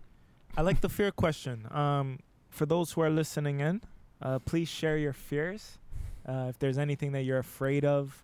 [0.55, 1.67] I like the fear question.
[1.71, 2.19] Um,
[2.49, 3.81] for those who are listening in,
[4.21, 5.77] uh, please share your fears.
[6.25, 8.23] Uh, if there's anything that you're afraid of,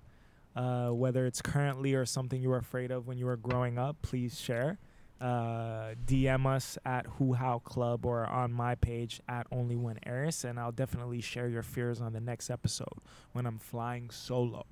[0.56, 4.02] uh, whether it's currently or something you were afraid of when you were growing up,
[4.02, 4.78] please share.
[5.20, 10.46] Uh, DM us at Who How Club or on my page at Only One Arys,
[10.46, 13.00] and I'll definitely share your fears on the next episode
[13.34, 14.66] when I'm flying solo.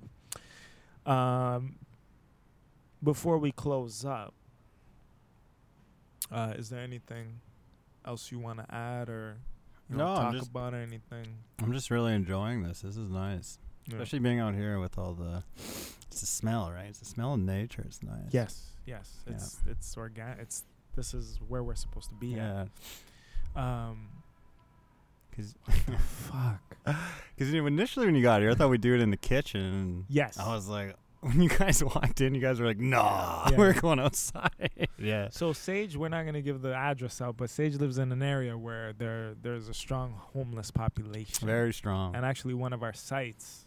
[1.04, 1.76] Um,
[3.02, 4.34] before we close up,
[6.30, 7.40] uh, is there anything
[8.04, 9.36] else you want to add or
[9.88, 11.26] you No, talk just- about or anything?
[11.58, 12.80] I'm just really enjoying this.
[12.80, 13.94] This is nice, Yeah.
[13.94, 15.44] especially being out here with all the.
[15.56, 16.86] It's the smell, right?
[16.86, 17.82] It's the smell of nature.
[17.82, 18.32] It's nice.
[18.32, 19.22] Yes, yes.
[19.26, 19.34] Yeah.
[19.34, 20.38] It's it's organic.
[20.38, 20.64] It's
[20.94, 22.66] this is where we're supposed to be Yeah.
[23.54, 23.62] at.
[23.62, 24.08] Um,
[25.30, 25.54] Because
[25.98, 26.76] fuck.
[27.36, 30.06] Cuz initially when you got here, I thought we'd do it in the kitchen.
[30.08, 30.38] Yes.
[30.38, 30.96] I was like,
[31.28, 33.56] when you guys walked in, you guys were like, "Nah, Yeah.
[33.58, 35.28] we're going outside." yeah.
[35.30, 38.56] So Sage, we're not gonna give the address out, but Sage lives in an area
[38.56, 41.46] where there there's a strong homeless population.
[41.46, 42.14] Very strong.
[42.14, 43.66] and actually one of our sites,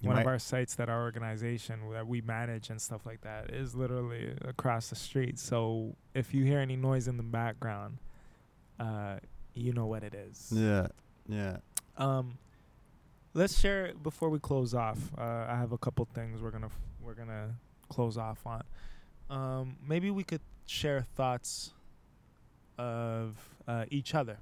[0.00, 3.50] You one of our sites that our organization that we manage and stuff like that
[3.50, 5.38] is literally across the street.
[5.38, 7.98] So if you hear any noise in the background,
[8.78, 9.16] uh,
[9.54, 10.52] you know what it is.
[10.54, 10.88] Yeah.
[11.28, 11.58] Yeah.
[11.96, 12.38] Um,
[13.34, 14.98] let's share before we close off.
[15.18, 16.70] Uh, I have a couple things we're gonna
[17.00, 17.54] we're gonna
[17.88, 18.62] close off on.
[19.30, 21.72] Um, maybe we could share thoughts
[22.78, 23.36] of
[23.68, 24.38] uh, each other.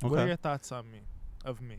[0.00, 1.00] What are your thoughts on me,
[1.44, 1.78] of me,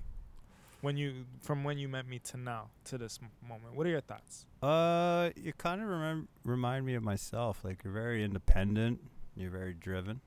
[0.82, 3.76] when you from when you met me to now to this m- moment?
[3.76, 4.46] What are your thoughts?
[4.62, 7.64] Uh, you kind of remem- remind me of myself.
[7.64, 9.00] Like you're very independent.
[9.36, 10.20] You're very driven,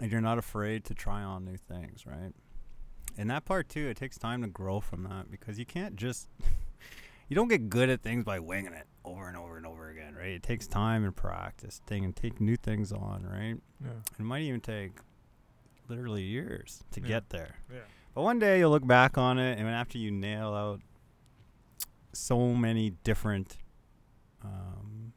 [0.00, 2.32] and you're not afraid to try on new things, right?
[3.18, 6.28] And that part too, it takes time to grow from that because you can't just.
[7.28, 10.14] you don't get good at things by winging it over and over and over again,
[10.14, 10.28] right?
[10.30, 13.56] It takes time and practice, thing and take new things on, right?
[13.84, 14.92] Yeah, It might even take
[15.88, 17.08] literally years to Yeah.
[17.08, 17.56] get there.
[17.72, 17.80] yeah,
[18.14, 20.80] But one day you'll look back on it, and after you nail out
[22.12, 23.58] so many different
[24.44, 25.12] um,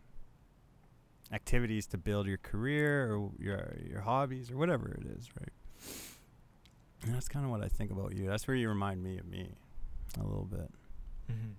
[1.32, 5.50] activities to build your career or your your hobbies or whatever it is, right?
[7.04, 8.28] And that's kind of what I think about you.
[8.28, 9.52] That's where you remind me of me
[10.20, 10.70] a little bit.
[11.32, 11.52] mm-hmm.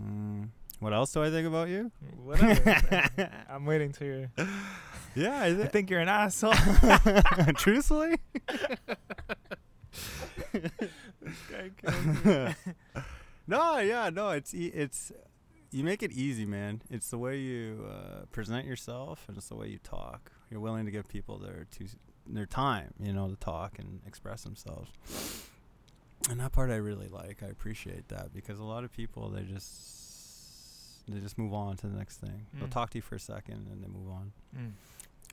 [0.00, 0.48] Mm.
[0.78, 1.90] What else do I think about you?
[2.16, 2.80] whatever.
[3.50, 4.30] I'm waiting to your.
[5.14, 6.54] Yeah, I, I think you're an asshole.
[7.54, 8.16] truthfully.
[13.46, 14.30] no, yeah, no.
[14.30, 15.12] It's e- it's
[15.70, 16.82] you make it easy, man.
[16.90, 20.32] It's the way you uh, present yourself, and it's the way you talk.
[20.50, 21.86] You're willing to give people their two,
[22.34, 24.90] their time, you know, to talk and express themselves.
[26.28, 27.42] And that part I really like.
[27.42, 31.86] I appreciate that because a lot of people they just they just move on to
[31.86, 32.46] the next thing.
[32.54, 32.72] They'll Mm.
[32.72, 34.32] talk to you for a second and they move on.
[34.56, 34.72] Mm.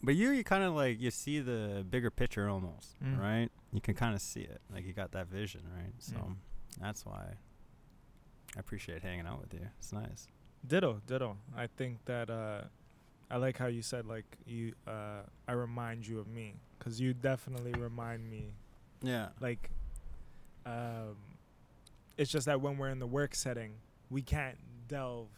[0.02, 3.19] But you, you kind of like you see the bigger picture almost, Mm.
[3.19, 3.49] right?
[3.74, 5.94] You can kind of see it, like you got that vision, right?
[5.99, 6.36] So Mm.
[6.80, 7.36] that's why
[8.56, 9.68] I appreciate hanging out with you.
[9.78, 10.28] It's nice.
[10.65, 11.38] Ditto, ditto.
[11.56, 12.64] I think that uh,
[13.30, 14.74] I like how you said like you.
[14.88, 18.54] Uh, I remind you of me because you definitely remind me.
[19.02, 19.70] Yeah, Like,
[20.66, 21.16] um,
[22.18, 23.76] it's just that when we're in the work setting,
[24.10, 25.30] we can't delve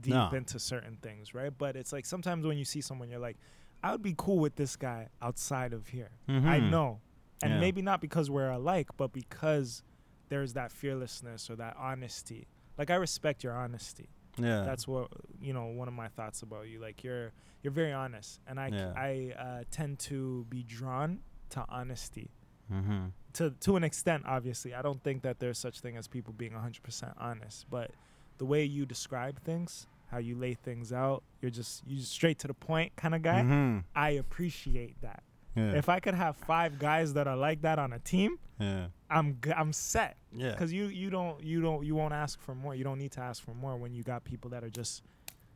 [0.00, 0.30] deep No.
[0.32, 1.52] into certain things, right?
[1.56, 3.36] But it's like sometimes when you see someone, you're like,
[3.82, 6.10] I would be cool with this guy outside of here.
[6.26, 6.70] I Mhm.
[6.70, 7.00] know.
[7.42, 7.60] And Yeah.
[7.60, 9.82] maybe not because we're alike, but because
[10.30, 12.48] there's that fearlessness or that honesty.
[12.78, 14.08] Like I respect your honesty.
[14.38, 15.08] Yeah, That's what
[15.40, 15.66] you know.
[15.66, 17.32] One of my thoughts about you, like you're
[17.62, 18.92] you're very honest, and I Yeah.
[18.96, 21.20] I uh, tend to be drawn
[21.50, 22.30] to honesty
[22.72, 23.06] mm-hmm.
[23.34, 24.24] to to an extent.
[24.26, 27.90] Obviously, I don't think that there's such thing as people being 100% honest, but
[28.38, 32.48] the way you describe things, how you lay things out, you're just you straight to
[32.48, 33.42] the point kind of guy.
[33.42, 33.78] Mm-hmm.
[33.94, 35.22] I appreciate that.
[35.56, 38.86] Yeah, If I could have five guys that are like that on a team, yeah,
[39.10, 40.16] I'm g- I'm set.
[40.32, 40.50] yeah.
[40.50, 42.74] Because you you don't you don't you won't ask for more.
[42.74, 45.02] You don't need to ask for more when you got people that are just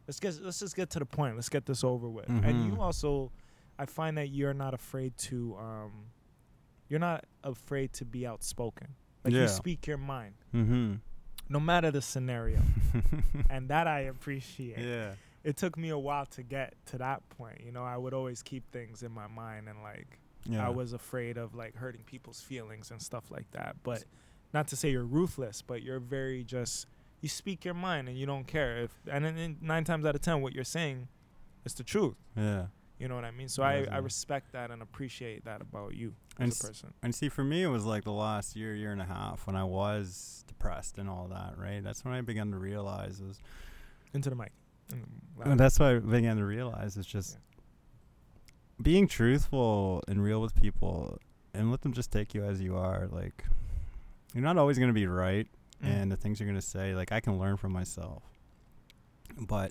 [0.07, 1.35] let's get let's just get to the point.
[1.37, 2.29] Let's get this over with.
[2.29, 3.31] And you also,
[3.79, 5.93] I find that you're not afraid to um,
[6.89, 8.89] you're not afraid to be outspoken.
[9.25, 9.43] Like Yeah.
[9.43, 10.95] you speak your mind, mm-hmm.
[11.49, 12.61] no matter the scenario,
[13.51, 14.79] and that I appreciate.
[14.79, 15.13] yeah,
[15.49, 17.59] It took me a while to get to that point.
[17.65, 20.67] You know, I would always keep things in my mind and like yeah.
[20.67, 23.77] I was afraid of like hurting people's feelings and stuff like that.
[23.83, 24.05] But
[24.53, 26.87] not to say you're ruthless, but you're very just
[27.21, 30.21] you speak your mind and you don't care if and then nine times out of
[30.21, 31.09] ten what you're saying
[31.65, 32.17] is the truth.
[32.37, 32.67] yeah.
[33.01, 33.49] You know what I mean?
[33.49, 36.95] So I, I respect that and appreciate that about you And as a s- person.
[37.01, 39.55] And see, for me, it was like the last year, year and a half when
[39.55, 41.81] I was depressed and all that, right?
[41.81, 43.39] That's when I began to realize was
[44.13, 44.51] Into the mic.
[45.45, 47.39] And that's what I began to realize is just
[48.83, 51.19] being truthful and real with people
[51.55, 53.09] and let them just take you as you are.
[53.11, 53.45] Like,
[54.35, 55.47] you're not always going to be right,
[55.83, 55.87] Mm.
[56.03, 58.25] and the things you're going to say, like, I can learn from myself.
[59.39, 59.71] But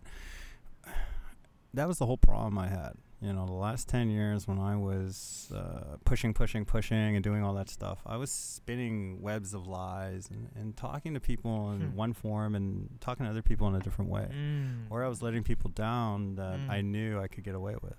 [1.73, 2.93] that was the whole problem I had.
[3.19, 7.43] You know, the last 10 years when I was uh, pushing, pushing, pushing, and doing
[7.43, 11.81] all that stuff, I was spinning webs of lies and, and talking to people in
[11.81, 11.95] Hmm.
[11.95, 14.85] one form and talking to other people in a different way Mm.
[14.91, 16.69] or I was letting people down that Mm.
[16.69, 17.95] I knew I could get away with.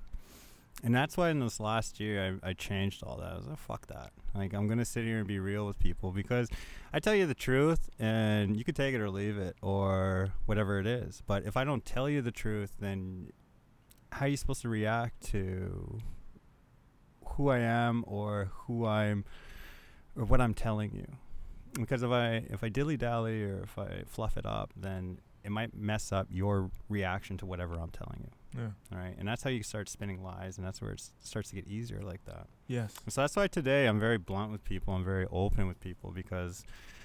[0.84, 3.32] And that's why in this last year I, I changed all that.
[3.32, 4.12] I was like, fuck that.
[4.36, 6.48] Like I'm gonna sit here and be real with people because
[6.92, 10.78] I tell you the truth and you can take it or leave it or whatever
[10.78, 11.24] it is.
[11.26, 13.32] But if I don't tell you the truth, then
[14.12, 16.00] how are you supposed to react to
[17.32, 19.24] who I am or who I'm
[20.16, 21.06] or what I'm telling you.
[21.74, 25.50] Because if I if I dilly dally or if I fluff it up, then it
[25.50, 28.60] might mess up your reaction to whatever I'm telling you.
[28.60, 28.68] Yeah.
[28.92, 31.54] All right, and that's how you start spinning lies, and that's where it starts to
[31.54, 32.46] get easier like that.
[32.66, 32.94] Yes.
[33.08, 34.94] So that's why today I'm very blunt with people.
[34.94, 36.64] I'm very open with people because,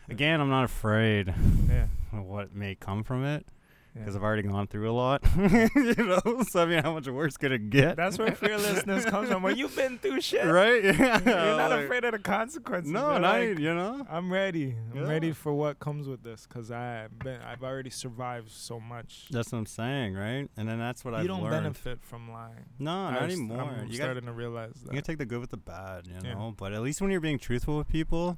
[0.10, 1.34] again, I'm not afraid
[1.70, 1.88] Yeah.
[2.14, 3.46] of what may come from it
[3.96, 4.02] yeah.
[4.02, 5.24] because I've already gone through a lot.
[5.38, 7.96] you know, so I mean, how much worse could it get?
[7.96, 9.44] That's where fearlessness comes from.
[9.44, 10.84] When you've been through shit, right?
[11.04, 11.20] Yeah.
[11.26, 12.92] You're not like- afraid of the consequences.
[12.92, 14.06] No, not like, you know.
[14.10, 14.76] I'm ready.
[14.94, 15.08] I'm Yeah.
[15.10, 17.40] ready for what comes with this because I've been.
[17.42, 19.28] I've already survived so much.
[19.32, 20.50] That's what I'm saying, right?
[20.58, 21.18] And then that's what I.
[21.18, 21.64] You I've don't learned.
[21.64, 22.66] benefit from lying.
[22.80, 23.62] No, not anymore.
[23.62, 24.92] I'm you starting to realize you that.
[24.92, 26.34] gotta take the good with the bad, you Yeah.
[26.34, 26.54] know.
[26.58, 28.38] But at least when you're being truthful with people,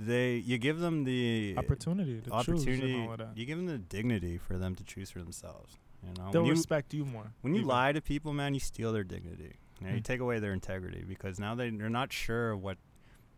[0.00, 2.64] they you give them the opportunity to opportunity.
[2.64, 3.28] choose and all.
[3.36, 5.74] You give them the dignity for them to choose for themselves.
[6.02, 7.32] You know, They'll when you, respect you more.
[7.42, 7.68] when you even.
[7.68, 9.56] lie to people, man, you steal their dignity.
[9.80, 10.04] You, know, you Mm.
[10.04, 12.78] take away their integrity because now they they're not sure what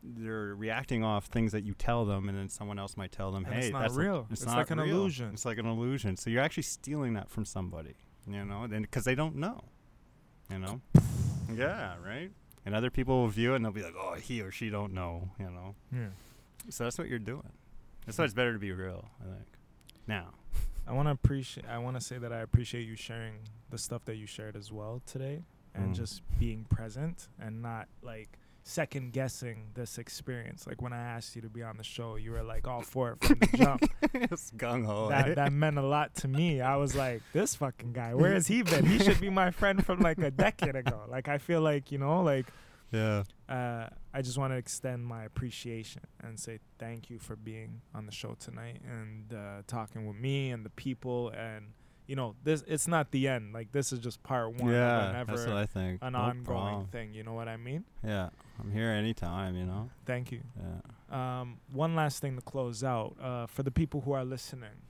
[0.04, 3.44] they're reacting off things that you tell them, and then someone else might tell them,
[3.44, 4.26] And "Hey, it's not that's real.
[4.30, 4.96] it's, It's not like an real.
[4.96, 5.30] illusion.
[5.32, 6.16] It's like an illusion.
[6.16, 7.94] So you're actually stealing that from somebody,
[8.26, 9.64] you know, then because they don't know,
[10.50, 10.80] you know.
[11.54, 12.30] yeah, right.
[12.64, 14.92] And other people will view it and they'll be like, "Oh, he or she don't
[14.92, 15.74] know," you know.
[15.92, 16.08] Yeah.
[16.70, 17.50] So that's what you're doing.
[18.06, 19.08] That's why it's better to be real.
[19.20, 19.46] I think.
[20.06, 20.28] Now.
[20.86, 21.66] I want to appreciate.
[21.68, 23.34] I want to say that I appreciate you sharing
[23.70, 25.44] the stuff that you shared as well today,
[25.74, 25.94] and Mm.
[25.96, 30.66] just being present and not like second guessing this experience.
[30.66, 33.12] Like when I asked you to be on the show, you were like all for
[33.12, 33.84] it from the jump.
[34.14, 35.08] it's gung ho.
[35.08, 36.60] that that meant a lot to me.
[36.60, 38.84] I was like, this fucking guy, where has he been?
[38.84, 41.02] He should be my friend from like a decade ago.
[41.08, 42.46] Like I feel like you know, like
[42.92, 43.22] yeah.
[43.48, 48.06] uh, I just want to extend my appreciation and say thank you for being on
[48.06, 51.72] the show tonight and uh, talking with me and the people and
[52.06, 55.24] you know this it's not the end like this is just part one Yeah.
[55.26, 56.00] That's what I think.
[56.02, 56.86] an No ongoing problem.
[56.88, 58.28] thing you know what I mean Yeah.
[58.60, 59.56] I'm here anytime.
[59.56, 59.90] You know.
[60.04, 61.40] thank you Yeah.
[61.40, 64.82] um, one last thing to close out uh, for the people who are listening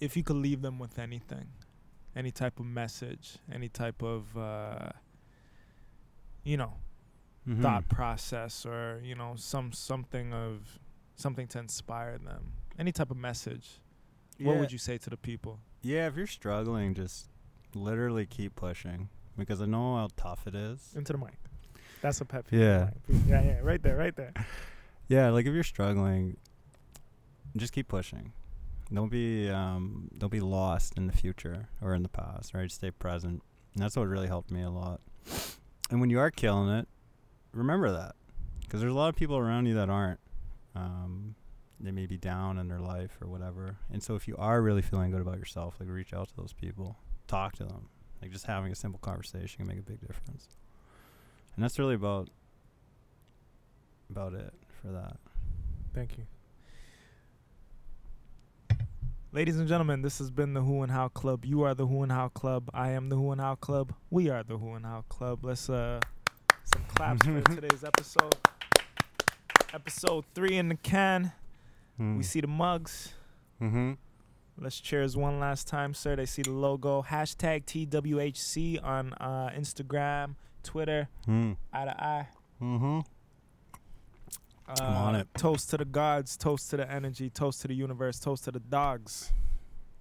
[0.00, 1.48] if you could leave them with anything
[2.16, 4.88] any type of message any type of uh,
[6.44, 6.72] you know
[7.48, 7.62] Mhm.
[7.62, 10.78] thought process or you know some something of
[11.14, 13.80] something to inspire them any type of message
[14.40, 17.28] what would you say to the people Yeah, if you're struggling, just
[17.74, 19.08] literally keep pushing
[19.38, 20.92] because I know how tough it is.
[20.96, 21.34] into the mic
[22.02, 22.90] that's a pet peeve Yeah.
[23.26, 24.32] yeah yeah right there right there
[25.08, 26.36] Yeah, like if you're struggling,
[27.56, 28.32] just keep pushing.
[28.92, 32.54] Don't be um, don't be lost in the future or in the past.
[32.54, 33.40] Right, stay present.
[33.74, 35.00] And that's what really helped me a lot.
[35.90, 36.88] And when you are killing it,
[37.56, 38.14] remember that
[38.62, 40.20] because there's a lot of people around you that aren't.
[40.74, 41.34] Um,
[41.78, 43.76] they may be down in their life or whatever.
[43.92, 46.52] And so if you are really feeling good about yourself, like reach out to those
[46.52, 46.96] people,
[47.26, 47.88] talk to them.
[48.22, 50.48] Like just having a simple conversation can make a big difference.
[51.54, 52.28] And that's really about
[54.10, 55.16] about it for that.
[55.92, 56.26] thank you
[59.32, 62.02] ladies and gentlemen this has been the who and how club you are the who
[62.02, 64.86] and how club i am the who and how club we are the who and
[64.86, 65.98] how club let's uh
[66.66, 68.34] some claps for today's episode
[69.74, 71.32] episode three in the can
[71.98, 73.12] we see the mugs
[73.60, 73.92] Mm-hmm.
[74.58, 76.14] Let's cheers one last time, sir.
[76.16, 77.00] They see the logo.
[77.02, 81.56] Hashtag TWHC on uh, Instagram, Twitter, Mm.
[81.72, 82.28] eye to eye.
[82.60, 82.98] Mm-hmm.
[84.68, 85.28] Uh, I'm on it.
[85.38, 88.60] Toast to the gods, toast to the energy, toast to the universe, toast to the
[88.60, 89.32] dogs.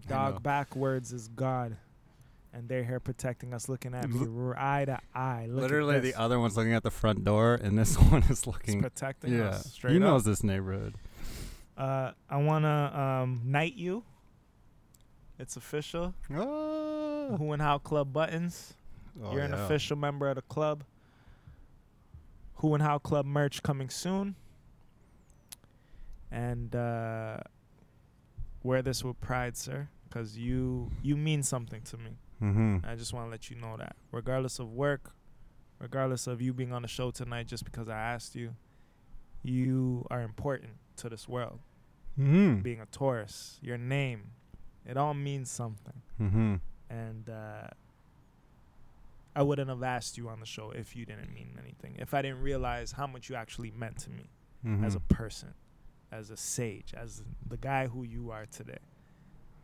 [0.08, 1.78] Dog backwards is God.
[2.58, 4.26] And they're here protecting us, looking at me
[4.56, 5.46] eye to eye.
[5.50, 8.48] Look Literally, the other one's looking at the front door, and this one is It's
[8.48, 8.80] looking.
[8.82, 9.74] protecting Yeah, us.
[9.74, 10.04] Straight he up.
[10.04, 10.96] knows this neighborhood.
[11.78, 14.04] Uh, I want to um, knight you.
[15.38, 16.14] It's official.
[16.34, 18.76] Oh, Who and How Club buttons.
[19.22, 19.66] Oh, You're an yeah.
[19.66, 20.86] official member of the club.
[22.60, 24.36] Who and How Club merch coming soon.
[26.32, 27.40] And uh,
[28.64, 32.12] wear this with pride, sir, because you you mean something to me.
[32.42, 32.78] Mm-hmm.
[32.88, 35.12] I just want to let you know that, regardless of work,
[35.80, 38.56] regardless of you being on the show tonight, just because I asked you,
[39.44, 41.60] you are important to this world.
[42.20, 42.62] Mm-hmm.
[42.62, 44.32] Being a Taurus, your name,
[44.86, 46.02] it all means something.
[46.22, 46.56] Mm-hmm.
[46.90, 47.68] and uh,
[49.36, 51.96] I wouldn't have asked you on the show if you didn't mean anything.
[52.00, 54.30] If I didn't realize how much you actually meant to me
[54.66, 54.84] Mm-hmm.
[54.84, 55.54] as a person,
[56.12, 58.80] as a sage, as the guy who you are today.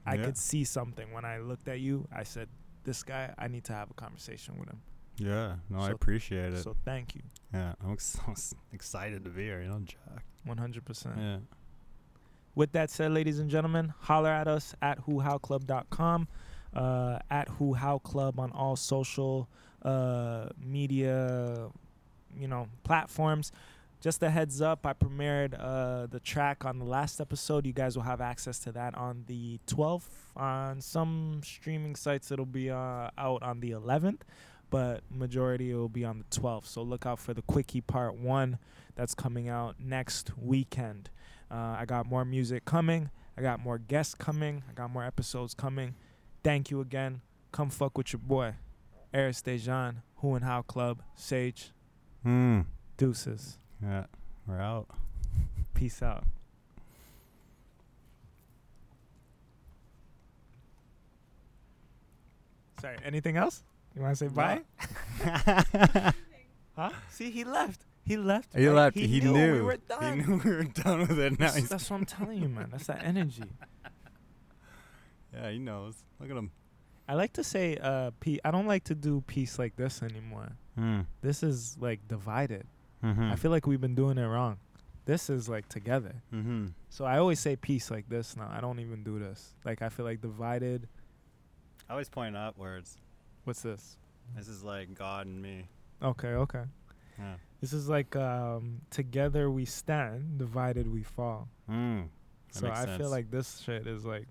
[0.06, 0.26] I Yeah.
[0.26, 2.08] could see something when I looked at you.
[2.12, 2.50] I said,
[2.84, 4.82] "This guy, I need to have a conversation with him."
[5.18, 6.64] Yeah, no, I So- appreciate it.
[6.64, 7.22] So thank you,
[7.54, 9.62] yeah, I'm ex- so excited to be here.
[9.62, 10.24] You know, Jack.
[10.46, 11.18] one hundred percent.
[11.20, 11.38] Yeah.
[12.56, 16.28] With that said, ladies and gentlemen, holler at us at whohowclub.com,
[16.74, 19.48] uh, at whohowclub on all social
[19.84, 21.70] uh, media
[22.36, 23.52] you know platforms.
[24.02, 27.68] Just a heads up, I premiered uh, the track on the last episode.
[27.68, 30.10] You guys will have access to that on the 12th.
[30.36, 34.22] On some streaming sites, it'll be uh, out on the 11th,
[34.72, 36.66] but majority it will be on the 12th.
[36.66, 38.58] So look out for the quickie part one
[38.96, 41.12] that's coming out next weekend.
[41.52, 43.12] Uh, I got more music coming.
[43.38, 44.64] I got more guests coming.
[44.68, 45.94] I got more episodes coming.
[46.44, 47.22] Thank you again.
[47.52, 48.56] Come fuck with your boy,
[49.14, 51.72] Arys Dejan, Who and How Club, Sage,
[52.24, 52.62] Hmm.
[52.98, 53.60] Deuces.
[53.84, 54.06] Yeah.
[54.48, 54.88] We're out.
[55.74, 56.24] Peace out.
[62.82, 63.64] Sorry, anything else?
[63.96, 64.62] You want to say bye?
[66.76, 66.90] Huh?
[67.10, 67.82] See, he left.
[68.06, 68.56] He left.
[68.56, 68.74] He right?
[68.74, 68.98] left.
[68.98, 69.54] He, knew, knew.
[69.56, 70.20] we were done.
[70.20, 71.38] He knew we were done with it.
[71.38, 72.70] Now That's, that's what I'm telling you, man.
[72.72, 73.44] That's that energy.
[75.34, 75.96] Yeah, he knows.
[76.20, 76.52] Look at him.
[77.08, 80.54] I like to say uh pe- I don't like to do peace like this anymore.
[80.76, 81.02] Hmm.
[81.22, 82.66] This is like divided.
[83.04, 83.32] Mm-hmm.
[83.32, 84.58] I feel like we've been doing it wrong.
[85.06, 86.22] This is like together.
[86.34, 86.68] mm-hmm.
[86.90, 88.50] So I always say peace like this now.
[88.52, 89.56] I don't even do this.
[89.66, 90.88] Like I feel like divided.
[91.90, 92.98] I always point upwards.
[93.44, 93.98] What's this?
[94.36, 95.68] This is like God and me.
[96.02, 96.64] Okay, okay.
[97.18, 97.36] Yeah.
[97.60, 101.48] This is like um together we stand, divided we fall.
[101.70, 102.08] Mm.
[102.54, 104.28] That so makes I feel like this shit is like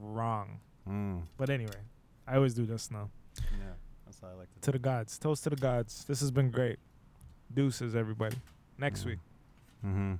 [0.00, 0.60] wrong.
[0.88, 1.22] Mm.
[1.36, 1.80] But anyway,
[2.26, 3.08] I always do this now.
[3.36, 3.74] Yeah.
[4.04, 4.60] That's how I like to.
[4.60, 5.18] To the gods.
[5.18, 6.04] Toast to the gods.
[6.04, 6.78] This has been great.
[7.54, 8.36] Deuces everybody.
[8.78, 9.10] Next Yeah.
[9.10, 9.18] week.
[9.84, 10.14] Mm-hmm.